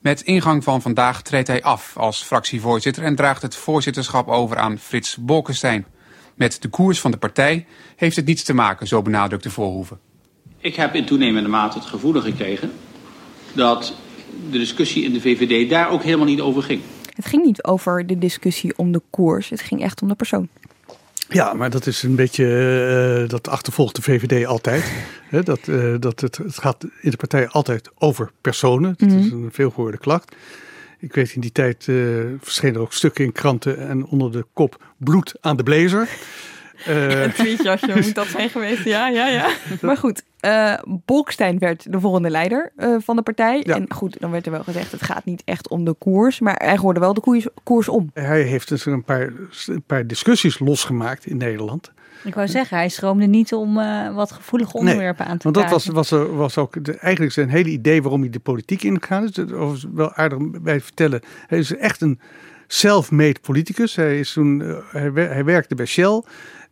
Met 0.00 0.20
ingang 0.20 0.64
van 0.64 0.82
vandaag 0.82 1.22
treedt 1.22 1.48
hij 1.48 1.62
af 1.62 1.96
als 1.96 2.22
fractievoorzitter 2.22 3.02
en 3.02 3.14
draagt 3.14 3.42
het 3.42 3.56
voorzitterschap 3.56 4.28
over 4.28 4.56
aan 4.56 4.78
Frits 4.78 5.16
Bolkestein. 5.16 5.86
Met 6.36 6.62
de 6.62 6.68
koers 6.68 7.00
van 7.00 7.10
de 7.10 7.16
partij 7.16 7.66
heeft 7.96 8.16
het 8.16 8.26
niets 8.26 8.42
te 8.42 8.54
maken, 8.54 8.86
zo 8.86 9.02
benadrukte 9.02 9.50
Voorhoeven. 9.50 9.98
Ik 10.58 10.74
heb 10.74 10.94
in 10.94 11.04
toenemende 11.06 11.48
mate 11.48 11.78
het 11.78 11.86
gevoel 11.86 12.20
gekregen 12.20 12.70
dat 13.52 13.94
de 14.50 14.58
discussie 14.58 15.04
in 15.04 15.12
de 15.12 15.20
VVD 15.20 15.70
daar 15.70 15.90
ook 15.90 16.02
helemaal 16.02 16.26
niet 16.26 16.40
over 16.40 16.62
ging. 16.62 16.80
Het 17.14 17.26
ging 17.26 17.44
niet 17.44 17.64
over 17.64 18.06
de 18.06 18.18
discussie 18.18 18.72
om 18.78 18.92
de 18.92 19.02
koers. 19.10 19.48
Het 19.48 19.60
ging 19.60 19.82
echt 19.82 20.02
om 20.02 20.08
de 20.08 20.14
persoon. 20.14 20.48
Ja, 21.28 21.52
maar 21.52 21.70
dat 21.70 21.86
is 21.86 22.02
een 22.02 22.14
beetje, 22.16 22.44
eh, 23.22 23.28
dat 23.28 23.48
achtervolgt 23.48 23.96
de 23.96 24.02
VVD 24.02 24.46
altijd. 24.46 24.92
Hè, 25.28 25.42
dat, 25.42 25.68
eh, 25.68 25.94
dat 26.00 26.20
het, 26.20 26.36
het 26.36 26.58
gaat 26.58 26.84
in 27.00 27.10
de 27.10 27.16
partij 27.16 27.48
altijd 27.48 27.90
over 27.98 28.30
personen. 28.40 28.94
Dat 28.96 29.08
is 29.12 29.24
Mhm. 29.30 29.34
een 29.44 29.48
veelgehoorde 29.52 29.98
klacht. 29.98 30.36
Ik 30.98 31.14
weet 31.14 31.32
in 31.34 31.40
die 31.40 31.52
tijd 31.52 31.88
eh 31.88 31.96
verschenen 32.40 32.74
er 32.74 32.80
ook 32.80 32.92
stukken 32.92 33.24
in 33.24 33.32
kranten 33.32 33.88
en 33.88 34.04
onder 34.06 34.32
de 34.32 34.46
kop 34.52 34.84
bloed 34.96 35.34
aan 35.40 35.56
de 35.56 35.62
blazer. 35.62 36.08
Eh, 36.84 37.22
Een 37.22 37.32
tweetjasje 37.32 37.92
moet 37.94 38.14
dat 38.14 38.26
zijn 38.26 38.50
geweest. 38.50 38.84
Ja, 38.84 39.08
ja, 39.08 39.26
ja. 39.26 39.48
Maar 39.80 39.96
goed, 39.96 40.22
eh 40.40 40.74
Bolkestein 41.04 41.58
werd 41.58 41.92
de 41.92 42.00
volgende 42.00 42.30
leider 42.30 42.72
eh, 42.76 42.96
van 42.98 43.16
de 43.16 43.22
partij. 43.22 43.62
En 43.62 43.92
goed, 43.92 44.20
dan 44.20 44.30
werd 44.30 44.46
er 44.46 44.52
wel 44.52 44.62
gezegd, 44.62 44.92
het 44.92 45.02
gaat 45.02 45.24
niet 45.24 45.42
echt 45.44 45.68
om 45.68 45.84
de 45.84 45.92
koers. 45.94 46.40
Maar 46.40 46.54
hij 46.64 46.76
hoorde 46.76 47.00
wel 47.00 47.14
de 47.14 47.20
koers, 47.20 47.46
koers 47.62 47.88
om. 47.88 48.10
Hij 48.14 48.42
heeft 48.42 48.68
dus 48.68 48.86
een 48.86 49.04
paar, 49.04 49.32
een 49.66 49.82
paar 49.86 50.06
discussies 50.06 50.58
losgemaakt 50.58 51.26
in 51.26 51.36
Nederland. 51.36 51.92
Ik 52.24 52.34
wou 52.34 52.48
zeggen, 52.48 52.76
hij 52.76 52.88
schroomde 52.88 53.26
niet 53.26 53.52
om 53.52 53.78
eh, 53.78 54.14
wat 54.14 54.32
gevoelige 54.32 54.76
onderwerpen 54.76 55.26
aan 55.26 55.38
te 55.38 55.50
Want 55.50 55.54
dat 55.54 55.70
was, 55.70 55.86
was, 55.86 56.10
was 56.30 56.58
ook 56.58 56.84
de, 56.84 56.92
eigenlijk 56.96 57.32
zijn 57.34 57.48
hele 57.48 57.68
idee 57.68 58.02
waarom 58.02 58.20
hij 58.20 58.30
de 58.30 58.38
politiek 58.38 58.82
ingegaan 58.82 59.24
is. 59.24 59.30
Dat 59.30 59.50
was 59.50 59.86
wel 59.94 60.12
aardig 60.14 60.38
bij 60.62 60.78
te 60.78 60.84
vertellen. 60.84 61.20
Hij 61.46 61.58
is 61.58 61.76
echt 61.76 62.00
een 62.00 62.20
self-made 62.66 63.40
politicus. 63.40 63.96
Hij, 63.96 64.18
is 64.18 64.32
toen, 64.32 64.62
eh, 64.62 64.76
hij, 64.90 65.12
wer- 65.12 65.32
hij 65.32 65.44
werkte 65.44 65.74
bij 65.74 65.86
Shell. 65.86 66.22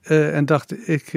eh, 0.03 0.37
en 0.37 0.47
dacht, 0.47 0.89
ik, 0.89 1.13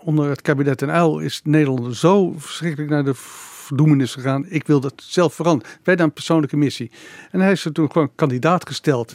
onder 0.00 0.28
het 0.28 0.42
kabinet 0.42 0.78
Den 0.78 0.88
Uyl 0.88 1.18
is 1.18 1.40
Nederland 1.44 1.96
zo 1.96 2.34
verschrikkelijk 2.36 2.90
naar 2.90 3.04
de 3.04 3.14
verdoemenis 3.14 4.12
gegaan. 4.14 4.44
Ik 4.48 4.66
wil 4.66 4.80
dat 4.80 4.92
zelf 4.96 5.34
veranderen. 5.34 5.72
Wij 5.82 5.96
dan 5.96 6.06
een 6.06 6.12
persoonlijke 6.12 6.56
missie. 6.56 6.90
En 7.30 7.40
hij 7.40 7.52
is 7.52 7.64
er 7.64 7.72
toen 7.72 7.90
gewoon 7.92 8.10
kandidaat 8.14 8.66
gesteld 8.66 9.14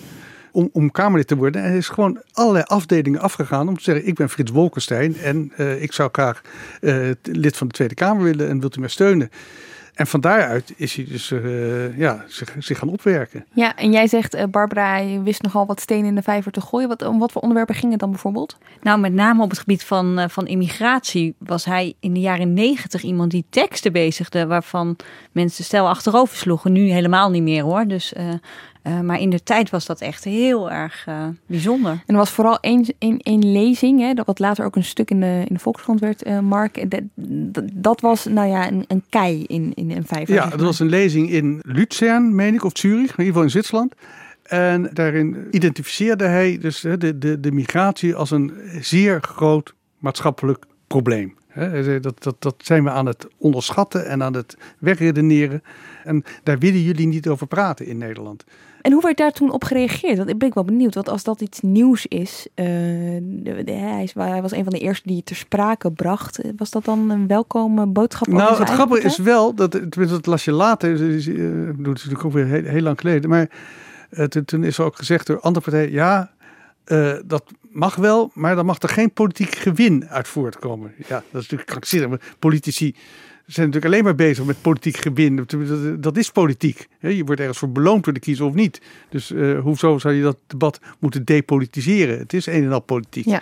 om, 0.56 0.70
om 0.74 0.92
Kamerlid 0.92 1.28
te 1.28 1.36
worden. 1.36 1.62
En 1.62 1.68
hij 1.68 1.78
is 1.78 1.90
gewoon 1.90 2.22
allerlei 2.32 2.64
afdelingen 2.68 3.20
afgegaan 3.20 3.68
om 3.68 3.78
te 3.78 3.84
zeggen: 3.84 4.08
Ik 4.08 4.16
ben 4.16 4.30
Frits 4.30 4.52
Wolkenstein 4.52 5.18
en 5.18 5.52
eh, 5.56 5.82
ik 5.82 5.94
zou 5.94 6.10
graag 6.12 6.42
eh, 6.82 7.10
lid 7.24 7.58
van 7.58 7.68
de 7.68 7.74
Tweede 7.74 7.94
Kamer 7.94 8.24
willen 8.24 8.50
en 8.50 8.60
wilt 8.60 8.76
u 8.76 8.80
mij 8.80 8.90
steunen. 8.90 9.30
En 9.96 10.08
van 10.08 10.22
daaruit 10.22 10.74
is 10.76 10.96
hij 10.96 11.06
dus 11.06 11.32
eh, 11.32 11.98
ja, 11.98 12.24
zich, 12.28 12.56
zich 12.60 12.78
gaan 12.78 12.90
opwerken. 12.90 13.46
Ja, 13.54 13.76
en 13.76 13.92
jij 13.92 14.08
zegt, 14.08 14.34
eh, 14.34 14.44
Barbara, 14.52 14.98
je 14.98 15.22
wist 15.22 15.42
nogal 15.42 15.66
wat 15.66 15.80
stenen 15.80 16.06
in 16.06 16.16
de 16.16 16.22
vijver 16.22 16.52
te 16.52 16.62
gooien. 16.62 16.88
Wat, 16.88 17.02
om 17.02 17.20
wat 17.20 17.32
voor 17.32 17.42
onderwerpen 17.42 17.76
ging 17.76 17.92
het 17.92 18.00
dan 18.00 18.10
bijvoorbeeld? 18.10 18.58
Nou, 18.82 19.00
met 19.00 19.14
name 19.14 19.44
op 19.44 19.50
het 19.50 19.60
gebied 19.60 19.84
van, 19.84 20.20
eh, 20.20 20.30
van 20.30 20.48
immigratie 20.48 21.36
was 21.38 21.66
hij 21.66 21.94
in 22.00 22.14
de 22.14 22.20
jaren 22.20 22.54
negentig 22.54 23.04
iemand 23.04 23.32
die 23.32 23.46
teksten 23.50 23.92
bezigde 23.92 24.48
waarvan 24.48 24.96
mensen 25.32 25.64
stel 25.64 25.90
achterover 25.90 26.38
sloegen. 26.38 26.72
Nu 26.72 26.90
helemaal 26.90 27.30
niet 27.30 27.44
meer 27.44 27.64
hoor. 27.64 27.86
Dus, 27.86 28.14
eh, 28.86 29.00
maar 29.00 29.20
in 29.20 29.30
de 29.30 29.44
tijd 29.44 29.70
was 29.70 29.86
dat 29.86 30.02
echt 30.02 30.24
heel 30.24 30.72
erg 30.72 31.04
eh, 31.06 31.28
bijzonder. 31.46 31.92
En 31.92 32.02
er 32.06 32.16
was 32.16 32.30
vooral 32.30 32.60
één, 32.60 32.86
één, 32.98 33.20
één 33.20 33.52
lezing, 33.52 34.00
hè, 34.00 34.14
dat 34.14 34.26
wat 34.26 34.40
later 34.40 34.66
ook 34.66 34.76
een 34.76 34.84
stuk 34.84 35.10
in 35.10 35.20
de, 35.20 35.44
in 35.48 35.54
de 35.54 35.60
Volkskrant 35.60 36.00
werd, 36.00 36.24
eh, 36.24 36.40
Mark. 36.40 36.86
Dat, 37.74 38.02
was, 38.02 38.26
nou 38.26 38.48
ja, 38.48 38.68
een, 38.68 38.86
een 38.88 39.04
kei 39.10 39.44
in, 39.44 39.72
in 39.76 39.92
een 39.92 40.06
vijver. 40.06 40.34
Ja, 40.34 40.48
dat 40.48 40.62
was 40.62 40.80
een 40.80 40.90
lezing 40.90 41.30
in 41.30 41.60
Luzern, 41.62 42.36
meen 42.36 42.54
ik, 42.54 42.64
of 42.64 42.72
Zurich, 42.74 43.00
in 43.00 43.10
ieder 43.10 43.26
geval 43.26 43.44
in 43.44 43.50
Zwitserland. 43.50 43.94
En 44.44 44.90
daarin 44.94 45.48
identificeerde 45.52 46.26
hij 46.26 46.58
dus 46.58 46.82
hè, 46.82 46.98
de, 46.98 47.18
de, 47.18 47.40
de 47.40 47.52
migratie 47.52 48.16
als 48.16 48.32
een 48.32 48.54
zeer 48.82 49.22
groot 49.22 49.74
maatschappelijk 50.00 50.66
probleem. 50.88 51.36
Dat, 52.02 52.24
dat, 52.24 52.36
dat 52.40 52.56
zijn 52.58 52.84
we 52.84 52.90
aan 52.90 53.06
het 53.06 53.28
onderschatten 53.38 54.08
en 54.08 54.24
aan 54.24 54.34
het 54.34 54.58
wegredeneren. 54.80 55.64
En 56.04 56.24
daar 56.44 56.58
willen 56.58 56.82
jullie 56.82 57.08
niet 57.08 57.28
over 57.28 57.48
praten 57.48 57.86
in 57.86 57.98
Nederland. 57.98 58.44
En 58.86 58.92
hoe 58.92 59.02
werd 59.02 59.18
daar 59.18 59.32
toen 59.32 59.52
op 59.52 59.64
gereageerd? 59.64 60.18
Dat 60.18 60.38
ben 60.38 60.48
ik 60.48 60.54
wel 60.54 60.64
benieuwd. 60.64 60.96
Want 60.96 61.10
als 61.10 61.24
dat 61.24 61.42
iets 61.42 61.62
nieuws 61.62 62.06
is, 62.06 62.48
eh, 62.54 62.66
de- 62.66 63.64
hij, 63.66 64.42
was 64.42 64.52
een 64.52 64.64
van 64.64 64.74
de 64.74 64.80
eerste 64.80 65.08
die 65.08 65.16
het 65.16 65.26
ter 65.26 65.36
sprake 65.36 65.92
bracht. 65.92 66.40
Eh, 66.40 66.52
Was 66.58 66.70
dat 66.70 66.86
dan 66.86 67.10
een 67.10 67.28
welkome 67.28 67.86
boodschap? 67.86 68.28
Nou, 68.28 68.60
het 68.60 68.70
grappige 68.70 69.06
is 69.06 69.18
wel, 69.18 69.56
dat, 69.56 69.72
tenminste 69.72 70.08
dat 70.16 70.26
las 70.26 70.46
je 70.46 70.52
later, 70.52 71.02
eh, 71.02 71.18
ik 71.68 71.76
bedoel, 71.76 71.94
het 71.94 72.04
is 72.04 72.10
natuurlijk 72.10 72.26
ook 72.26 72.32
weer 72.32 72.46
heel, 72.46 72.64
heel 72.64 72.82
lang 72.82 73.00
geleden, 73.00 73.30
maar 73.30 73.50
eh, 74.10 74.26
toen, 74.26 74.64
is 74.64 74.78
er 74.78 74.86
ook 74.86 74.96
gezegd 74.96 75.28
door 75.28 75.40
andere 75.40 75.66
partijen, 75.66 75.92
ja, 75.92 76.32
eh, 76.84 77.14
dat 77.26 77.44
mag 77.62 77.96
wel, 77.96 78.32
maar 78.34 78.56
dan 78.56 78.66
mag 78.66 78.82
er 78.82 78.90
geen 78.90 79.14
politiek 79.14 79.56
gewin 79.56 80.08
uit 80.10 80.28
voortkomen. 80.28 80.94
Ja, 80.98 81.08
dat 81.08 81.22
is 81.26 81.32
natuurlijk 81.32 81.70
krankzinnig, 81.70 82.36
politici 82.40 82.96
zijn 83.46 83.66
natuurlijk 83.66 83.94
alleen 83.94 84.04
maar 84.04 84.16
bezig 84.16 84.46
met 84.46 84.62
politiek 84.62 84.98
gewin. 84.98 85.46
Dat, 86.00 86.18
is 86.18 86.32
politiek. 86.32 86.88
hè. 87.00 87.10
Je 87.10 87.24
wordt 87.24 87.40
ergens 87.42 87.58
voor 87.58 87.72
beloond 87.72 88.04
door 88.04 88.14
de 88.14 88.20
kiezer 88.20 88.46
of 88.46 88.54
niet. 88.54 88.82
Dus 89.10 89.32
eh, 89.32 89.60
hoezo 89.60 89.98
zou 89.98 90.14
je 90.14 90.22
dat 90.24 90.38
debat 90.48 90.80
moeten 91.00 91.26
depolitiseren? 91.26 92.18
Het 92.20 92.34
is 92.34 92.46
een 92.46 92.64
en 92.64 92.72
al 92.72 92.80
politiek. 92.80 93.26
Ja. 93.26 93.42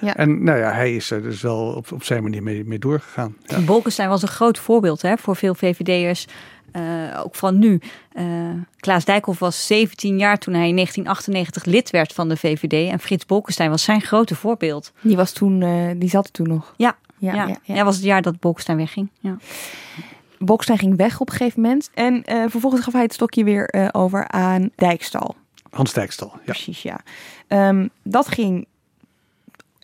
Ja. 0.00 0.16
En 0.16 0.44
nou 0.44 0.58
ja, 0.58 0.72
hij 0.72 0.94
is 0.96 1.10
er 1.10 1.22
dus 1.22 1.40
wel 1.40 1.58
op, 1.58 1.92
op 1.92 2.04
zijn 2.04 2.22
manier 2.22 2.42
mee, 2.42 2.64
mee 2.64 2.78
doorgegaan. 2.78 3.36
Ja. 3.44 3.60
Bolkestein 3.60 4.08
was 4.08 4.22
een 4.22 4.28
groot 4.28 4.58
voorbeeld 4.58 5.02
hè, 5.02 5.16
voor 5.16 5.36
veel 5.36 5.54
VVD'ers. 5.54 6.26
eh, 6.72 6.82
ook 7.24 7.34
van 7.34 7.58
nu. 7.58 7.80
Eh, 8.12 8.24
Klaas 8.76 9.04
Dijkhoff 9.04 9.38
was 9.38 9.66
17 9.66 10.18
jaar 10.18 10.38
toen 10.38 10.54
hij 10.54 10.68
in 10.68 10.74
1998 10.74 11.64
lid 11.64 11.90
werd 11.90 12.12
van 12.12 12.28
de 12.28 12.36
VVD. 12.36 12.90
En 12.90 13.00
Frits 13.00 13.26
Bolkestein 13.26 13.70
was 13.70 13.82
zijn 13.82 14.00
grote 14.00 14.34
voorbeeld. 14.34 14.92
Die, 15.00 15.16
was 15.16 15.32
toen, 15.32 15.62
eh, 15.62 15.90
die 15.96 16.08
zat 16.08 16.26
er 16.26 16.32
toen 16.32 16.48
nog. 16.48 16.74
Ja, 16.76 16.96
Ja, 17.20 17.34
ja, 17.34 17.46
ja, 17.46 17.56
ja. 17.62 17.74
ja. 17.74 17.84
was 17.84 17.96
het 17.96 18.04
jaar 18.04 18.22
dat 18.22 18.40
Bolkestein 18.40 18.78
wegging. 18.78 19.08
Ja. 19.20 19.36
Bolkestein 20.38 20.78
ging 20.78 20.96
weg 20.96 21.20
op 21.20 21.28
een 21.28 21.36
gegeven 21.36 21.60
moment. 21.60 21.90
En 21.94 22.24
eh, 22.24 22.44
vervolgens 22.48 22.82
gaf 22.82 22.92
hij 22.92 23.02
het 23.02 23.12
stokje 23.12 23.44
weer 23.44 23.68
eh, 23.68 23.88
over 23.92 24.28
aan 24.28 24.70
Dijkstal. 24.76 25.36
Hans 25.70 25.92
Dijkstal. 25.92 26.32
Ja. 26.34 26.40
Precies, 26.44 26.82
ja. 26.82 27.00
Ehm, 27.46 27.88
dat 28.02 28.28
ging 28.28 28.66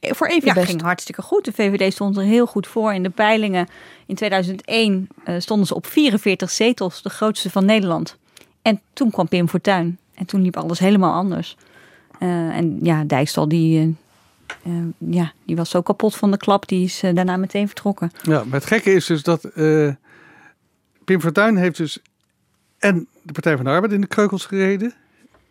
voor 0.00 0.26
even 0.26 0.48
Ja, 0.48 0.54
best. 0.54 0.66
ging 0.66 0.82
hartstikke 0.82 1.22
goed. 1.22 1.44
De 1.44 1.52
VVD 1.52 1.92
stond 1.92 2.16
er 2.16 2.22
heel 2.22 2.46
goed 2.46 2.66
voor 2.66 2.94
in 2.94 3.02
de 3.02 3.10
peilingen. 3.10 3.68
In 4.06 4.14
2001 4.14 5.08
eh, 5.24 5.34
stonden 5.38 5.66
ze 5.66 5.74
op 5.74 5.86
44 5.86 6.50
zetels, 6.50 7.02
de 7.02 7.10
grootste 7.10 7.50
van 7.50 7.64
Nederland. 7.64 8.16
En 8.62 8.80
toen 8.92 9.10
kwam 9.10 9.28
Pim 9.28 9.48
Fortuyn. 9.48 9.98
En 10.14 10.26
toen 10.26 10.42
liep 10.42 10.56
alles 10.56 10.78
helemaal 10.78 11.12
anders. 11.12 11.56
Eh, 12.18 12.28
en 12.56 12.78
ja, 12.82 13.04
Dijkstal, 13.04 13.48
die, 13.48 13.96
eh, 14.62 14.72
ja, 14.98 15.32
die 15.44 15.56
was 15.56 15.70
zo 15.70 15.82
kapot 15.82 16.16
van 16.16 16.30
de 16.30 16.36
klap. 16.36 16.68
Die 16.68 16.84
is 16.84 17.02
eh, 17.02 17.14
daarna 17.14 17.36
meteen 17.36 17.66
vertrokken. 17.66 18.10
Ja, 18.22 18.44
het 18.50 18.66
gekke 18.66 18.92
is 18.92 19.06
dus 19.06 19.22
dat 19.22 19.44
eh, 19.44 19.88
Pim 21.04 21.20
Fortuyn 21.20 21.56
heeft 21.56 21.76
dus 21.76 21.98
en 22.78 23.08
de 23.22 23.32
Partij 23.32 23.56
van 23.56 23.64
de 23.64 23.70
Arbeid 23.70 23.92
in 23.92 24.00
de 24.00 24.06
kreukels 24.06 24.44
gereden 24.44 24.94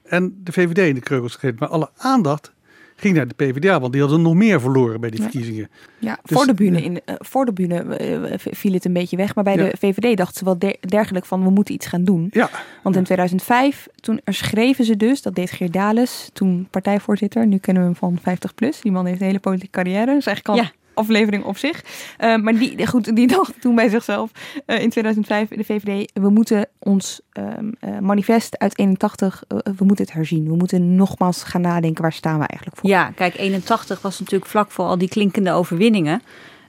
en 0.04 0.42
de 0.44 0.52
VVD 0.52 0.78
in 0.78 0.96
de 0.96 1.02
kreukels 1.02 1.36
gereden. 1.36 1.60
Maar 1.60 1.70
alle 1.70 1.90
aandacht 1.98 2.52
ging 2.96 3.16
naar 3.16 3.28
de 3.28 3.34
PvdA, 3.34 3.80
want 3.80 3.92
die 3.92 4.02
hadden 4.02 4.22
nog 4.22 4.34
meer 4.34 4.62
verloren 4.62 5.02
bij 5.02 5.10
die 5.10 5.22
verkiezingen. 5.22 5.70
Ja, 6.00 6.20
Dus, 6.24 6.38
voor 6.38 6.46
de 6.46 6.54
bühne, 6.54 6.82
in, 6.84 7.02
eh, 7.06 7.16
voor 7.18 7.46
de 7.46 7.54
bühne 7.54 7.96
eh, 7.96 8.34
viel 8.38 8.74
het 8.74 8.86
een 8.86 8.94
beetje 8.94 9.18
weg. 9.18 9.36
Maar 9.36 9.44
bij 9.44 9.56
Ja. 9.56 9.64
de 9.70 9.76
VVD 9.80 10.18
dachten 10.18 10.38
ze 10.38 10.46
wel 10.46 10.58
der- 10.58 10.78
dergelijk 10.80 11.26
van 11.26 11.44
we 11.44 11.50
moeten 11.50 11.74
iets 11.74 11.88
gaan 11.88 12.04
doen. 12.04 12.28
Ja. 12.32 12.50
Want 12.84 12.96
in 12.96 13.04
2005, 13.04 13.88
toen 13.96 14.20
er 14.24 14.34
schreven 14.34 14.86
ze 14.86 14.98
dus, 14.98 15.22
dat 15.22 15.36
deed 15.36 15.52
Geert 15.52 15.74
Dales, 15.74 16.30
toen 16.34 16.68
partijvoorzitter. 16.72 17.48
Nu 17.48 17.58
kennen 17.58 17.84
we 17.84 17.90
hem 17.90 17.98
van 18.00 18.18
50 18.22 18.56
plus. 18.56 18.82
Die 18.82 18.92
man 18.92 19.06
heeft 19.06 19.20
een 19.22 19.28
hele 19.28 19.40
politieke 19.40 19.72
carrière. 19.82 20.06
Dat 20.06 20.16
is 20.18 20.26
eigenlijk 20.26 20.48
al 20.60 20.66
Ja. 20.66 20.72
Aflevering 20.96 21.44
op 21.44 21.58
zich. 21.58 21.84
Uh, 22.20 22.36
maar 22.38 22.54
die, 22.54 22.88
goed, 22.88 23.16
die 23.16 23.28
dacht 23.28 23.62
toen 23.62 23.76
bij 23.76 23.90
zichzelf 23.90 24.32
uh, 24.68 24.82
in 24.82 24.90
2005 24.90 25.52
in 25.52 25.58
de 25.58 25.64
VVD... 25.64 26.12
we 26.14 26.30
moeten 26.30 26.68
ons 26.80 27.22
um, 27.34 27.76
uh, 27.82 28.00
manifest 28.00 28.58
uit 28.58 28.80
81, 28.80 29.44
we 29.48 29.86
moeten 29.86 30.06
het 30.06 30.14
herzien. 30.14 30.48
We 30.48 30.56
moeten 30.56 30.96
nogmaals 30.96 31.44
gaan 31.44 31.62
nadenken, 31.62 32.02
waar 32.02 32.14
staan 32.14 32.40
we 32.40 32.46
eigenlijk 32.48 32.80
voor? 32.80 32.90
Ja, 32.90 33.12
kijk, 33.16 33.38
81 33.38 34.02
was 34.02 34.20
natuurlijk 34.20 34.52
vlak 34.52 34.72
voor 34.72 34.86
al 34.86 34.98
die 34.98 35.10
klinkende 35.10 35.52
overwinningen... 35.52 36.22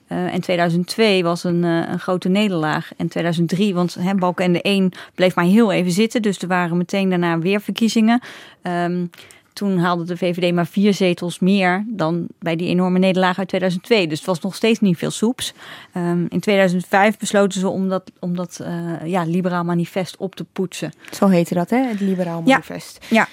En 0.09 0.41
2002 0.41 1.23
was 1.23 1.45
een, 1.45 1.63
een, 1.63 1.99
grote 1.99 2.29
nederlaag. 2.29 2.91
En 2.97 3.09
2003, 3.09 3.75
want 3.75 3.95
hè, 3.95 4.15
Balkenende 4.15 4.63
1 4.63 4.93
bleef 5.15 5.35
maar 5.35 5.45
heel 5.45 5.73
even 5.73 5.93
zitten. 5.93 6.23
Dus 6.23 6.39
er 6.39 6.49
waren 6.49 6.77
meteen 6.77 7.09
daarna 7.09 7.39
weer 7.39 7.61
verkiezingen. 7.61 8.21
Um, 8.63 9.11
toen 9.57 9.79
haalde 9.79 10.05
de 10.05 10.17
VVD 10.17 10.55
maar 10.55 10.67
vier 10.67 10.95
zetels 10.95 11.39
meer 11.39 11.85
dan 11.87 12.27
bij 12.39 12.57
die 12.57 12.69
enorme 12.69 12.99
nederlaag 12.99 13.39
uit 13.39 13.49
2002. 13.49 14.07
Dus 14.07 14.19
het 14.19 14.27
was 14.27 14.41
nog 14.41 14.55
steeds 14.55 14.81
niet 14.81 14.99
veel 14.99 15.11
soeps. 15.11 15.53
Um, 15.97 16.27
in 16.29 16.41
2005 16.41 17.19
besloten 17.19 17.61
ze 17.61 17.69
om 17.69 17.89
dat, 17.89 18.13
om 18.21 18.37
dat 18.37 18.59
uh, 18.63 19.07
ja, 19.07 19.25
liberaal 19.25 19.65
manifest 19.65 20.17
op 20.17 20.35
te 20.35 20.45
poetsen. 20.45 20.93
Zo 21.11 21.29
heette 21.29 21.55
dat, 21.55 21.71
hè? 21.71 21.79
Het 21.79 22.01
liberaal 22.01 22.43
manifest. 22.43 23.07
Ja. 23.09 23.29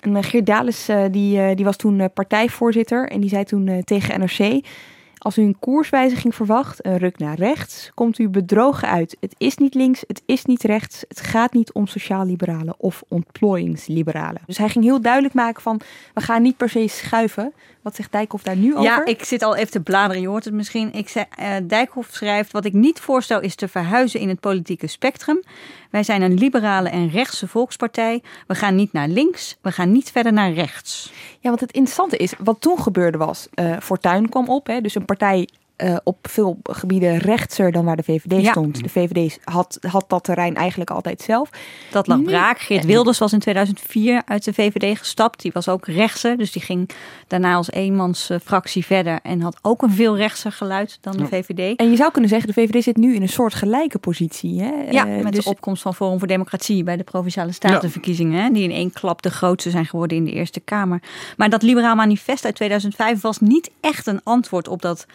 ja. 0.00 0.10
En 0.16 0.24
Geert 0.24 0.46
Dales, 0.46 0.88
die, 1.10 1.54
die 1.54 1.64
was 1.64 1.76
toen 1.76 2.10
partijvoorzitter. 2.14 3.08
En 3.08 3.20
die 3.20 3.30
zei 3.30 3.44
toen 3.44 3.82
tegen 3.84 4.20
NRC... 4.20 4.64
Als 5.18 5.38
u 5.38 5.42
een 5.42 5.58
koerswijziging 5.58 6.34
verwacht, 6.34 6.86
een 6.86 6.98
ruk 6.98 7.18
naar 7.18 7.36
rechts, 7.36 7.90
komt 7.94 8.18
u 8.18 8.28
bedrogen 8.28 8.88
uit. 8.88 9.16
Het 9.20 9.34
is 9.38 9.56
niet 9.56 9.74
links, 9.74 10.04
het 10.06 10.22
is 10.26 10.44
niet 10.44 10.62
rechts. 10.62 11.04
Het 11.08 11.20
gaat 11.20 11.52
niet 11.52 11.72
om 11.72 11.86
sociaal-liberalen 11.86 12.74
of 12.78 13.02
ontplooiingsliberalen. 13.08 14.42
Dus 14.46 14.58
hij 14.58 14.68
ging 14.68 14.84
heel 14.84 15.00
duidelijk 15.00 15.34
maken 15.34 15.62
van, 15.62 15.80
we 16.14 16.20
gaan 16.20 16.42
niet 16.42 16.56
per 16.56 16.68
se 16.68 16.88
schuiven. 16.88 17.52
Wat 17.82 17.96
zegt 17.96 18.12
Dijkhoff 18.12 18.44
daar 18.44 18.56
nu 18.56 18.70
over? 18.72 18.82
Ja, 18.82 19.04
ik 19.04 19.24
zit 19.24 19.42
al 19.42 19.56
even 19.56 19.70
te 19.70 19.80
bladeren, 19.80 20.22
je 20.22 20.28
hoort 20.28 20.44
het 20.44 20.54
misschien. 20.54 20.92
Ik 20.92 21.08
zei, 21.08 21.24
uh, 21.40 21.54
Dijkhoff 21.62 22.14
schrijft, 22.14 22.52
wat 22.52 22.64
ik 22.64 22.72
niet 22.72 23.00
voorstel 23.00 23.40
is 23.40 23.54
te 23.54 23.68
verhuizen 23.68 24.20
in 24.20 24.28
het 24.28 24.40
politieke 24.40 24.86
spectrum. 24.86 25.42
Wij 25.90 26.02
zijn 26.02 26.22
een 26.22 26.34
liberale 26.34 26.88
en 26.88 27.10
rechtse 27.10 27.48
volkspartij. 27.48 28.22
We 28.46 28.54
gaan 28.54 28.74
niet 28.74 28.92
naar 28.92 29.08
links, 29.08 29.56
we 29.60 29.72
gaan 29.72 29.92
niet 29.92 30.10
verder 30.10 30.32
naar 30.32 30.52
rechts. 30.52 31.12
Ja, 31.40 31.48
want 31.48 31.60
het 31.60 31.72
interessante 31.72 32.16
is, 32.16 32.32
wat 32.38 32.60
toen 32.60 32.78
gebeurde 32.78 33.18
was, 33.18 33.48
uh, 33.54 33.76
Fortuyn 33.80 34.28
kwam 34.28 34.48
op. 34.48 34.66
Hè, 34.66 34.80
dus 34.80 34.94
een 34.94 35.04
partij 35.04 35.48
uh, 35.84 35.96
op 36.04 36.18
veel 36.30 36.58
gebieden 36.62 37.18
rechtser 37.18 37.72
dan 37.72 37.84
waar 37.84 37.96
de 37.96 38.02
VVD 38.02 38.42
Ja. 38.42 38.50
stond. 38.50 38.82
De 38.82 38.88
VVD 38.88 39.38
had, 39.44 39.78
had 39.88 40.04
dat 40.08 40.24
terrein 40.24 40.54
eigenlijk 40.54 40.90
altijd 40.90 41.20
zelf. 41.22 41.50
Dat 41.90 42.06
lag 42.06 42.22
braak. 42.22 42.58
Geert 42.58 42.84
Wilders 42.84 43.18
was 43.18 43.32
in 43.32 43.38
2004 43.38 44.22
uit 44.24 44.44
de 44.44 44.52
VVD 44.52 44.98
gestapt. 44.98 45.42
Die 45.42 45.50
was 45.54 45.68
ook 45.68 45.86
rechtser. 45.86 46.36
Dus 46.36 46.52
die 46.52 46.62
ging 46.62 46.90
daarna 47.26 47.54
als 47.54 47.70
eenmans 47.70 48.30
eh, 48.30 48.38
fractie 48.44 48.84
verder. 48.86 49.18
En 49.22 49.40
had 49.40 49.58
ook 49.62 49.82
een 49.82 49.90
veel 49.92 50.16
rechtser 50.16 50.52
geluid 50.52 50.98
dan 51.00 51.16
de 51.16 51.26
VVD. 51.26 51.76
En 51.78 51.90
je 51.90 51.96
zou 51.96 52.10
kunnen 52.12 52.30
zeggen, 52.30 52.48
de 52.48 52.54
VVD 52.60 52.82
zit 52.82 52.96
nu 52.96 53.14
in 53.14 53.22
een 53.22 53.28
soort 53.28 53.54
gelijke 53.54 53.98
positie. 53.98 54.60
Hè? 54.62 54.72
Ja, 54.90 55.06
Eh, 55.06 55.22
met 55.22 55.32
dus 55.34 55.44
de 55.44 55.50
opkomst 55.50 55.82
van 55.82 55.94
Forum 55.94 56.18
voor 56.18 56.28
Democratie 56.28 56.84
bij 56.84 56.96
de 56.96 57.04
Provinciale 57.04 57.52
Statenverkiezingen. 57.52 58.42
hè, 58.42 58.50
Die 58.50 58.62
in 58.62 58.70
één 58.70 58.92
klap 58.92 59.22
de 59.22 59.30
grootste 59.30 59.70
zijn 59.70 59.86
geworden 59.86 60.16
in 60.16 60.24
de 60.24 60.32
Eerste 60.32 60.60
Kamer. 60.60 61.02
Maar 61.36 61.50
dat 61.50 61.62
Liberaal 61.62 61.94
Manifest 61.94 62.44
uit 62.44 62.54
2005 62.54 63.20
was 63.20 63.38
niet 63.40 63.70
echt 63.80 64.06
een 64.06 64.20
antwoord 64.24 64.68
op 64.68 64.82
dat 64.82 65.06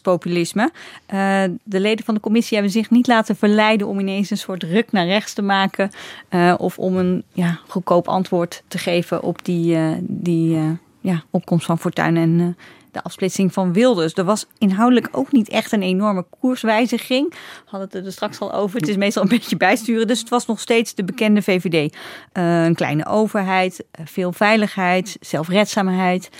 rechtspopulisme. 0.00 0.70
Eh, 1.06 1.42
de 1.62 1.80
leden 1.80 2.04
van 2.04 2.14
de 2.14 2.20
commissie 2.20 2.56
hebben 2.56 2.72
zich 2.72 2.90
niet 2.90 3.06
laten 3.06 3.36
verleiden 3.36 3.86
om 3.86 4.00
ineens 4.00 4.30
een 4.30 4.38
soort 4.38 4.62
ruk 4.62 4.92
naar 4.92 5.06
rechts 5.06 5.32
te 5.32 5.42
maken. 5.42 5.90
eh, 6.28 6.54
of 6.58 6.78
om 6.78 6.96
een 6.96 7.24
ja, 7.32 7.60
goedkoop 7.68 8.08
antwoord 8.08 8.62
te 8.68 8.78
geven 8.78 9.22
op 9.22 9.44
die, 9.44 9.74
eh, 9.76 9.90
die 10.00 10.58
ja, 11.00 11.22
opkomst 11.30 11.66
van 11.66 11.78
Fortuyn 11.78 12.16
en 12.16 12.56
de 12.92 13.02
afsplitsing 13.02 13.52
van 13.52 13.72
Wilders. 13.72 14.14
Er 14.14 14.24
was 14.24 14.46
inhoudelijk 14.58 15.08
ook 15.12 15.32
niet 15.32 15.48
echt 15.48 15.72
een 15.72 15.82
enorme 15.82 16.24
koerswijziging. 16.40 17.30
We 17.30 17.36
hadden 17.64 17.88
het 17.92 18.06
er 18.06 18.12
straks 18.12 18.40
al 18.40 18.52
over. 18.52 18.80
Het 18.80 18.88
is 18.88 18.96
meestal 18.96 19.22
een 19.22 19.28
beetje 19.28 19.56
bijsturen. 19.56 20.06
Dus 20.06 20.20
het 20.20 20.28
was 20.28 20.46
nog 20.46 20.60
steeds 20.60 20.94
de 20.94 21.04
bekende 21.04 21.42
VVD. 21.42 21.96
Een 22.32 22.74
kleine 22.74 23.06
overheid, 23.06 23.84
veel 24.04 24.32
veiligheid, 24.32 25.16
zelfredzaamheid, 25.20 26.30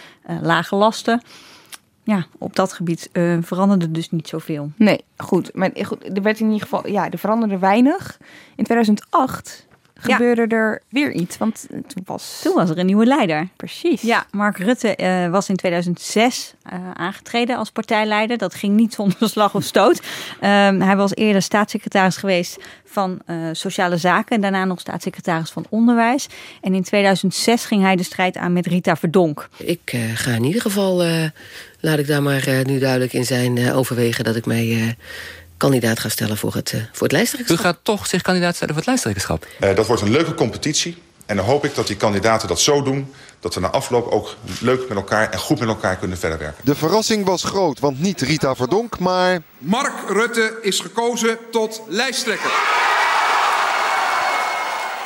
lage 0.41 0.77
lasten. 0.77 1.23
Ja, 2.11 2.27
op 2.39 2.57
dat 2.57 2.73
gebied 2.73 3.09
eh, 3.13 3.37
veranderde 3.41 3.91
dus 3.91 4.11
niet 4.11 4.29
zoveel. 4.29 4.73
Nee, 4.77 5.01
goed. 5.17 5.55
Maar 5.55 5.71
goed, 5.83 6.17
er 6.17 6.23
werd 6.23 6.41
in 6.41 6.47
ieder 6.47 6.61
geval, 6.61 6.89
ja, 6.89 7.11
er 7.11 7.19
veranderde 7.19 7.59
weinig. 7.59 8.19
In 8.57 8.65
2008 8.65 9.67
gebeurde 9.95 10.57
er 10.57 10.83
weer 10.89 11.13
iets, 11.13 11.39
want 11.39 11.67
eh, 11.71 11.79
toen 11.87 12.03
was... 12.05 12.41
Toen 12.43 12.55
was 12.55 12.71
er 12.71 12.79
een 12.79 12.87
nieuwe 12.87 13.07
leider. 13.07 13.49
Precies. 13.57 14.01
Ja, 14.03 14.27
Mark 14.31 14.59
Rutte 14.59 14.97
eh, 14.97 15.31
was 15.31 15.49
in 15.49 15.57
2006 15.57 16.55
eh, 16.63 16.91
aangetreden 16.93 17.57
als 17.57 17.71
partijleider. 17.71 18.39
Dat 18.39 18.55
ging 18.55 18.77
niet 18.77 18.95
zonder 19.01 19.29
slag 19.29 19.55
of 19.55 19.65
stoot. 19.65 20.03
Ehm, 20.41 20.81
hij 20.81 20.97
was 20.97 21.15
eerder 21.15 21.43
staatssecretaris 21.43 22.17
geweest 22.17 22.59
van 22.91 23.19
eh, 23.27 23.37
Sociale 23.53 23.97
Zaken 23.97 24.37
en 24.37 24.43
daarna 24.43 24.65
nog 24.65 24.81
staatssecretaris 24.81 25.51
van 25.51 25.67
Onderwijs. 25.69 26.27
En 26.61 26.75
in 26.75 26.83
2006 26.83 27.65
ging 27.65 27.83
hij 27.83 27.97
de 27.97 28.03
strijd 28.03 28.37
aan 28.37 28.53
met 28.53 28.67
Rita 28.67 28.97
Verdonk. 28.97 29.49
Ik 29.57 29.81
eh, 29.85 30.01
ga 30.15 30.31
in 30.31 30.45
ieder 30.45 30.61
geval, 30.61 31.03
eh, 31.03 31.25
laat 31.81 31.99
ik 31.99 32.07
daar 32.07 32.22
maar 32.22 32.47
eh, 32.47 32.64
nu 32.64 32.78
duidelijk 32.78 33.12
in 33.12 33.24
zijn, 33.24 33.59
eh, 33.59 33.76
overwegen 33.76 34.24
dat 34.24 34.37
ik 34.37 34.47
mij 34.47 34.70
eh, 34.70 34.93
kandidaat 35.61 35.99
ga 35.99 36.09
stellen 36.09 36.37
voor 36.37 36.55
het, 36.55 36.74
voor 36.93 37.03
het 37.03 37.12
lijsttrekkerschap. 37.12 37.66
U 37.66 37.68
gaat 37.68 37.78
toch 37.83 38.07
zich 38.07 38.22
kandidaat 38.22 38.55
stellen 38.55 38.74
voor 38.74 38.83
het 38.83 38.91
lijsttrekkerschap? 38.91 39.47
Eh, 39.61 39.76
dat 39.76 39.87
wordt 39.87 40.03
een 40.03 40.11
leuke 40.11 40.35
competitie. 40.35 40.97
En 41.26 41.37
dan 41.37 41.45
hoop 41.45 41.64
ik 41.64 41.74
dat 41.74 41.87
die 41.87 41.97
kandidaten 41.97 42.49
dat 42.49 42.61
zo 42.61 42.83
doen... 42.83 43.12
dat 43.41 43.55
we 43.55 43.61
na 43.61 43.70
afloop 43.70 44.11
ook 44.11 44.37
leuk 44.61 44.89
met 44.89 44.97
elkaar 44.97 45.31
en 45.31 45.39
goed 45.39 45.59
met 45.59 45.68
elkaar 45.68 45.97
kunnen 45.97 46.18
verder 46.18 46.39
werken. 46.39 46.64
De 46.64 46.74
verrassing 46.74 47.24
was 47.24 47.45
groot, 47.45 47.81
want 47.81 48.01
niet 48.01 48.20
Rita 48.20 48.55
Verdonk, 48.55 48.99
maar... 48.99 49.39
Mark 49.59 49.95
Rutte 50.09 50.59
is 50.62 50.81
gekozen 50.81 51.39
tot 51.51 51.83
lijsttrekker. 51.89 52.51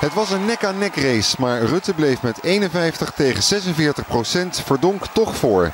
Het 0.00 0.14
was 0.14 0.30
een 0.30 0.44
nek-aan-nek 0.44 0.96
race, 0.96 1.36
maar 1.38 1.62
Rutte 1.62 1.92
bleef 1.92 2.22
met 2.22 2.38
51 2.42 3.10
tegen 3.10 3.42
46 3.42 4.06
procent 4.06 4.62
Verdonk 4.64 5.06
toch 5.06 5.36
voor. 5.36 5.72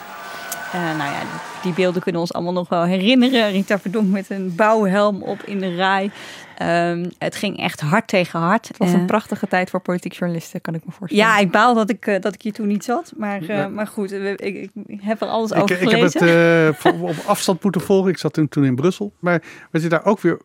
Eh, 0.73 0.81
nou 0.81 1.11
ja, 1.13 1.21
die 1.63 1.73
beelden 1.73 2.03
kunnen 2.03 2.21
ons 2.21 2.33
allemaal 2.33 2.53
nog 2.53 2.69
wel 2.69 2.85
herinneren. 2.85 3.51
Rita 3.51 3.79
Verdonk 3.79 4.11
met 4.11 4.31
een 4.31 4.55
bouwhelm 4.55 5.23
op 5.23 5.43
in 5.43 5.59
de 5.59 5.75
rij. 5.75 6.11
Ehm, 6.59 7.09
het 7.19 7.35
ging 7.35 7.59
echt 7.59 7.81
hard 7.81 8.09
tegen 8.09 8.41
hard. 8.41 8.69
Het 8.69 8.77
was 8.77 8.89
Eh, 8.89 8.95
een 8.95 9.07
prachtige 9.07 9.49
tijd 9.49 9.71
voor 9.71 9.81
politiek 9.81 10.13
journalisten, 10.13 10.61
kan 10.61 10.75
ik 10.75 10.85
me 10.85 10.93
voorstellen. 10.93 11.25
Ja, 11.27 11.39
ik 11.39 11.51
baal 11.51 11.75
dat 11.75 11.91
ik, 11.91 12.07
eh, 12.07 12.21
dat 12.21 12.35
ik 12.35 12.43
hier 12.43 12.53
toen 12.53 12.67
niet 12.67 12.85
zat. 12.85 13.13
Maar, 13.17 13.41
eh, 13.41 13.49
Ja. 13.49 13.69
maar 13.69 13.87
goed, 13.87 14.13
ik, 14.13 14.41
ik 14.87 15.01
heb 15.01 15.21
er 15.21 15.27
alles 15.29 15.51
Ik, 15.51 15.63
over 15.63 15.83
ik 15.83 15.91
heb 15.91 16.01
het 16.01 16.17
gelezen. 16.19 16.75
eh, 16.85 17.03
op 17.03 17.17
afstand 17.27 17.63
moeten 17.63 17.81
volgen. 17.81 18.11
Ik 18.11 18.19
zat 18.19 18.33
toen, 18.33 18.49
toen 18.49 18.65
in 18.65 18.75
Brussel. 18.75 19.13
Maar 19.19 19.43
wat 19.71 19.83
je 19.83 19.89
daar 19.89 20.05
ook 20.05 20.21
weer 20.21 20.39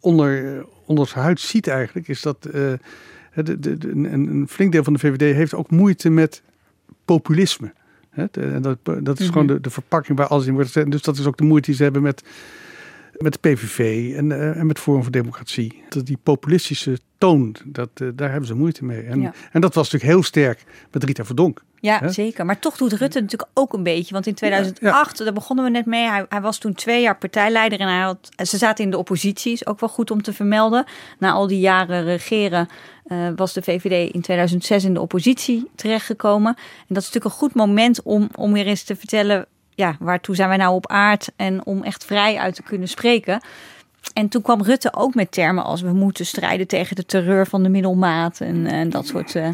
onder, 0.00 0.56
eh, 0.56 0.62
onder 0.86 1.06
zijn 1.06 1.24
huid 1.24 1.40
ziet 1.40 1.66
eigenlijk... 1.68 2.08
is 2.08 2.22
dat 2.22 2.44
eh, 2.44 2.52
de, 3.34 3.58
de, 3.58 3.78
de- 3.78 3.88
een, 3.90 4.04
een 4.12 4.46
flink 4.48 4.72
deel 4.72 4.84
van 4.84 4.92
de 4.92 4.98
VVD 4.98 5.34
heeft 5.34 5.54
ook 5.54 5.70
moeite 5.70 6.10
met 6.10 6.42
populisme. 7.04 7.72
En 8.26 8.62
dat, 8.62 8.78
dat 8.84 9.18
is 9.18 9.24
Mhm. 9.24 9.32
gewoon 9.32 9.46
de, 9.46 9.60
de 9.60 9.70
verpakking 9.70 10.18
waar 10.18 10.26
alles 10.26 10.46
in 10.46 10.52
wordt 10.54 10.70
gezet. 10.72 10.90
Dus 10.90 11.02
dat 11.02 11.18
is 11.18 11.26
ook 11.26 11.36
de 11.36 11.44
moeite 11.44 11.66
die 11.66 11.76
ze 11.76 11.82
hebben 11.82 12.02
met, 12.02 12.22
met 13.18 13.32
de 13.32 13.38
PVV 13.38 14.12
en, 14.16 14.32
eh, 14.32 14.56
en 14.58 14.66
met 14.66 14.78
Forum 14.78 15.02
voor 15.02 15.12
Democratie. 15.12 15.82
Dat 15.88 16.06
die 16.06 16.18
populistische 16.22 16.98
toon, 17.18 17.56
dat, 17.64 17.88
eh, 17.94 18.08
daar 18.14 18.30
hebben 18.30 18.48
ze 18.48 18.54
moeite 18.54 18.84
mee. 18.84 19.02
En, 19.02 19.20
Ja. 19.20 19.32
en 19.52 19.60
dat 19.60 19.74
was 19.74 19.84
natuurlijk 19.90 20.12
heel 20.12 20.22
sterk 20.22 20.64
met 20.92 21.04
Rita 21.04 21.24
Verdonk. 21.24 21.62
Ja, 21.80 22.08
zeker. 22.08 22.46
Maar 22.46 22.58
toch 22.58 22.76
doet 22.76 22.92
Rutte 22.92 23.20
natuurlijk 23.20 23.50
ook 23.54 23.72
een 23.72 23.82
beetje. 23.82 24.12
Want 24.12 24.26
in 24.26 24.34
2008, 24.34 25.18
daar 25.18 25.32
begonnen 25.32 25.64
we 25.64 25.70
net 25.70 25.86
mee. 25.86 26.08
Hij, 26.08 26.26
hij 26.28 26.40
was 26.40 26.58
toen 26.58 26.74
twee 26.74 27.02
jaar 27.02 27.18
partijleider. 27.18 27.80
En 27.80 27.88
hij 27.88 28.00
had, 28.00 28.28
ze 28.48 28.56
zaten 28.56 28.84
in 28.84 28.90
de 28.90 28.98
oppositie. 28.98 29.52
Is 29.52 29.66
ook 29.66 29.80
wel 29.80 29.88
goed 29.88 30.10
om 30.10 30.22
te 30.22 30.32
vermelden. 30.32 30.84
Na 31.18 31.30
al 31.30 31.46
die 31.46 31.60
jaren 31.60 32.04
regeren 32.04 32.68
eh, 33.04 33.28
was 33.36 33.52
de 33.52 33.62
VVD 33.62 34.14
in 34.14 34.20
2006 34.20 34.84
in 34.84 34.94
de 34.94 35.00
oppositie 35.00 35.70
terechtgekomen. 35.74 36.54
En 36.56 36.94
dat 36.94 37.02
is 37.02 37.06
natuurlijk 37.06 37.34
een 37.34 37.40
goed 37.40 37.54
moment 37.54 38.02
om, 38.02 38.28
om 38.34 38.52
weer 38.52 38.66
eens 38.66 38.82
te 38.82 38.96
vertellen... 38.96 39.46
Ja, 39.74 39.96
waartoe 39.98 40.34
zijn 40.34 40.48
wij 40.48 40.56
nou 40.56 40.74
op 40.74 40.86
aard? 40.86 41.30
En 41.36 41.66
om 41.66 41.82
echt 41.82 42.04
vrij 42.04 42.38
uit 42.38 42.54
te 42.54 42.62
kunnen 42.62 42.88
spreken. 42.88 43.40
En 44.12 44.28
toen 44.28 44.42
kwam 44.42 44.62
Rutte 44.62 44.94
ook 44.94 45.14
met 45.14 45.32
termen 45.32 45.64
als 45.64 45.80
we 45.80 45.92
moeten 45.92 46.26
strijden 46.26 46.66
tegen 46.66 46.96
de 46.96 47.06
terreur 47.06 47.46
van 47.46 47.62
de 47.62 47.68
middelmaat. 47.68 48.40
En, 48.40 48.66
en 48.66 48.90
dat 48.90 49.06
soort 49.06 49.34
eh, 49.34 49.48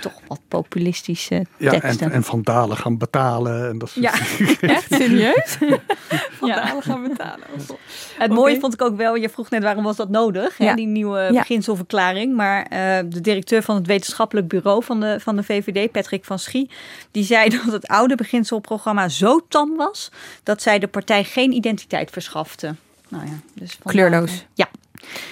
toch 0.00 0.12
wat 0.28 0.40
populistische 0.48 1.46
Ja, 1.56 1.72
en, 1.72 1.80
teksten. 1.80 2.10
en 2.12 2.22
Van 2.22 2.42
Dalen 2.42 2.76
gaan 2.76 2.98
betalen. 2.98 3.68
En 3.68 3.78
dat 3.78 3.88
soort 3.90 4.04
Ja, 4.04 4.12
echt 4.74 4.92
serieus? 4.94 5.58
ja. 6.40 6.80
gaan 6.80 7.02
betalen. 7.08 7.46
Het 8.18 8.32
mooie 8.32 8.60
vond 8.60 8.74
ik 8.74 8.82
ook 8.82 8.96
wel, 8.96 9.14
je 9.14 9.28
vroeg 9.28 9.50
net 9.50 9.62
waarom 9.62 9.84
was 9.84 9.96
dat 9.96 10.08
nodig, 10.08 10.56
hè, 10.58 10.64
Ja. 10.64 10.74
die 10.74 10.86
nieuwe 10.86 11.18
Ja. 11.20 11.30
beginselverklaring. 11.40 12.34
Maar 12.36 12.62
eh, 12.62 12.98
de 13.08 13.20
directeur 13.20 13.62
van 13.62 13.74
het 13.76 13.86
wetenschappelijk 13.86 14.48
bureau 14.48 14.84
van 14.84 15.00
de, 15.00 15.20
van 15.20 15.36
de 15.36 15.42
VVD, 15.42 15.90
Patrick 15.92 16.24
van 16.24 16.38
Schie, 16.38 16.70
die 17.10 17.24
zei 17.24 17.48
dat 17.48 17.72
het 17.72 17.86
oude 17.86 18.14
beginselprogramma 18.14 19.08
zo 19.08 19.40
tam 19.48 19.76
was 19.76 20.10
dat 20.42 20.62
zij 20.62 20.78
de 20.78 20.88
partij 20.88 21.24
geen 21.24 21.52
identiteit 21.52 22.10
verschafte. 22.10 22.74
Nou 23.14 23.26
ja, 23.26 23.32
dus 23.54 23.78
Kleurloos. 23.84 24.46
Ja, 24.54 24.68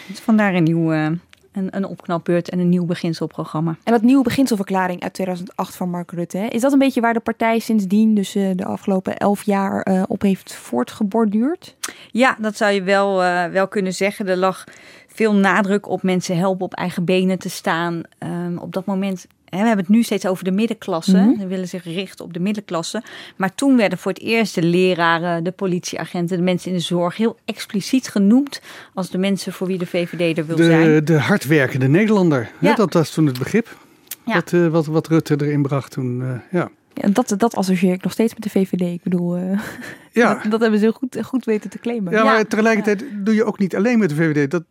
dus 0.06 0.18
vandaar 0.20 0.54
een 0.54 0.62
nieuw, 0.62 0.92
eh, 0.92 1.04
een, 1.52 1.76
een 1.76 1.84
opknapbeurt 1.84 2.50
en 2.50 2.58
een 2.58 2.68
nieuw 2.68 2.84
beginselprogramma. 2.84 3.76
En 3.84 3.92
dat 3.92 4.02
nieuwe 4.02 4.22
beginselverklaring 4.22 5.02
uit 5.02 5.12
2008 5.12 5.76
van 5.76 5.90
Mark 5.90 6.10
Rutte, 6.10 6.38
hè, 6.38 6.46
is 6.46 6.60
dat 6.60 6.72
een 6.72 6.78
beetje 6.78 7.00
waar 7.00 7.14
de 7.14 7.20
partij 7.20 7.58
sindsdien, 7.58 8.14
dus 8.14 8.36
uh, 8.36 8.50
de 8.54 8.64
afgelopen 8.64 9.16
elf 9.16 9.42
jaar, 9.42 9.88
uh, 9.88 10.02
op 10.06 10.22
heeft 10.22 10.54
voortgeborduurd? 10.54 11.76
Ja, 12.10 12.36
dat 12.40 12.56
zou 12.56 12.72
je 12.72 12.82
wel, 12.82 13.22
uh, 13.22 13.44
wel 13.44 13.68
kunnen 13.68 13.94
zeggen. 13.94 14.28
Er 14.28 14.36
lag 14.36 14.64
veel 15.06 15.34
nadruk 15.34 15.88
op 15.88 16.02
mensen 16.02 16.36
helpen 16.36 16.64
op 16.64 16.74
eigen 16.74 17.04
benen 17.04 17.38
te 17.38 17.50
staan. 17.50 18.02
Um, 18.18 18.58
op 18.58 18.72
dat 18.72 18.84
moment 18.84 19.26
we 19.60 19.66
hebben 19.66 19.84
het 19.84 19.94
nu 19.94 20.02
steeds 20.02 20.26
over 20.26 20.44
de 20.44 20.50
middenklasse. 20.50 21.16
Mm 21.16 21.24
-hmm. 21.24 21.40
Ze 21.40 21.46
willen 21.46 21.68
zich 21.68 21.84
richten 21.84 22.24
op 22.24 22.32
de 22.32 22.40
middenklasse. 22.40 23.02
Maar 23.36 23.54
toen 23.54 23.76
werden 23.76 23.98
voor 23.98 24.12
het 24.12 24.20
eerst 24.20 24.54
de 24.54 24.62
leraren, 24.62 25.44
de 25.44 25.52
politieagenten, 25.52 26.36
de 26.36 26.42
mensen 26.42 26.70
in 26.70 26.76
de 26.76 26.82
zorg 26.82 27.16
heel 27.16 27.36
expliciet 27.44 28.08
genoemd 28.08 28.60
als 28.94 29.10
de 29.10 29.18
mensen 29.18 29.52
voor 29.52 29.66
wie 29.66 29.78
de 29.78 29.86
VVD 29.86 30.38
er 30.38 30.46
wil 30.46 30.56
de, 30.56 30.64
zijn. 30.64 31.04
De 31.04 31.18
hardwerkende 31.18 31.88
Nederlander. 31.88 32.50
Ja. 32.60 32.68
Ja, 32.68 32.74
dat 32.74 32.92
was 32.92 33.10
toen 33.10 33.26
het 33.26 33.38
begrip. 33.38 33.76
Ja. 34.24 34.34
Wat, 34.34 34.52
uh, 34.52 34.68
wat, 34.68 34.86
wat 34.86 35.08
Rutte 35.08 35.36
erin 35.40 35.62
bracht 35.62 35.90
toen. 35.90 36.20
Uh, 36.20 36.30
ja. 36.50 36.70
Ja, 36.94 37.08
dat, 37.08 37.34
dat 37.38 37.54
associeer 37.54 37.92
ik 37.92 38.02
nog 38.02 38.12
steeds 38.12 38.34
met 38.34 38.42
de 38.42 38.50
VVD. 38.50 38.80
Ik 38.80 39.02
bedoel, 39.02 39.38
uh, 39.38 39.60
ja. 40.12 40.34
dat, 40.34 40.50
dat, 40.50 40.60
hebben 40.60 40.78
ze 40.78 40.84
heel 40.84 40.94
goed, 40.94 41.18
goed 41.22 41.44
weten 41.44 41.70
te 41.70 41.78
claimen. 41.78 42.12
Ja, 42.12 42.24
maar 42.24 42.46
tegelijkertijd 42.46 43.04
doe 43.14 43.34
je 43.34 43.44
ook 43.44 43.58
niet 43.58 43.76
alleen 43.76 43.98
met 43.98 44.08
de 44.08 44.14
VVD. 44.14 44.50
Dat, 44.50 44.62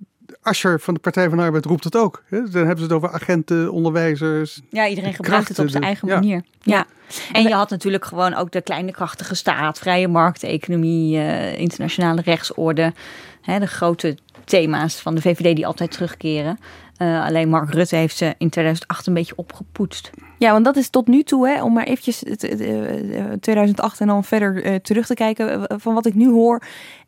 Ascher 0.42 0.80
van 0.80 0.94
de 0.94 1.00
Partij 1.00 1.30
van 1.30 1.38
de 1.38 1.44
Arbeid 1.44 1.66
roept 1.66 1.84
het 1.84 1.96
ook. 1.96 2.24
Hè? 2.28 2.38
Dan 2.38 2.66
hebben 2.66 2.78
ze 2.78 2.84
het 2.84 2.92
over 2.92 3.12
agenten, 3.12 3.72
onderwijzers. 3.72 4.62
Ja, 4.70 4.88
iedereen 4.88 5.14
gebruikt 5.14 5.48
het 5.48 5.60
op 5.60 5.70
zijn 5.70 5.84
eigen 5.84 6.08
ja. 6.08 6.14
manier. 6.14 6.44
Ja. 6.62 6.86
En 7.32 7.44
je 7.44 7.54
had 7.54 7.70
natuurlijk 7.70 8.06
gewoon 8.06 8.34
ook 8.34 8.52
de 8.52 8.62
kleine 8.62 8.92
krachtige 8.92 9.36
staat, 9.36 9.80
vrije 9.80 10.08
markteconomie, 10.08 11.18
uh, 11.18 11.60
internationale 11.60 12.22
rechtsorde. 12.22 12.94
Hè, 13.42 13.60
de 13.60 13.68
grote 13.68 14.18
thema's 14.46 15.02
van 15.02 15.16
de 15.16 15.22
VVD 15.22 15.56
die 15.56 15.68
altijd 15.68 15.92
terugkeren. 15.92 16.60
Uh, 16.98 17.26
alleen 17.26 17.50
Mark 17.50 17.74
Rutte 17.74 17.96
heeft 17.96 18.18
ze 18.18 18.36
in 18.38 18.50
2008 18.50 19.08
een 19.08 19.14
beetje 19.14 19.36
opgepoetst. 19.36 20.10
Ja, 20.38 20.52
want 20.52 20.66
dat 20.66 20.76
is 20.76 20.90
tot 20.90 21.08
nu 21.08 21.24
toe, 21.24 21.48
hè, 21.48 21.64
om 21.64 21.74
maar 21.74 21.84
eventjes 21.84 22.24
uh, 22.24 23.32
2008 23.40 24.00
en 24.00 24.08
dan 24.08 24.24
verder 24.24 24.66
uh, 24.66 24.76
terug 24.76 25.06
te 25.06 25.14
kijken. 25.14 25.68
Van 25.82 25.94
wat 25.94 26.06
ik 26.06 26.14
nu 26.14 26.30
hoor, 26.30 26.62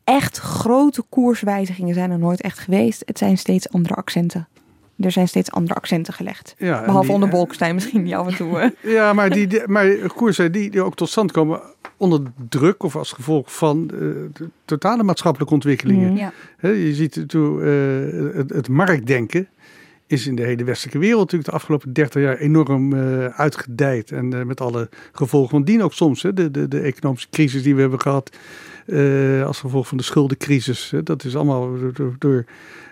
echt 0.04 0.38
grote 0.38 1.04
koerswijzigingen 1.10 1.94
zijn 1.94 2.12
er 2.12 2.20
nooit 2.20 2.42
echt 2.42 2.60
geweest. 2.60 3.04
Het 3.06 3.18
zijn 3.18 3.38
steeds 3.38 3.70
andere 3.70 3.94
accenten. 3.94 4.48
Er 5.00 5.12
zijn 5.12 5.28
steeds 5.28 5.52
andere 5.52 5.74
accenten 5.74 6.14
gelegd. 6.14 6.56
Ja, 6.58 6.86
Behalve 6.86 7.06
die, 7.06 7.14
onder 7.14 7.30
Bolkestein 7.30 7.74
misschien, 7.74 8.04
die 8.04 8.18
af 8.18 8.28
en 8.28 8.36
toe. 8.36 8.74
ja, 8.98 9.14
maar, 9.14 9.30
die, 9.30 9.48
die, 9.48 9.62
maar 9.68 9.96
koersen 10.16 10.52
die, 10.52 10.70
die 10.70 10.82
ook 10.82 10.96
tot 10.96 11.10
stand 11.10 11.32
komen 11.32 11.62
onder 11.98 12.22
druk 12.50 12.84
of 12.84 12.96
als 12.96 13.12
gevolg 13.12 13.54
van 13.54 13.90
uh, 13.94 14.00
de 14.34 14.50
totale 14.66 15.04
maatschappelijke 15.04 15.54
ontwikkelingen. 15.54 16.10
Mm, 16.10 16.18
ja. 16.18 16.32
He, 16.58 16.70
je 16.70 16.94
ziet 16.94 17.16
uh, 17.36 18.36
het, 18.36 18.50
het 18.50 18.68
marktdenken 18.68 19.48
is 20.08 20.28
in 20.28 20.36
de 20.36 20.44
hele 20.44 20.64
westelijke 20.64 21.00
wereld 21.00 21.20
natuurlijk 21.20 21.50
de 21.50 21.56
afgelopen 21.56 21.94
30 21.94 22.22
jaar 22.22 22.38
enorm 22.38 22.94
uh, 22.94 23.26
uitgedijd. 23.26 24.12
En 24.12 24.34
uh, 24.34 24.44
met 24.44 24.62
alle 24.62 24.90
gevolgen 25.12 25.50
van 25.50 25.64
dien 25.64 25.84
ook 25.84 25.94
soms. 25.94 26.22
Hè, 26.22 26.34
de, 26.34 26.52
de, 26.52 26.68
de 26.68 26.80
economische 26.80 27.28
crisis 27.30 27.64
die 27.64 27.76
we 27.76 27.82
hebben 27.82 28.02
gehad 28.02 28.38
uh, 28.86 29.46
als 29.46 29.60
gevolg 29.60 29.88
van 29.88 29.98
de 29.98 30.04
schuldencrisis. 30.04 30.94
Dat 31.04 31.24
is 31.24 31.36
allemaal 31.36 31.70
door, 32.20 32.46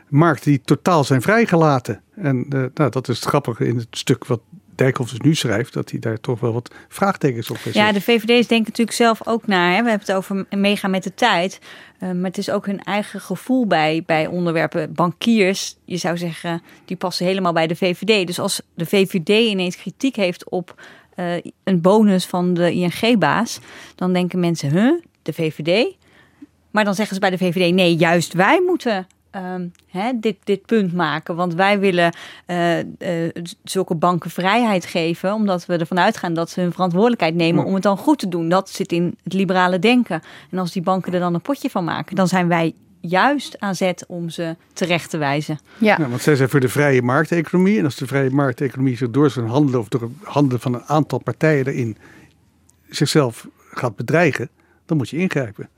markten 0.07 0.51
die 0.51 0.61
totaal 0.65 1.03
zijn 1.03 1.21
vrijgelaten. 1.21 2.01
En 2.15 2.45
nou, 2.73 2.89
dat 2.89 3.07
is 3.07 3.15
het 3.15 3.27
grappige 3.27 3.67
in 3.67 3.77
het 3.77 3.87
stuk 3.91 4.25
wat 4.25 4.41
Dijkhoff 4.75 5.09
dus 5.09 5.19
nu 5.19 5.35
schrijft, 5.35 5.73
dat 5.73 5.91
hij 5.91 5.99
daar 5.99 6.19
toch 6.19 6.39
wel 6.39 6.53
wat 6.53 6.73
vraagtekens 6.87 7.49
op 7.49 7.57
heeft. 7.63 7.75
Ja, 7.75 7.91
de 7.91 8.01
VVD's 8.01 8.47
denken 8.47 8.69
natuurlijk 8.69 8.97
zelf 8.97 9.27
ook 9.27 9.47
naar. 9.47 9.73
Hè? 9.75 9.83
We 9.83 9.89
hebben 9.89 10.07
het 10.07 10.15
over 10.15 10.45
meegaan 10.49 10.91
met 10.91 11.03
de 11.03 11.13
tijd. 11.13 11.59
Uh, 11.99 12.11
maar 12.11 12.29
het 12.29 12.37
is 12.37 12.49
ook 12.49 12.65
hun 12.65 12.83
eigen 12.83 13.21
gevoel 13.21 13.67
bij, 13.67 14.03
bij 14.05 14.27
onderwerpen. 14.27 14.93
Bankiers, 14.93 15.77
je 15.85 15.97
zou 15.97 16.17
zeggen, 16.17 16.61
die 16.85 16.97
passen 16.97 17.25
helemaal 17.25 17.53
bij 17.53 17.67
de 17.67 17.75
VVD. 17.75 18.27
Dus 18.27 18.39
als 18.39 18.61
de 18.73 18.85
VVD 18.85 19.29
ineens 19.29 19.77
kritiek 19.77 20.15
heeft 20.15 20.49
op 20.49 20.81
een 21.63 21.81
bonus 21.81 22.25
van 22.25 22.53
de 22.53 22.71
ING-baas, 22.71 23.59
dan 23.95 24.13
denken 24.13 24.39
mensen, 24.39 24.69
huh, 24.69 24.93
de 25.21 25.33
VVD? 25.33 25.95
Maar 26.71 26.83
dan 26.83 26.95
zeggen 26.95 27.13
ze 27.15 27.21
bij 27.21 27.29
de 27.29 27.37
VVD, 27.37 27.73
nee, 27.73 27.95
juist 27.95 28.33
wij 28.33 28.61
moeten 28.65 29.07
Um, 29.35 29.71
hè, 29.87 30.11
dit, 30.19 30.35
dit 30.43 30.65
punt 30.65 30.93
maken. 30.93 31.35
Want 31.35 31.53
wij 31.53 31.79
willen 31.79 32.15
uh, 32.47 32.79
uh, 32.79 32.83
zulke 33.63 33.95
banken 33.95 34.29
vrijheid 34.29 34.85
geven, 34.85 35.33
omdat 35.33 35.65
we 35.65 35.77
ervan 35.77 35.99
uitgaan 35.99 36.33
dat 36.33 36.49
ze 36.49 36.61
hun 36.61 36.71
verantwoordelijkheid 36.71 37.35
nemen 37.35 37.65
om 37.65 37.73
het 37.73 37.83
dan 37.83 37.97
goed 37.97 38.19
te 38.19 38.27
doen. 38.27 38.49
Dat 38.49 38.69
zit 38.69 38.91
in 38.91 39.17
het 39.23 39.33
liberale 39.33 39.79
denken. 39.79 40.21
En 40.49 40.57
als 40.57 40.71
die 40.71 40.81
banken 40.81 41.13
er 41.13 41.19
dan 41.19 41.33
een 41.33 41.41
potje 41.41 41.69
van 41.69 41.83
maken, 41.83 42.15
dan 42.15 42.27
zijn 42.27 42.47
wij 42.47 42.73
juist 43.01 43.59
aan 43.59 43.75
zet 43.75 44.05
om 44.07 44.29
ze 44.29 44.55
terecht 44.73 45.09
te 45.09 45.17
wijzen. 45.17 45.59
Ja. 45.77 45.95
ja 45.99 46.09
want 46.09 46.21
zij 46.21 46.35
zijn 46.35 46.49
voor 46.49 46.59
de 46.59 46.69
vrije 46.69 47.01
markteconomie. 47.01 47.77
En 47.79 47.85
als 47.85 47.95
de 47.95 48.07
vrije 48.07 48.29
markteconomie 48.29 48.97
zich 48.97 49.09
door 49.09 49.29
zijn 49.29 49.47
handelen 49.47 49.79
of 49.79 49.87
door 49.87 50.01
het 50.01 50.11
handelen 50.23 50.61
van 50.61 50.73
een 50.73 50.85
aantal 50.85 51.19
partijen 51.19 51.67
erin 51.67 51.97
zichzelf 52.89 53.47
gaat 53.71 53.95
bedreigen, 53.95 54.49
dan 54.91 54.99
moet 54.99 55.09
je 55.09 55.17
ingrijpen. 55.17 55.69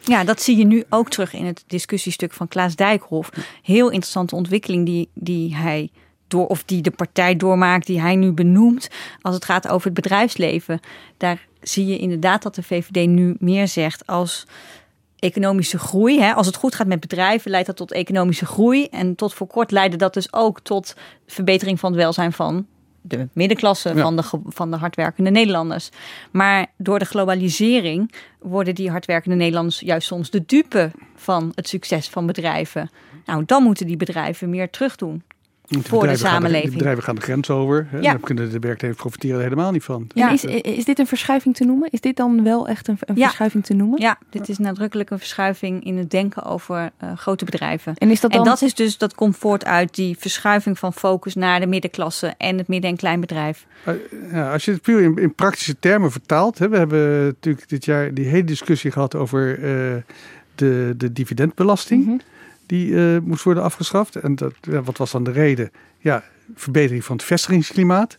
Ja, 0.00 0.24
dat 0.24 0.42
zie 0.42 0.56
je 0.56 0.64
nu 0.64 0.84
ook 0.88 1.10
terug 1.10 1.32
in 1.32 1.44
het 1.44 1.64
discussiestuk 1.66 2.32
van 2.32 2.48
Klaas 2.48 2.76
Dijkhoff. 2.76 3.30
Heel 3.62 3.86
interessante 3.90 4.34
ontwikkeling 4.34 4.86
die, 4.86 5.08
die 5.14 5.56
hij 5.56 5.90
door, 6.28 6.46
of 6.46 6.64
die 6.64 6.82
de 6.82 6.90
partij 6.90 7.36
doormaakt, 7.36 7.86
die 7.86 8.00
hij 8.00 8.16
nu 8.16 8.32
benoemt. 8.32 8.88
Als 9.20 9.34
het 9.34 9.44
gaat 9.44 9.68
over 9.68 9.84
het 9.84 9.94
bedrijfsleven. 9.94 10.80
Daar 11.16 11.46
zie 11.60 11.86
je 11.86 11.98
inderdaad 11.98 12.42
dat 12.42 12.54
de 12.54 12.62
VVD 12.62 13.06
nu 13.06 13.36
meer 13.38 13.68
zegt 13.68 14.06
als 14.06 14.46
economische 15.18 15.78
groei. 15.78 16.20
Hè. 16.20 16.32
Als 16.32 16.46
het 16.46 16.56
goed 16.56 16.74
gaat 16.74 16.86
met 16.86 17.00
bedrijven, 17.00 17.50
leidt 17.50 17.66
dat 17.66 17.76
tot 17.76 17.92
economische 17.92 18.46
groei. 18.46 18.86
En 18.86 19.14
tot 19.14 19.34
voor 19.34 19.46
kort 19.46 19.70
leidde 19.70 19.96
dat 19.96 20.14
dus 20.14 20.32
ook 20.32 20.60
tot 20.60 20.94
verbetering 21.26 21.80
van 21.80 21.92
het 21.92 22.00
welzijn 22.00 22.32
van 22.32 22.66
de 23.06 23.28
middenklasse 23.32 23.94
ja. 23.94 24.02
van, 24.02 24.16
de, 24.16 24.22
van 24.46 24.70
de 24.70 24.76
hardwerkende 24.76 25.30
Nederlanders. 25.30 25.90
Maar 26.30 26.66
door 26.76 26.98
de 26.98 27.04
globalisering 27.04 28.12
worden 28.38 28.74
die 28.74 28.90
hardwerkende 28.90 29.36
Nederlanders 29.36 29.80
juist 29.80 30.06
soms 30.06 30.30
de 30.30 30.44
dupe 30.46 30.90
van 31.14 31.52
het 31.54 31.68
succes 31.68 32.08
van 32.08 32.26
bedrijven. 32.26 32.90
Nou, 33.26 33.42
dan 33.46 33.62
moeten 33.62 33.86
die 33.86 33.96
bedrijven 33.96 34.50
meer 34.50 34.70
terugdoen. 34.70 35.22
De 35.66 35.82
voor 35.82 36.06
de 36.06 36.16
samenleving. 36.16 36.64
De, 36.64 36.70
de 36.70 36.76
bedrijven 36.76 37.02
gaan 37.02 37.14
de 37.14 37.20
grens 37.20 37.50
over. 37.50 37.86
Hè? 37.90 37.98
Ja. 37.98 38.10
Dan 38.10 38.20
kunnen 38.20 38.50
de 38.50 38.58
werknemers 38.58 39.00
profiteren 39.00 39.36
er 39.36 39.42
helemaal 39.42 39.70
niet 39.70 39.84
van. 39.84 40.06
Ja. 40.14 40.30
Is, 40.30 40.44
is 40.44 40.84
dit 40.84 40.98
een 40.98 41.06
verschuiving 41.06 41.56
te 41.56 41.64
noemen? 41.64 41.90
Is 41.90 42.00
dit 42.00 42.16
dan 42.16 42.42
wel 42.42 42.68
echt 42.68 42.88
een, 42.88 42.98
een 43.00 43.16
ja. 43.16 43.24
verschuiving 43.24 43.64
te 43.64 43.74
noemen? 43.74 44.00
Ja, 44.00 44.18
dit 44.30 44.48
is 44.48 44.58
nadrukkelijk 44.58 45.10
een 45.10 45.18
verschuiving 45.18 45.84
in 45.84 45.96
het 45.96 46.10
denken 46.10 46.44
over 46.44 46.90
uh, 47.04 47.12
grote 47.16 47.44
bedrijven. 47.44 47.94
En, 47.96 48.10
is 48.10 48.20
dat, 48.20 48.30
dan... 48.30 48.40
en 48.40 48.46
dat 48.46 48.62
is 48.62 48.74
dus 48.74 48.98
dat 48.98 49.14
komt 49.14 49.36
voort 49.36 49.64
uit 49.64 49.94
die 49.94 50.16
verschuiving 50.18 50.78
van 50.78 50.92
focus 50.92 51.34
naar 51.34 51.60
de 51.60 51.66
middenklasse 51.66 52.34
en 52.38 52.58
het 52.58 52.68
midden- 52.68 52.90
en 52.90 52.96
kleinbedrijf. 52.96 53.66
Ja, 54.32 54.52
als 54.52 54.64
je 54.64 54.70
het 54.70 54.82
puur 54.82 55.00
in, 55.00 55.16
in 55.16 55.34
praktische 55.34 55.78
termen 55.78 56.12
vertaalt. 56.12 56.58
Hè, 56.58 56.68
we 56.68 56.76
hebben 56.76 57.24
natuurlijk 57.24 57.68
dit 57.68 57.84
jaar 57.84 58.14
die 58.14 58.26
hele 58.26 58.44
discussie 58.44 58.90
gehad 58.90 59.14
over 59.14 59.58
uh, 59.58 59.94
de, 60.54 60.94
de 60.96 61.12
dividendbelasting. 61.12 62.04
Mm 62.04 62.08
-hmm 62.08 62.32
die 62.66 62.90
uh, 62.90 63.18
moest 63.18 63.42
worden 63.42 63.62
afgeschaft. 63.62 64.16
En 64.16 64.34
dat, 64.34 64.54
ja, 64.60 64.82
wat 64.82 64.98
was 64.98 65.10
dan 65.10 65.24
de 65.24 65.30
reden? 65.30 65.70
Ja, 65.98 66.24
verbetering 66.54 67.04
van 67.04 67.16
het 67.16 67.24
vestigingsklimaat. 67.24 68.18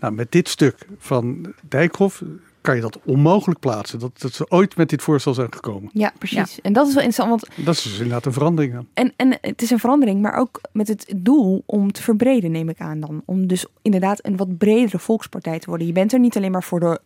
Nou, 0.00 0.14
met 0.14 0.32
dit 0.32 0.48
stuk 0.48 0.76
van 0.98 1.54
Dijkhoff 1.68 2.22
kan 2.62 2.74
je 2.74 2.80
dat 2.80 2.98
onmogelijk 3.04 3.60
plaatsen. 3.60 3.98
Dat, 3.98 4.20
dat 4.20 4.32
ze 4.32 4.50
ooit 4.50 4.76
met 4.76 4.88
dit 4.88 5.02
voorstel 5.02 5.34
zijn 5.34 5.52
gekomen. 5.52 5.90
Ja, 5.92 6.12
precies. 6.18 6.54
Ja. 6.54 6.62
En 6.62 6.72
dat 6.72 6.86
is 6.88 6.94
wel 6.94 7.02
interessant. 7.02 7.40
Want... 7.40 7.66
Dat 7.66 7.74
is 7.74 7.82
dus 7.82 7.92
inderdaad 7.92 8.26
een 8.26 8.32
verandering 8.32 8.74
dan. 8.74 8.86
En, 8.94 9.12
en 9.16 9.38
het 9.40 9.62
is 9.62 9.70
een 9.70 9.78
verandering, 9.78 10.20
maar 10.20 10.34
ook 10.34 10.60
met 10.72 10.88
het 10.88 11.12
doel 11.16 11.62
om 11.66 11.92
te 11.92 12.02
verbreden, 12.02 12.50
neem 12.50 12.68
ik 12.68 12.80
aan 12.80 13.00
dan. 13.00 13.22
Om 13.24 13.46
dus 13.46 13.66
inderdaad 13.82 14.26
een 14.26 14.36
wat 14.36 14.58
bredere 14.58 14.98
volkspartij 14.98 15.58
te 15.58 15.68
worden. 15.68 15.86
Je 15.86 15.92
bent 15.92 16.12
er 16.12 16.18
niet 16.18 16.36
alleen 16.36 16.50
maar 16.50 16.62
voor 16.62 16.80
de 16.80 17.00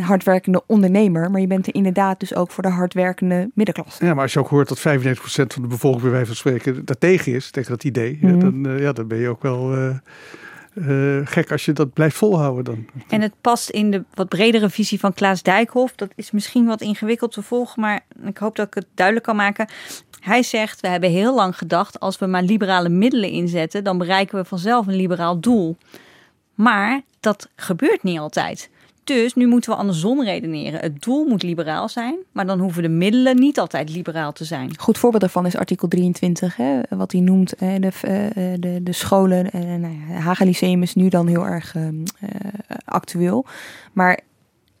hardwerkende 0.00 0.62
ondernemer, 0.66 1.30
maar 1.30 1.40
je 1.40 1.46
bent 1.46 1.66
er 1.66 1.74
inderdaad 1.74 2.20
dus 2.20 2.34
ook 2.34 2.50
voor 2.50 2.62
de 2.62 2.68
hardwerkende 2.68 3.50
middenklasse. 3.54 4.04
Ja, 4.04 4.14
maar 4.14 4.22
als 4.22 4.32
je 4.32 4.38
ook 4.38 4.48
hoort 4.48 4.68
dat 4.68 4.78
95% 4.78 4.82
van 5.22 5.62
de 5.62 5.68
bevolking 5.68 6.02
bij 6.02 6.10
wijze 6.10 6.26
van 6.26 6.36
spreken 6.36 6.84
daartegen 6.84 7.32
is, 7.32 7.50
tegen 7.50 7.70
dat 7.70 7.84
idee, 7.84 8.18
mm 8.20 8.28
-hmm. 8.28 8.34
ja, 8.34 8.44
dan, 8.44 8.66
uh, 8.66 8.80
ja, 8.80 8.92
dan 8.92 9.06
ben 9.06 9.18
je 9.18 9.28
ook 9.28 9.42
wel... 9.42 9.78
Uh, 9.78 9.96
uh, 10.76 11.20
gek 11.24 11.52
als 11.52 11.64
je 11.64 11.72
dat 11.72 11.92
blijft 11.92 12.16
volhouden 12.16 12.64
dan. 12.64 12.86
En 13.08 13.20
het 13.20 13.32
past 13.40 13.70
in 13.70 13.90
de 13.90 14.04
wat 14.14 14.28
bredere 14.28 14.70
visie 14.70 15.00
van 15.00 15.12
Klaas 15.12 15.42
Dijkhoff. 15.42 15.94
Dat 15.94 16.10
is 16.14 16.30
misschien 16.30 16.66
wat 16.66 16.80
ingewikkeld 16.80 17.32
te 17.32 17.42
volgen, 17.42 17.80
maar 17.80 18.00
ik 18.24 18.38
hoop 18.38 18.56
dat 18.56 18.66
ik 18.66 18.74
het 18.74 18.86
duidelijk 18.94 19.26
kan 19.26 19.36
maken. 19.36 19.68
Hij 20.20 20.42
zegt, 20.42 20.80
we 20.80 20.88
hebben 20.88 21.10
heel 21.10 21.34
lang 21.34 21.58
gedacht, 21.58 22.00
als 22.00 22.18
we 22.18 22.26
maar 22.26 22.42
liberale 22.42 22.88
middelen 22.88 23.30
inzetten, 23.30 23.84
dan 23.84 23.98
bereiken 23.98 24.38
we 24.38 24.44
vanzelf 24.44 24.86
een 24.86 24.96
liberaal 24.96 25.40
doel. 25.40 25.76
Maar 26.54 27.00
dat 27.20 27.48
gebeurt 27.56 28.02
niet 28.02 28.18
altijd. 28.18 28.70
Dus 29.06 29.34
nu 29.34 29.46
moeten 29.46 29.70
we 29.70 29.76
andersom 29.76 30.22
redeneren. 30.22 30.80
Het 30.80 31.02
doel 31.02 31.24
moet 31.24 31.42
liberaal 31.42 31.88
zijn, 31.88 32.16
maar 32.32 32.46
dan 32.46 32.58
hoeven 32.58 32.82
de 32.82 32.88
middelen 32.88 33.36
niet 33.36 33.58
altijd 33.58 33.90
liberaal 33.90 34.32
te 34.32 34.44
zijn. 34.44 34.78
Goed 34.78 34.98
voorbeeld 34.98 35.22
daarvan 35.22 35.46
is 35.46 35.56
artikel 35.56 35.88
23, 35.88 36.56
hè, 36.56 36.80
wat 36.88 37.12
hij 37.12 37.20
noemt 37.20 37.54
hè, 37.58 37.78
de, 37.78 37.90
de, 38.60 38.82
de 38.82 38.92
scholen. 38.92 39.46
Uh, 39.54 39.62
nou 39.62 39.94
ja, 40.08 40.14
Haga 40.14 40.44
Lyceum 40.44 40.82
is 40.82 40.94
nu 40.94 41.08
dan 41.08 41.26
heel 41.26 41.46
erg 41.46 41.74
uh, 41.74 41.88
actueel. 42.84 43.46
Maar 43.92 44.20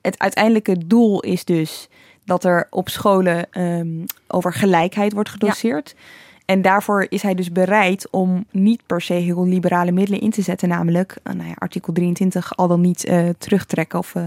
het 0.00 0.18
uiteindelijke 0.18 0.86
doel 0.86 1.20
is 1.20 1.44
dus 1.44 1.88
dat 2.24 2.44
er 2.44 2.66
op 2.70 2.88
scholen 2.88 3.46
um, 3.60 4.04
over 4.26 4.52
gelijkheid 4.52 5.12
wordt 5.12 5.28
gedoseerd. 5.28 5.94
Ja. 5.96 6.02
En 6.46 6.62
daarvoor 6.62 7.06
is 7.08 7.22
hij 7.22 7.34
dus 7.34 7.52
bereid 7.52 8.10
om 8.10 8.46
niet 8.50 8.82
per 8.86 9.00
se 9.00 9.12
heel 9.12 9.46
liberale 9.46 9.92
middelen 9.92 10.20
in 10.20 10.30
te 10.30 10.42
zetten, 10.42 10.68
namelijk 10.68 11.16
uh, 11.24 11.34
nou 11.34 11.48
ja, 11.48 11.54
artikel 11.58 11.92
23 11.92 12.56
al 12.56 12.68
dan 12.68 12.80
niet 12.80 13.08
uh, 13.08 13.28
terugtrekken 13.38 13.98
of. 13.98 14.14
Uh, 14.14 14.24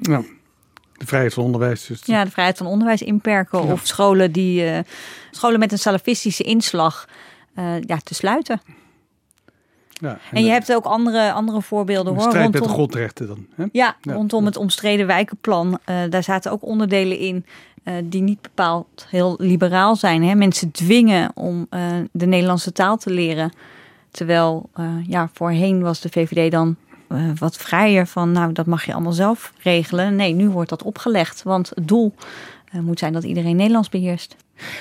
ja. 0.00 0.22
De 0.92 1.06
vrijheid 1.06 1.34
van 1.34 1.44
onderwijs. 1.44 1.86
Dus 1.86 2.02
ja, 2.04 2.24
de 2.24 2.30
vrijheid 2.30 2.58
van 2.58 2.66
onderwijs 2.66 3.02
inperken. 3.02 3.66
Ja. 3.66 3.72
Of 3.72 3.86
scholen, 3.86 4.32
die, 4.32 4.82
scholen 5.30 5.58
met 5.58 5.72
een 5.72 5.78
salafistische 5.78 6.42
inslag 6.42 7.08
ja, 7.80 7.96
te 8.04 8.14
sluiten. 8.14 8.60
Ja, 10.00 10.10
en, 10.10 10.36
en 10.36 10.44
je 10.44 10.50
hebt 10.50 10.74
ook 10.74 10.84
andere, 10.84 11.32
andere 11.32 11.62
voorbeelden 11.62 12.12
hoor. 12.12 12.22
Strijd 12.22 12.44
rondom, 12.44 12.60
met 12.60 12.68
de 12.68 12.74
grondrechten 12.74 13.26
dan. 13.26 13.46
Hè? 13.54 13.64
Ja, 13.72 13.96
ja, 14.00 14.12
rondom 14.12 14.44
het 14.44 14.56
omstreden 14.56 15.06
wijkenplan. 15.06 15.78
Uh, 15.88 15.96
daar 16.08 16.22
zaten 16.22 16.52
ook 16.52 16.64
onderdelen 16.64 17.18
in 17.18 17.46
uh, 17.88 17.94
die 18.04 18.22
niet 18.22 18.40
bepaald 18.40 19.06
heel 19.08 19.34
liberaal 19.38 19.96
zijn. 19.96 20.22
Hè? 20.22 20.34
Mensen 20.34 20.70
dwingen 20.70 21.30
om 21.34 21.66
uh, 21.70 21.80
de 22.12 22.26
Nederlandse 22.26 22.72
taal 22.72 22.96
te 22.96 23.10
leren. 23.10 23.52
Terwijl 24.10 24.68
ja, 25.06 25.28
voorheen 25.32 25.82
was 25.82 26.00
de 26.00 26.08
VVD 26.08 26.50
dan 26.50 26.76
wat 27.38 27.56
vrijer 27.56 28.06
van, 28.06 28.32
nou 28.32 28.52
dat 28.52 28.66
mag 28.66 28.84
je 28.84 28.92
allemaal 28.92 29.12
zelf 29.12 29.52
regelen. 29.58 30.16
Nee, 30.16 30.32
nu 30.32 30.48
wordt 30.48 30.70
dat 30.70 30.82
opgelegd, 30.82 31.42
want 31.42 31.68
het 31.74 31.88
doel 31.88 32.14
moet 32.72 32.98
zijn 32.98 33.12
dat 33.12 33.24
iedereen 33.24 33.56
Nederlands 33.56 33.88
beheerst. 33.88 34.36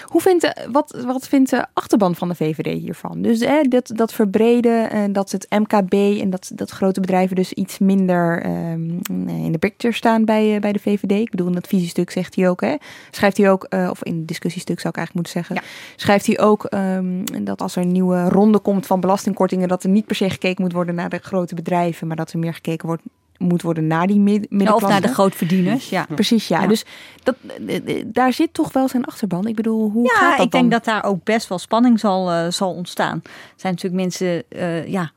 Hoe 0.05 0.21
vindt 0.21 0.41
de, 0.41 0.67
wat, 0.71 1.03
wat 1.05 1.27
vindt 1.27 1.49
de 1.49 1.65
achterban 1.73 2.15
van 2.15 2.27
de 2.27 2.35
VVD 2.35 2.81
hiervan? 2.81 3.21
Dus 3.21 3.39
hè, 3.39 3.61
dat, 3.61 3.91
dat 3.95 4.13
verbreden, 4.13 4.89
en 4.89 5.13
dat 5.13 5.31
het 5.31 5.47
MKB 5.49 5.93
en 5.93 6.29
dat, 6.29 6.51
dat 6.55 6.69
grote 6.69 6.99
bedrijven 6.99 7.35
dus 7.35 7.53
iets 7.53 7.79
minder 7.79 8.45
um, 8.45 8.99
in 9.27 9.51
de 9.51 9.57
picture 9.57 9.93
staan 9.93 10.25
bij, 10.25 10.59
bij 10.59 10.71
de 10.71 10.79
VVD. 10.79 11.11
Ik 11.11 11.29
bedoel, 11.29 11.47
in 11.47 11.53
dat 11.53 11.67
visiestuk 11.67 12.11
zegt 12.11 12.35
hij 12.35 12.49
ook, 12.49 12.61
hè, 12.61 12.75
schrijft 13.11 13.37
hij 13.37 13.51
ook, 13.51 13.67
uh, 13.69 13.87
of 13.89 14.03
in 14.03 14.15
het 14.15 14.27
discussiestuk 14.27 14.79
zou 14.79 14.89
ik 14.89 14.97
eigenlijk 14.97 15.27
moeten 15.27 15.43
zeggen, 15.43 15.55
ja. 15.55 15.95
schrijft 15.95 16.25
hij 16.25 16.39
ook 16.39 16.73
um, 16.73 17.45
dat 17.45 17.61
als 17.61 17.75
er 17.75 17.81
een 17.81 17.91
nieuwe 17.91 18.29
ronde 18.29 18.59
komt 18.59 18.85
van 18.85 18.99
belastingkortingen, 18.99 19.67
dat 19.67 19.83
er 19.83 19.89
niet 19.89 20.05
per 20.05 20.15
se 20.15 20.29
gekeken 20.29 20.63
moet 20.63 20.73
worden 20.73 20.95
naar 20.95 21.09
de 21.09 21.19
grote 21.21 21.55
bedrijven, 21.55 22.07
maar 22.07 22.15
dat 22.15 22.31
er 22.31 22.39
meer 22.39 22.53
gekeken 22.53 22.87
wordt 22.87 23.03
moet 23.37 23.61
worden 23.61 23.87
naar 23.87 24.07
die 24.07 24.19
mid 24.19 24.49
middenklasse. 24.49 24.85
of 24.85 24.91
naar 24.91 25.01
de 25.01 25.13
grootverdieners, 25.13 25.89
ja. 25.89 26.07
Precies, 26.15 26.47
ja. 26.47 26.61
ja. 26.61 26.67
Dus 26.67 26.85
dat, 27.23 27.35
daar 28.05 28.33
zit 28.33 28.53
toch 28.53 28.73
wel 28.73 28.87
zijn 28.87 29.05
achterban. 29.05 29.47
Ik 29.47 29.55
bedoel, 29.55 29.89
hoe 29.89 30.03
ja, 30.03 30.13
gaat 30.13 30.37
dat 30.37 30.45
ik 30.45 30.51
denk 30.51 30.71
dat 30.71 30.85
daar 30.85 31.03
ook 31.03 31.23
best 31.23 31.47
wel 31.47 31.59
spanning 31.59 31.99
zal, 31.99 32.31
uh, 32.31 32.45
zal 32.49 32.73
ontstaan. 32.73 33.21
Er 33.23 33.53
zijn 33.55 33.73
natuurlijk 33.73 34.01
mensen 34.01 34.43
uh, 34.49 34.87
ja, 34.87 35.11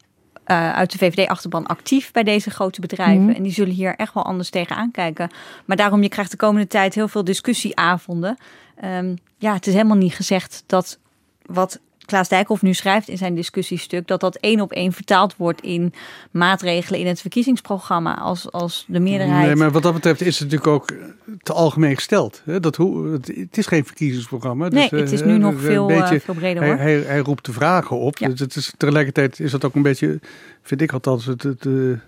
uh, 0.46 0.72
uit 0.72 0.92
de 0.92 0.98
VVD-achterban 0.98 1.66
actief 1.66 2.12
bij 2.12 2.22
deze 2.22 2.50
grote 2.50 2.80
bedrijven. 2.80 3.20
Mm 3.20 3.26
-hmm. 3.26 3.36
En 3.36 3.42
die 3.42 3.52
zullen 3.52 3.74
hier 3.74 3.94
echt 3.96 4.14
wel 4.14 4.24
anders 4.24 4.50
tegenaan 4.50 4.90
kijken. 4.90 5.30
Maar 5.64 5.76
daarom, 5.76 6.02
je 6.02 6.08
krijgt 6.08 6.30
de 6.30 6.36
komende 6.36 6.66
tijd 6.66 6.94
heel 6.94 7.08
veel 7.08 7.24
discussieavonden. 7.24 8.36
Um, 8.84 9.16
ja, 9.38 9.52
het 9.52 9.66
is 9.66 9.72
helemaal 9.72 9.96
niet 9.96 10.14
gezegd 10.14 10.62
dat 10.66 10.98
wat 11.46 11.80
Klaas 12.08 12.28
Dijkhoff 12.28 12.62
nu 12.62 12.74
schrijft 12.74 13.08
in 13.08 13.16
zijn 13.16 13.34
discussiestuk, 13.34 14.06
dat 14.06 14.20
dat 14.20 14.36
één 14.36 14.60
op 14.60 14.72
één 14.72 14.92
vertaald 14.92 15.36
wordt 15.36 15.60
in 15.60 15.92
maatregelen 16.30 17.00
in 17.00 17.06
het 17.06 17.20
verkiezingsprogramma 17.20 18.18
als, 18.18 18.52
als 18.52 18.84
de 18.88 19.00
meerderheid. 19.00 19.46
Nee, 19.46 19.56
maar 19.56 19.70
wat 19.70 19.82
dat 19.82 19.94
betreft 19.94 20.20
is 20.20 20.38
het 20.38 20.50
natuurlijk 20.50 20.82
ook 20.82 20.92
te 21.42 21.52
algemeen 21.52 21.94
gesteld. 21.94 22.42
Hè? 22.44 22.60
Dat 22.60 22.76
hoe, 22.76 23.12
het 23.22 23.58
is 23.58 23.66
geen 23.66 23.84
verkiezingsprogramma. 23.84 24.68
Dus, 24.68 24.90
nee, 24.90 25.00
het 25.00 25.12
is 25.12 25.22
nu 25.22 25.32
uh, 25.32 25.38
nog 25.38 25.60
veel, 25.60 25.86
beetje, 25.86 26.14
uh, 26.14 26.20
veel 26.20 26.34
breder 26.34 26.64
hoor. 26.64 26.76
Hij, 26.76 26.92
hij, 26.92 27.02
hij, 27.02 27.18
roept 27.18 27.44
de 27.44 27.52
vragen 27.52 27.98
op. 27.98 28.18
Ja. 28.18 28.28
Dus 28.28 28.40
het 28.40 28.56
is, 28.56 28.72
tegelijkertijd 28.76 29.40
is 29.40 29.50
dat 29.50 29.64
ook 29.64 29.74
een 29.74 29.82
beetje, 29.82 30.20
vind 30.62 30.80
ik 30.80 30.92
althans, 30.92 31.26
het, 31.26 31.42
het, 31.42 31.64
uh, 31.64 31.98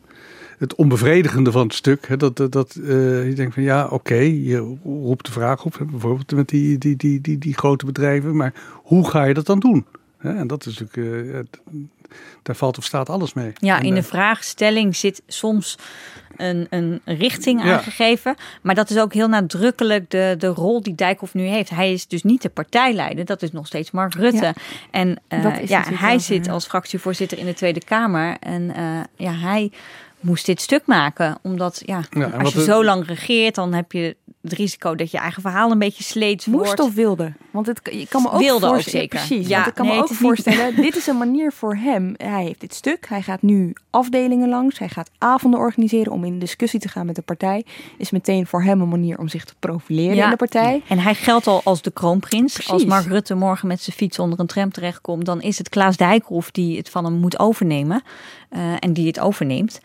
het 0.61 0.74
onbevredigende 0.74 1.52
van 1.52 1.62
het 1.62 1.74
stuk. 1.74 2.08
Hè? 2.08 2.16
Dat, 2.16 2.36
dat, 2.36 2.52
dat 2.52 2.72
je 2.74 3.32
denkt 3.36 3.54
van 3.54 3.62
ja, 3.62 3.84
oké, 3.84 3.94
okay, 3.94 4.32
je 4.32 4.76
roept 4.84 5.26
de 5.26 5.32
vraag 5.32 5.64
op. 5.64 5.86
Bijvoorbeeld 5.90 6.32
met 6.32 6.48
die, 6.48 6.78
die, 6.78 6.96
die, 6.96 7.20
die, 7.20 7.38
die 7.38 7.54
grote 7.54 7.84
bedrijven. 7.84 8.36
Maar 8.36 8.52
hoe 8.74 9.11
ga 9.11 9.24
je 9.24 9.34
dat 9.34 9.46
dan 9.46 9.58
doen? 9.58 9.86
En 10.18 10.46
dat 10.46 10.66
is 10.66 10.78
natuurlijk, 10.78 11.26
uh, 11.26 11.78
daar 12.42 12.56
valt 12.56 12.78
of 12.78 12.84
staat 12.84 13.08
alles 13.08 13.32
mee. 13.32 13.52
Ja, 13.54 13.78
en, 13.78 13.84
in 13.84 13.94
de 13.94 14.02
vraagstelling 14.02 14.96
zit 14.96 15.22
soms 15.26 15.78
een, 16.36 16.66
een 16.70 17.00
richting 17.04 17.64
ja. 17.64 17.72
aangegeven. 17.72 18.34
Maar 18.62 18.74
dat 18.74 18.90
is 18.90 18.98
ook 18.98 19.12
heel 19.12 19.28
nadrukkelijk 19.28 20.11
de, 20.11 20.34
de 20.38 20.46
rol 20.46 20.82
die 20.82 20.94
Dijkhoff 20.94 21.34
nu 21.34 21.42
heeft. 21.42 21.70
Hij 21.70 21.92
is 21.92 22.06
dus 22.06 22.22
niet 22.22 22.42
de 22.42 22.48
partijleider, 22.48 23.24
dat 23.24 23.42
is 23.42 23.52
nog 23.52 23.66
steeds 23.66 23.90
Mark 23.90 24.14
Rutte. 24.14 24.44
Ja. 24.44 24.54
En 24.90 25.20
uh, 25.28 25.66
ja, 25.66 25.84
hij 25.88 26.18
zit 26.18 26.48
als 26.48 26.66
fractievoorzitter 26.66 27.38
in 27.38 27.46
de 27.46 27.54
Tweede 27.54 27.84
Kamer. 27.84 28.36
En 28.40 28.62
uh, 28.62 29.00
ja, 29.16 29.32
hij 29.32 29.72
moest 30.20 30.46
dit 30.46 30.60
stuk 30.60 30.86
maken. 30.86 31.38
Omdat 31.42 31.82
ja, 31.84 32.04
ja 32.10 32.26
als 32.26 32.52
je 32.52 32.58
de... 32.58 32.64
zo 32.64 32.84
lang 32.84 33.06
regeert, 33.06 33.54
dan 33.54 33.72
heb 33.72 33.92
je 33.92 34.16
het 34.42 34.52
risico 34.52 34.94
dat 34.94 35.10
je 35.10 35.18
eigen 35.18 35.42
verhaal 35.42 35.70
een 35.70 35.78
beetje 35.78 36.02
sleets 36.02 36.46
Moest 36.46 36.64
wordt. 36.64 36.80
of 36.80 36.94
wilde? 36.94 37.32
Want 37.50 37.66
het, 37.66 37.80
je 37.92 38.06
kan 38.08 38.22
me 38.22 38.30
ook 38.30 38.40
wilde 38.40 38.66
ook 38.66 38.80
zeker. 38.80 39.18
Precies, 39.18 39.48
ja, 39.48 39.54
want 39.54 39.66
ik 39.66 39.74
kan 39.74 39.86
nee, 39.86 39.96
me 39.96 40.02
ook 40.02 40.08
voorstellen, 40.08 40.76
dit 40.82 40.96
is 40.96 41.06
een 41.06 41.18
manier 41.18 41.52
voor 41.52 41.76
hem. 41.76 42.14
Hij 42.16 42.44
heeft 42.44 42.60
dit 42.60 42.74
stuk, 42.74 43.08
hij 43.08 43.22
gaat 43.22 43.42
nu 43.42 43.72
afdelingen 43.90 44.48
langs, 44.48 44.78
hij 44.78 44.88
gaat 44.88 45.10
avonden 45.18 45.60
organiseren 45.60 46.12
om 46.12 46.24
in 46.24 46.38
discussie 46.38 46.80
te 46.80 46.88
gaan 46.88 47.06
met 47.06 47.14
de 47.14 47.22
partij. 47.22 47.64
Is 47.98 48.10
meteen 48.10 48.46
voor 48.46 48.62
hem 48.62 48.80
een 48.80 48.88
manier 48.88 49.18
om 49.18 49.28
zich 49.28 49.44
te 49.44 49.54
profileren 49.58 50.16
ja. 50.16 50.24
in 50.24 50.30
de 50.30 50.36
partij. 50.36 50.82
En 50.88 50.98
hij 50.98 51.14
geldt 51.14 51.46
al 51.46 51.60
als 51.64 51.82
de 51.82 51.90
kroonprins. 51.90 52.52
Precies. 52.52 52.72
Als 52.72 52.84
Mark 52.84 53.06
Rutte 53.06 53.34
morgen 53.34 53.68
met 53.68 53.80
zijn 53.80 53.96
fiets 53.96 54.18
onder 54.18 54.40
een 54.40 54.46
tram 54.46 54.72
terechtkomt, 54.72 55.24
dan 55.24 55.42
is 55.42 55.58
het 55.58 55.68
Klaas 55.68 55.96
Dijkhoff 55.96 56.50
die 56.50 56.76
het 56.76 56.90
van 56.90 57.04
hem 57.04 57.14
moet 57.14 57.38
overnemen. 57.38 58.02
Uh, 58.50 58.72
en 58.78 58.92
die 58.92 59.06
het 59.06 59.20
overneemt. 59.20 59.80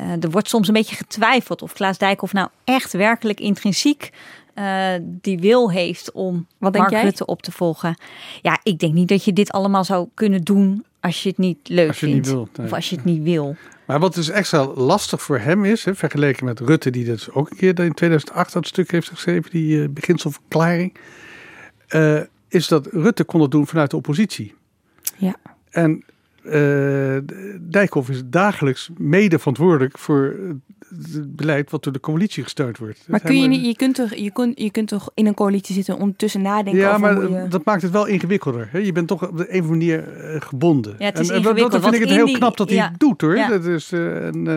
Uh, 0.00 0.22
er 0.22 0.30
wordt 0.30 0.48
soms 0.48 0.68
een 0.68 0.74
beetje 0.74 0.96
getwijfeld 0.96 1.62
of 1.62 1.72
Klaas 1.72 1.98
Dijkhoff 1.98 2.32
nou 2.32 2.48
echt 2.64 2.92
werkelijk 2.92 3.40
intrinsiek 3.40 4.10
uh, 4.54 4.92
die 5.02 5.38
wil 5.38 5.70
heeft 5.70 6.12
om 6.12 6.46
Wat 6.58 6.76
Mark 6.76 6.90
jij? 6.90 7.02
Rutte 7.02 7.26
op 7.26 7.42
te 7.42 7.52
volgen. 7.52 7.96
Ja, 8.42 8.60
ik 8.62 8.78
denk 8.78 8.94
niet 8.94 9.08
dat 9.08 9.24
je 9.24 9.32
dit 9.32 9.50
allemaal 9.50 9.84
zou 9.84 10.08
kunnen 10.14 10.42
doen 10.42 10.84
als 11.00 11.22
je 11.22 11.28
het 11.28 11.38
niet 11.38 11.68
leuk 11.68 11.88
als 11.88 12.00
je 12.00 12.06
vindt. 12.06 12.26
Niet 12.26 12.34
wil, 12.34 12.48
nee. 12.56 12.66
Of 12.66 12.72
als 12.72 12.90
je 12.90 12.96
het 12.96 13.04
niet 13.04 13.22
wil. 13.22 13.56
Maar 13.86 14.00
wat 14.00 14.14
dus 14.14 14.28
extra 14.28 14.66
lastig 14.66 15.22
voor 15.22 15.38
hem 15.38 15.64
is, 15.64 15.84
hè, 15.84 15.94
vergeleken 15.94 16.44
met 16.44 16.60
Rutte, 16.60 16.90
die 16.90 17.04
dus 17.04 17.30
ook 17.30 17.50
een 17.50 17.56
keer 17.56 17.80
in 17.80 17.94
2008 17.94 18.52
dat 18.52 18.66
stuk 18.66 18.90
heeft 18.90 19.08
geschreven, 19.08 19.50
die 19.50 19.76
uh, 19.76 19.88
beginselverklaring, 19.88 20.96
uh, 21.88 22.20
is 22.48 22.68
dat 22.68 22.86
Rutte 22.86 23.24
kon 23.24 23.40
het 23.40 23.50
doen 23.50 23.66
vanuit 23.66 23.90
de 23.90 23.96
oppositie. 23.96 24.54
Ja. 25.16 25.34
En 25.70 26.04
uh, 26.44 27.16
Dijkhoff 27.60 28.08
is 28.08 28.22
dagelijks 28.26 28.90
mede 28.98 29.38
verantwoordelijk 29.38 29.98
voor 29.98 30.36
het 30.88 31.36
beleid 31.36 31.70
wat 31.70 31.84
door 31.84 31.92
de 31.92 32.00
coalitie 32.00 32.42
gesteund 32.42 32.78
wordt. 32.78 33.04
Maar 33.08 33.20
kun 33.20 33.40
je, 33.40 33.48
niet, 33.48 33.66
je, 33.66 33.76
kunt 33.76 33.94
toch, 33.94 34.14
je, 34.14 34.32
kunt, 34.32 34.60
je 34.60 34.70
kunt 34.70 34.88
toch 34.88 35.10
in 35.14 35.26
een 35.26 35.34
coalitie 35.34 35.74
zitten 35.74 35.98
ondertussen 35.98 36.42
nadenken 36.42 36.80
ja, 36.80 36.88
over 36.88 37.00
maar 37.00 37.14
hoe 37.14 37.30
je... 37.30 37.48
dat 37.48 37.64
maakt 37.64 37.82
het 37.82 37.90
wel 37.90 38.06
ingewikkelder. 38.06 38.68
Hè? 38.70 38.78
Je 38.78 38.92
bent 38.92 39.08
toch 39.08 39.28
op 39.28 39.38
een 39.38 39.38
of 39.38 39.48
andere 39.48 39.68
manier 39.68 40.32
uh, 40.34 40.40
gebonden. 40.40 40.94
Ja, 40.98 41.04
het 41.04 41.18
is 41.18 41.28
en, 41.28 41.36
ingewikkeld. 41.36 41.72
dat 41.72 41.82
vind 41.82 41.94
ik 41.94 42.00
het 42.00 42.10
heel 42.10 42.26
die, 42.26 42.36
knap 42.36 42.56
dat 42.56 42.68
hij 42.68 42.78
ja, 42.78 42.88
het 42.88 43.00
doet 43.00 43.20
hoor. 43.20 43.36
Ja. 43.36 43.48
Dat 43.48 43.64
is, 43.64 43.92
uh, 43.92 44.26
en, 44.26 44.46
uh, 44.46 44.54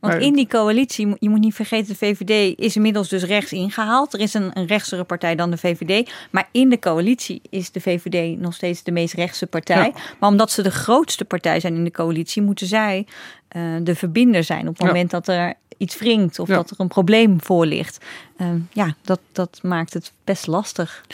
want 0.00 0.12
maar, 0.12 0.22
in 0.22 0.32
die 0.32 0.46
coalitie, 0.46 1.16
je 1.18 1.28
moet 1.28 1.40
niet 1.40 1.54
vergeten, 1.54 1.88
de 1.88 1.96
VVD 1.96 2.58
is 2.58 2.76
inmiddels 2.76 3.08
dus 3.08 3.22
rechts 3.22 3.52
ingehaald. 3.52 4.14
Er 4.14 4.20
is 4.20 4.34
een, 4.34 4.50
een 4.54 4.66
rechtsere 4.66 5.04
partij 5.04 5.34
dan 5.34 5.50
de 5.50 5.56
VVD. 5.56 6.10
Maar 6.30 6.48
in 6.52 6.70
de 6.70 6.78
coalitie 6.78 7.42
is 7.50 7.70
de 7.70 7.80
VVD 7.80 8.38
nog 8.38 8.54
steeds 8.54 8.82
de 8.82 8.92
meest 8.92 9.14
rechtse 9.14 9.46
partij. 9.46 9.92
Ja. 9.94 10.00
Maar 10.20 10.30
omdat 10.30 10.50
ze 10.50 10.62
de 10.62 10.70
grootste 10.70 11.24
partij 11.24 11.60
zijn 11.60 11.74
in 11.74 11.84
de 11.84 11.90
coalitie, 11.90 12.42
moeten 12.42 12.66
zij 12.66 13.06
uh, 13.56 13.62
de 13.82 13.94
verbinder 13.94 14.44
zijn. 14.44 14.68
Op 14.68 14.78
het 14.78 14.86
moment 14.86 15.10
ja. 15.10 15.18
dat 15.20 15.28
er 15.28 15.54
iets 15.76 15.98
wringt 15.98 16.38
of 16.38 16.48
ja. 16.48 16.54
dat 16.54 16.70
er 16.70 16.80
een 16.80 16.88
probleem 16.88 17.42
voor 17.42 17.66
ligt. 17.66 18.04
Uh, 18.38 18.48
ja, 18.72 18.94
dat, 19.02 19.20
dat 19.32 19.58
maakt 19.62 19.94
het 19.94 20.12
best 20.24 20.46
lastig. 20.46 21.04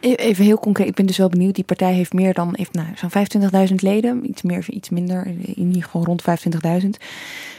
Even 0.00 0.44
heel 0.44 0.58
concreet, 0.58 0.88
ik 0.88 0.94
ben 0.94 1.06
dus 1.06 1.16
wel 1.16 1.28
benieuwd. 1.28 1.54
Die 1.54 1.64
partij 1.64 1.92
heeft 1.92 2.12
meer 2.12 2.34
dan 2.34 2.54
heeft, 2.56 2.72
nou, 2.72 2.88
zo'n 2.94 3.68
25.000 3.68 3.74
leden. 3.74 4.28
Iets 4.28 4.42
meer, 4.42 4.64
iets 4.68 4.88
minder. 4.88 5.26
In 5.26 5.66
ieder 5.66 5.82
geval 5.82 6.04
rond 6.04 6.22
25.000. 6.22 6.88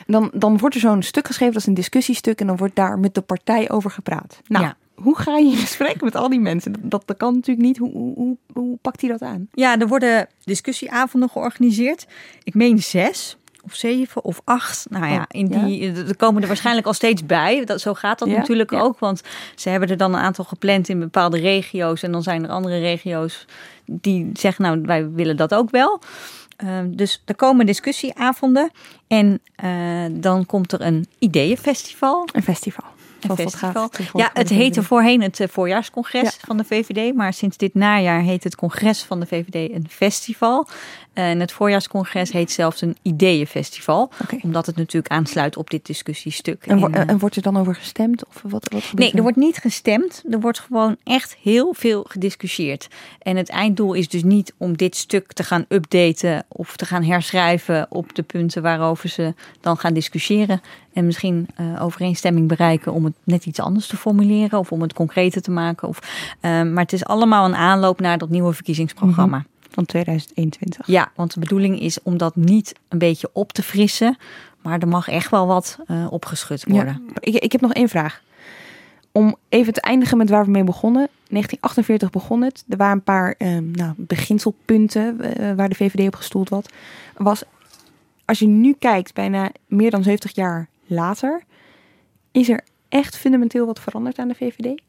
Dan, 0.05 0.31
dan 0.33 0.57
wordt 0.57 0.75
er 0.75 0.81
zo'n 0.81 1.01
stuk 1.01 1.27
geschreven, 1.27 1.53
dat 1.53 1.61
is 1.61 1.67
een 1.67 1.73
discussiestuk. 1.73 2.39
En 2.39 2.47
dan 2.47 2.57
wordt 2.57 2.75
daar 2.75 2.99
met 2.99 3.15
de 3.15 3.21
partij 3.21 3.69
over 3.69 3.91
gepraat. 3.91 4.41
Nou, 4.47 4.65
ja. 4.65 4.75
hoe 4.95 5.17
ga 5.17 5.37
je 5.37 5.51
in 5.51 5.57
gesprek 5.57 6.01
met 6.01 6.15
al 6.15 6.29
die 6.29 6.39
mensen? 6.39 6.75
Dat, 6.81 7.03
dat 7.05 7.17
kan 7.17 7.33
natuurlijk 7.33 7.67
niet. 7.67 7.77
Hoe, 7.77 7.91
hoe, 7.91 8.15
hoe, 8.15 8.37
hoe 8.53 8.77
pakt 8.81 9.01
hij 9.01 9.09
dat 9.09 9.21
aan? 9.21 9.47
Ja, 9.51 9.79
er 9.79 9.87
worden 9.87 10.27
discussieavonden 10.43 11.29
georganiseerd. 11.29 12.07
Ik 12.43 12.53
meen 12.53 12.79
zes 12.79 13.37
of 13.63 13.75
zeven 13.75 14.23
of 14.23 14.41
acht. 14.43 14.85
Nou 14.89 15.05
ja, 15.05 15.25
in 15.27 15.47
die, 15.47 15.93
ja? 15.93 16.01
er 16.07 16.15
komen 16.15 16.41
er 16.41 16.47
waarschijnlijk 16.47 16.87
al 16.87 16.93
steeds 16.93 17.25
bij. 17.25 17.65
Dat, 17.65 17.81
zo 17.81 17.93
gaat 17.93 18.19
dat 18.19 18.27
ja? 18.27 18.37
natuurlijk 18.37 18.71
ja. 18.71 18.79
ook. 18.79 18.99
Want 18.99 19.21
ze 19.55 19.69
hebben 19.69 19.89
er 19.89 19.97
dan 19.97 20.13
een 20.13 20.19
aantal 20.19 20.45
gepland 20.45 20.89
in 20.89 20.99
bepaalde 20.99 21.39
regio's. 21.39 22.03
En 22.03 22.11
dan 22.11 22.23
zijn 22.23 22.43
er 22.43 22.49
andere 22.49 22.79
regio's 22.79 23.45
die 23.85 24.29
zeggen, 24.33 24.63
nou, 24.63 24.81
wij 24.81 25.11
willen 25.11 25.37
dat 25.37 25.53
ook 25.53 25.69
wel. 25.69 26.01
Uh, 26.63 26.79
dus 26.85 27.21
er 27.25 27.35
komen 27.35 27.65
discussieavonden. 27.65 28.71
En 29.07 29.41
uh, 29.63 30.05
dan 30.11 30.45
komt 30.45 30.71
er 30.71 30.81
een 30.81 31.07
ideeënfestival. 31.19 32.27
Een 32.31 32.43
festival. 32.43 32.85
Dat 33.27 33.37
festival. 33.37 33.89
Ja, 34.13 34.29
het 34.33 34.49
heette 34.49 34.83
voorheen 34.83 35.21
het 35.21 35.39
eh, 35.39 35.47
voorjaarscongres 35.47 36.37
van 36.45 36.57
de 36.57 36.63
VVD. 36.63 37.15
Maar 37.15 37.33
sinds 37.33 37.57
dit 37.57 37.73
najaar 37.73 38.21
heet 38.21 38.43
het 38.43 38.55
congres 38.55 39.03
van 39.03 39.19
de 39.19 39.25
VVD 39.25 39.73
een 39.73 39.87
festival. 39.89 40.67
En 41.13 41.39
het 41.39 41.51
voorjaarscongres 41.51 42.31
heet 42.31 42.51
zelfs 42.51 42.81
een 42.81 42.97
ideeënfestival. 43.01 44.09
Omdat 44.41 44.65
het 44.65 44.75
natuurlijk 44.75 45.13
aansluit 45.13 45.57
op 45.57 45.69
dit 45.69 45.85
discussiestuk. 45.85 46.65
En, 46.65 46.79
wo- 46.79 46.87
En, 46.87 46.93
eh, 46.93 47.09
en 47.09 47.17
wordt 47.19 47.35
er 47.35 47.41
dan 47.41 47.57
over 47.57 47.75
gestemd? 47.75 48.25
Of 48.27 48.41
wat, 48.47 48.67
wat 48.73 48.83
Nee, 48.95 49.11
er 49.11 49.21
wordt 49.21 49.37
niet 49.37 49.57
gestemd. 49.57 50.23
Er 50.31 50.39
wordt 50.39 50.59
gewoon 50.59 50.95
echt 51.03 51.35
heel 51.41 51.73
veel 51.73 52.05
gediscussieerd. 52.09 52.87
En 53.21 53.37
het 53.37 53.49
einddoel 53.49 53.93
is 53.93 54.07
dus 54.09 54.23
niet 54.23 54.53
om 54.57 54.77
dit 54.77 54.95
stuk 54.95 55.33
te 55.33 55.43
gaan 55.43 55.65
updaten 55.67 56.45
of 56.47 56.75
te 56.75 56.85
gaan 56.85 57.03
herschrijven 57.03 57.85
op 57.89 58.15
de 58.15 58.23
punten 58.23 58.61
waarover 58.61 59.09
ze 59.09 59.33
dan 59.61 59.77
gaan 59.77 59.93
discussiëren. 59.93 60.61
En 60.93 61.05
misschien 61.05 61.47
eh, 61.55 61.83
overeenstemming 61.83 62.47
bereiken 62.47 62.93
om 62.93 63.03
het 63.05 63.13
net 63.23 63.45
iets 63.45 63.59
anders 63.59 63.87
te 63.87 63.97
formuleren 63.97 64.59
of 64.59 64.71
om 64.71 64.81
het 64.81 64.93
concreter 64.93 65.41
te 65.41 65.51
maken. 65.51 65.87
Of, 65.87 65.99
eh, 66.39 66.51
maar 66.51 66.83
het 66.83 66.93
is 66.93 67.05
allemaal 67.05 67.45
een 67.45 67.55
aanloop 67.55 67.99
naar 67.99 68.17
dat 68.17 68.29
nieuwe 68.29 68.53
verkiezingsprogramma. 68.53 69.37
Mhm. 69.37 69.47
Van 69.73 69.85
2021. 69.85 70.87
Ja, 70.87 71.11
want 71.15 71.33
de 71.33 71.39
bedoeling 71.39 71.79
is 71.79 72.01
om 72.01 72.17
dat 72.17 72.35
niet 72.35 72.75
een 72.87 72.97
beetje 72.97 73.29
op 73.33 73.51
te 73.51 73.63
frissen. 73.63 74.17
Maar 74.61 74.79
er 74.79 74.87
mag 74.87 75.07
echt 75.07 75.29
wel 75.29 75.47
wat 75.47 75.79
eh, 75.87 76.07
opgeschud 76.09 76.63
worden. 76.67 77.03
Ja. 77.07 77.13
Ik, 77.19 77.35
ik 77.35 77.51
heb 77.51 77.61
nog 77.61 77.73
één 77.73 77.89
vraag. 77.89 78.21
Om 79.11 79.35
even 79.49 79.73
te 79.73 79.81
eindigen 79.81 80.17
met 80.17 80.29
waar 80.29 80.45
we 80.45 80.51
mee 80.51 80.63
begonnen. 80.63 81.07
1948 81.27 82.09
begon 82.09 82.41
het. 82.41 82.63
Er 82.69 82.77
waren 82.77 82.95
een 82.95 83.03
paar 83.03 83.35
eh, 83.37 83.57
nou, 83.57 83.93
beginselpunten 83.97 85.21
eh, 85.21 85.53
waar 85.55 85.69
de 85.69 85.75
VVD 85.75 86.07
op 86.07 86.15
gestoeld 86.15 86.49
was. 86.49 86.63
was. 87.17 87.43
Als 88.25 88.39
je 88.39 88.47
nu 88.47 88.75
kijkt, 88.79 89.13
bijna 89.13 89.51
meer 89.67 89.91
dan 89.91 90.03
70 90.03 90.35
jaar 90.35 90.67
later, 90.85 91.43
is 92.31 92.49
er 92.49 92.63
echt 92.89 93.17
fundamenteel 93.17 93.65
wat 93.65 93.79
veranderd 93.79 94.19
aan 94.19 94.27
de 94.27 94.35
VVD? 94.35 94.81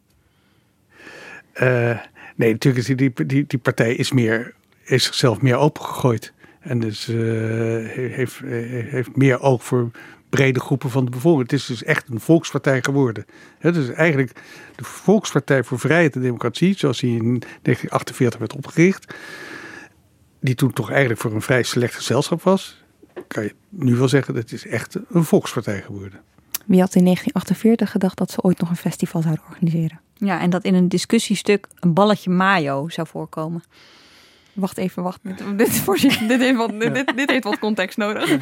Eh, 1.53 1.99
nee, 2.37 2.53
natuurlijk 2.53 2.89
is 2.89 2.97
die, 2.97 3.12
die, 3.12 3.26
die, 3.26 3.45
die 3.47 3.59
partij 3.59 3.95
is, 3.95 4.12
meer, 4.12 4.55
is 4.85 5.05
zichzelf 5.05 5.41
meer 5.41 5.57
opengegooid. 5.57 6.32
En 6.61 6.80
dus 6.80 7.09
eh, 7.09 7.16
heeft, 7.16 8.41
eh, 8.41 8.51
heeft 8.91 9.16
meer 9.16 9.41
oog 9.41 9.64
voor 9.64 9.91
brede 10.28 10.61
groepen 10.61 10.91
van 10.91 11.05
de 11.05 11.11
bevolking. 11.11 11.51
Het 11.51 11.61
is 11.61 11.66
dus 11.66 11.82
echt 11.82 12.09
een 12.09 12.20
volkspartij 12.20 12.82
geworden. 12.82 13.24
Het 13.59 13.76
is 13.76 13.89
eigenlijk 13.89 14.32
de 14.76 14.85
Volkspartij 14.85 15.64
voor 15.64 15.78
Vrijheid 15.78 16.14
en 16.14 16.20
Democratie, 16.20 16.78
zoals 16.78 17.01
die 17.01 17.16
in 17.16 17.43
1948 17.62 18.41
werd 18.41 18.55
opgericht. 18.55 19.14
Die 20.41 20.55
toen 20.55 20.72
toch 20.72 20.91
eigenlijk 20.91 21.20
voor 21.20 21.32
een 21.32 21.43
vrij 21.43 21.62
select 21.62 21.95
gezelschap 21.95 22.43
was. 22.43 22.85
Kan 23.26 23.43
je 23.43 23.55
nu 23.68 23.97
wel 23.97 24.09
zeggen, 24.09 24.35
dat 24.35 24.53
is 24.53 24.66
echt 24.66 24.97
een 25.11 25.24
volkspartij 25.24 25.82
geworden. 25.82 26.20
Wie 26.66 26.80
had 26.80 26.95
in 26.95 27.05
1948 27.05 27.91
gedacht 27.91 28.18
dat 28.18 28.30
ze 28.30 28.43
ooit 28.43 28.61
nog 28.61 28.70
een 28.70 28.76
festival 28.76 29.22
zouden 29.22 29.45
organiseren? 29.49 30.01
Ja, 30.14 30.41
en 30.41 30.51
dat 30.51 30.64
in 30.64 30.74
een 30.74 30.89
discussiestuk 30.89 31.66
een 31.80 31.93
balletje 31.93 32.30
mayo 32.30 32.89
zou 32.89 33.07
voorkomen. 33.07 33.62
Wacht 34.55 34.78
even, 34.78 35.02
wacht. 35.02 35.18
Dit, 35.22 35.38
dit, 35.57 35.84
dit, 36.28 36.40
heeft 36.40 36.57
wat, 36.57 36.70
dit, 36.80 37.12
dit 37.16 37.30
heeft 37.30 37.44
wat 37.44 37.59
context 37.59 37.96
nodig. 37.96 38.30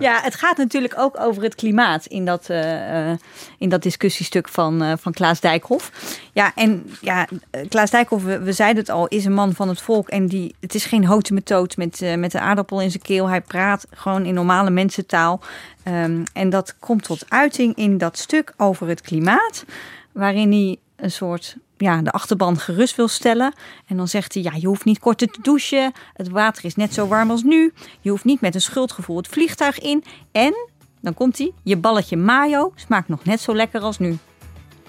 Ja, 0.00 0.20
het 0.22 0.34
gaat 0.34 0.56
natuurlijk 0.56 0.94
ook 0.96 1.20
over 1.20 1.42
het 1.42 1.54
klimaat 1.54 2.06
in 2.06 2.24
dat, 2.24 2.48
eh, 2.48 3.10
eh, 3.10 3.18
in 3.58 3.68
dat 3.68 3.82
discussiestuk 3.82 4.48
van, 4.48 4.82
eh, 4.82 4.92
van 4.98 5.12
Klaas 5.12 5.40
Dijkhoff. 5.40 5.92
Ja, 6.32 6.52
en 6.54 6.90
ja, 7.00 7.26
Klaas 7.68 7.90
Dijkhoff, 7.90 8.24
we, 8.24 8.38
we 8.38 8.52
zeiden 8.52 8.78
het 8.82 8.90
al, 8.90 9.06
is 9.06 9.24
een 9.24 9.32
man 9.32 9.54
van 9.54 9.68
het 9.68 9.80
volk. 9.80 10.08
En 10.08 10.26
die, 10.26 10.54
het 10.60 10.74
is 10.74 10.84
geen 10.84 11.04
houten 11.04 11.34
methode 11.34 11.74
met, 11.76 12.02
eh, 12.02 12.14
met 12.14 12.32
de 12.32 12.40
aardappel 12.40 12.80
in 12.80 12.90
zijn 12.90 13.02
keel. 13.02 13.28
Hij 13.28 13.40
praat 13.40 13.86
gewoon 13.90 14.24
in 14.24 14.34
normale 14.34 14.70
mensentaal. 14.70 15.40
Ehm, 15.82 16.24
en 16.32 16.50
dat 16.50 16.76
komt 16.78 17.04
tot 17.04 17.24
uiting 17.28 17.76
in 17.76 17.98
dat 17.98 18.18
stuk 18.18 18.52
over 18.56 18.88
het 18.88 19.00
klimaat. 19.00 19.64
Waarin 20.12 20.52
hij 20.52 20.78
een 21.02 21.10
soort 21.10 21.56
ja, 21.76 22.02
de 22.02 22.10
achterban 22.10 22.58
gerust 22.58 22.96
wil 22.96 23.08
stellen. 23.08 23.52
En 23.86 23.96
dan 23.96 24.08
zegt 24.08 24.34
hij, 24.34 24.42
ja, 24.42 24.52
je 24.56 24.66
hoeft 24.66 24.84
niet 24.84 24.98
korter 24.98 25.28
te 25.28 25.40
douchen. 25.42 25.92
Het 26.14 26.28
water 26.28 26.64
is 26.64 26.76
net 26.76 26.94
zo 26.94 27.06
warm 27.06 27.30
als 27.30 27.42
nu. 27.42 27.72
Je 28.00 28.10
hoeft 28.10 28.24
niet 28.24 28.40
met 28.40 28.54
een 28.54 28.60
schuldgevoel 28.60 29.16
het 29.16 29.28
vliegtuig 29.28 29.78
in. 29.78 30.04
En, 30.32 30.54
dan 31.00 31.14
komt 31.14 31.38
hij, 31.38 31.52
je 31.62 31.76
balletje 31.76 32.16
mayo 32.16 32.72
smaakt 32.74 33.08
nog 33.08 33.24
net 33.24 33.40
zo 33.40 33.54
lekker 33.54 33.80
als 33.80 33.98
nu. 33.98 34.18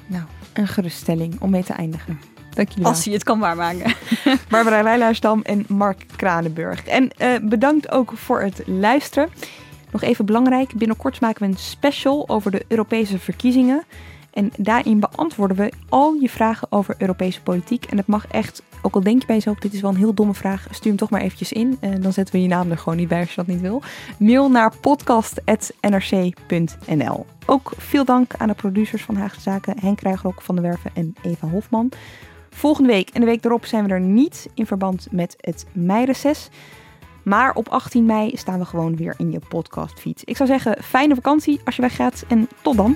Nou, 0.08 0.24
een 0.54 0.68
geruststelling 0.68 1.42
om 1.42 1.50
mee 1.50 1.64
te 1.64 1.74
eindigen. 1.74 2.20
Dank 2.54 2.68
jullie 2.68 2.84
wel. 2.84 2.92
Als 2.92 3.06
hij 3.06 3.14
het 3.14 3.24
kan 3.24 3.40
waarmaken. 3.40 3.94
Barbara 4.50 4.82
Rijlaarsdam 4.82 5.42
en 5.42 5.66
Mark 5.68 6.06
Kranenburg. 6.16 6.86
En 6.86 7.10
eh, 7.18 7.30
bedankt 7.42 7.92
ook 7.92 8.12
voor 8.16 8.42
het 8.42 8.62
luisteren. 8.66 9.30
Nog 9.92 10.02
even 10.02 10.26
belangrijk, 10.26 10.74
binnenkort 10.74 11.22
maken 11.22 11.42
we 11.42 11.52
een 11.52 11.58
special 11.58 12.30
over 12.30 12.52
de 12.52 12.66
Europese 12.68 13.20
verkiezingen. 13.20 13.84
En 14.32 14.52
daarin 14.58 15.00
beantwoorden 15.00 15.58
we 15.58 15.72
al 15.90 16.14
je 16.14 16.30
vragen 16.30 16.68
over 16.72 16.96
Europese 16.98 17.42
politiek. 17.42 17.86
En 17.86 17.98
het 17.98 18.08
mag 18.08 18.28
echt, 18.28 18.64
ook 18.82 18.96
al 18.96 19.04
denk 19.04 19.22
je 19.22 19.28
bij 19.28 19.36
jezelf, 19.36 19.60
dit 19.60 19.74
is 19.74 19.82
wel 19.82 19.90
een 19.90 19.98
heel 19.98 20.14
domme 20.14 20.34
vraag, 20.34 20.68
stuur 20.70 20.90
hem 20.90 21.00
toch 21.00 21.10
maar 21.10 21.22
eventjes 21.22 21.52
in. 21.52 21.78
En 21.80 22.02
dan 22.02 22.14
zetten 22.14 22.36
we 22.36 22.42
je 22.42 22.48
naam 22.48 22.72
er 22.72 22.78
gewoon 22.78 22.98
niet 22.98 23.08
bij 23.08 23.20
als 23.20 23.30
je 23.30 23.36
dat 23.36 23.48
niet 23.48 23.62
wil. 23.62 23.82
Mail 24.20 24.50
naar 24.50 24.78
podcast.nrc.nl. 24.78 27.26
Ook 27.46 27.72
veel 27.78 28.06
dank 28.06 28.34
aan 28.38 28.48
de 28.48 28.54
producers 28.54 29.04
van 29.04 29.16
Haagse 29.16 29.42
Zaken, 29.42 29.80
Henk 29.80 29.98
Kruigrok 29.98 30.42
van 30.42 30.56
de 30.56 30.62
Werven 30.62 30.92
en 30.94 31.14
Eva 31.22 31.48
Hofman. 31.48 31.92
Volgende 32.50 32.90
week 32.90 33.10
en 33.10 33.20
de 33.20 33.26
week 33.26 33.46
erop 33.46 33.66
zijn 33.66 33.86
we 33.86 33.94
er 33.94 34.00
niet 34.00 34.50
in 34.54 34.66
verband 34.66 35.08
met 35.12 35.34
het 35.38 35.66
meireces. 35.72 36.50
Maar 37.24 37.54
op 37.54 37.70
18 37.70 38.06
mei 38.06 38.38
staan 38.38 38.60
we 38.60 38.66
gewoon 38.66 38.96
weer 38.96 39.14
in 39.18 39.32
je 39.32 39.42
podcastfeed. 39.50 40.22
Ik 40.26 40.38
zou 40.38 40.50
zeggen, 40.50 40.84
fijne 40.84 41.16
vakantie 41.16 41.62
als 41.66 41.76
je 41.76 41.82
weggaat 41.82 42.24
en 42.28 42.50
tot 42.62 42.78
dan. 42.78 42.96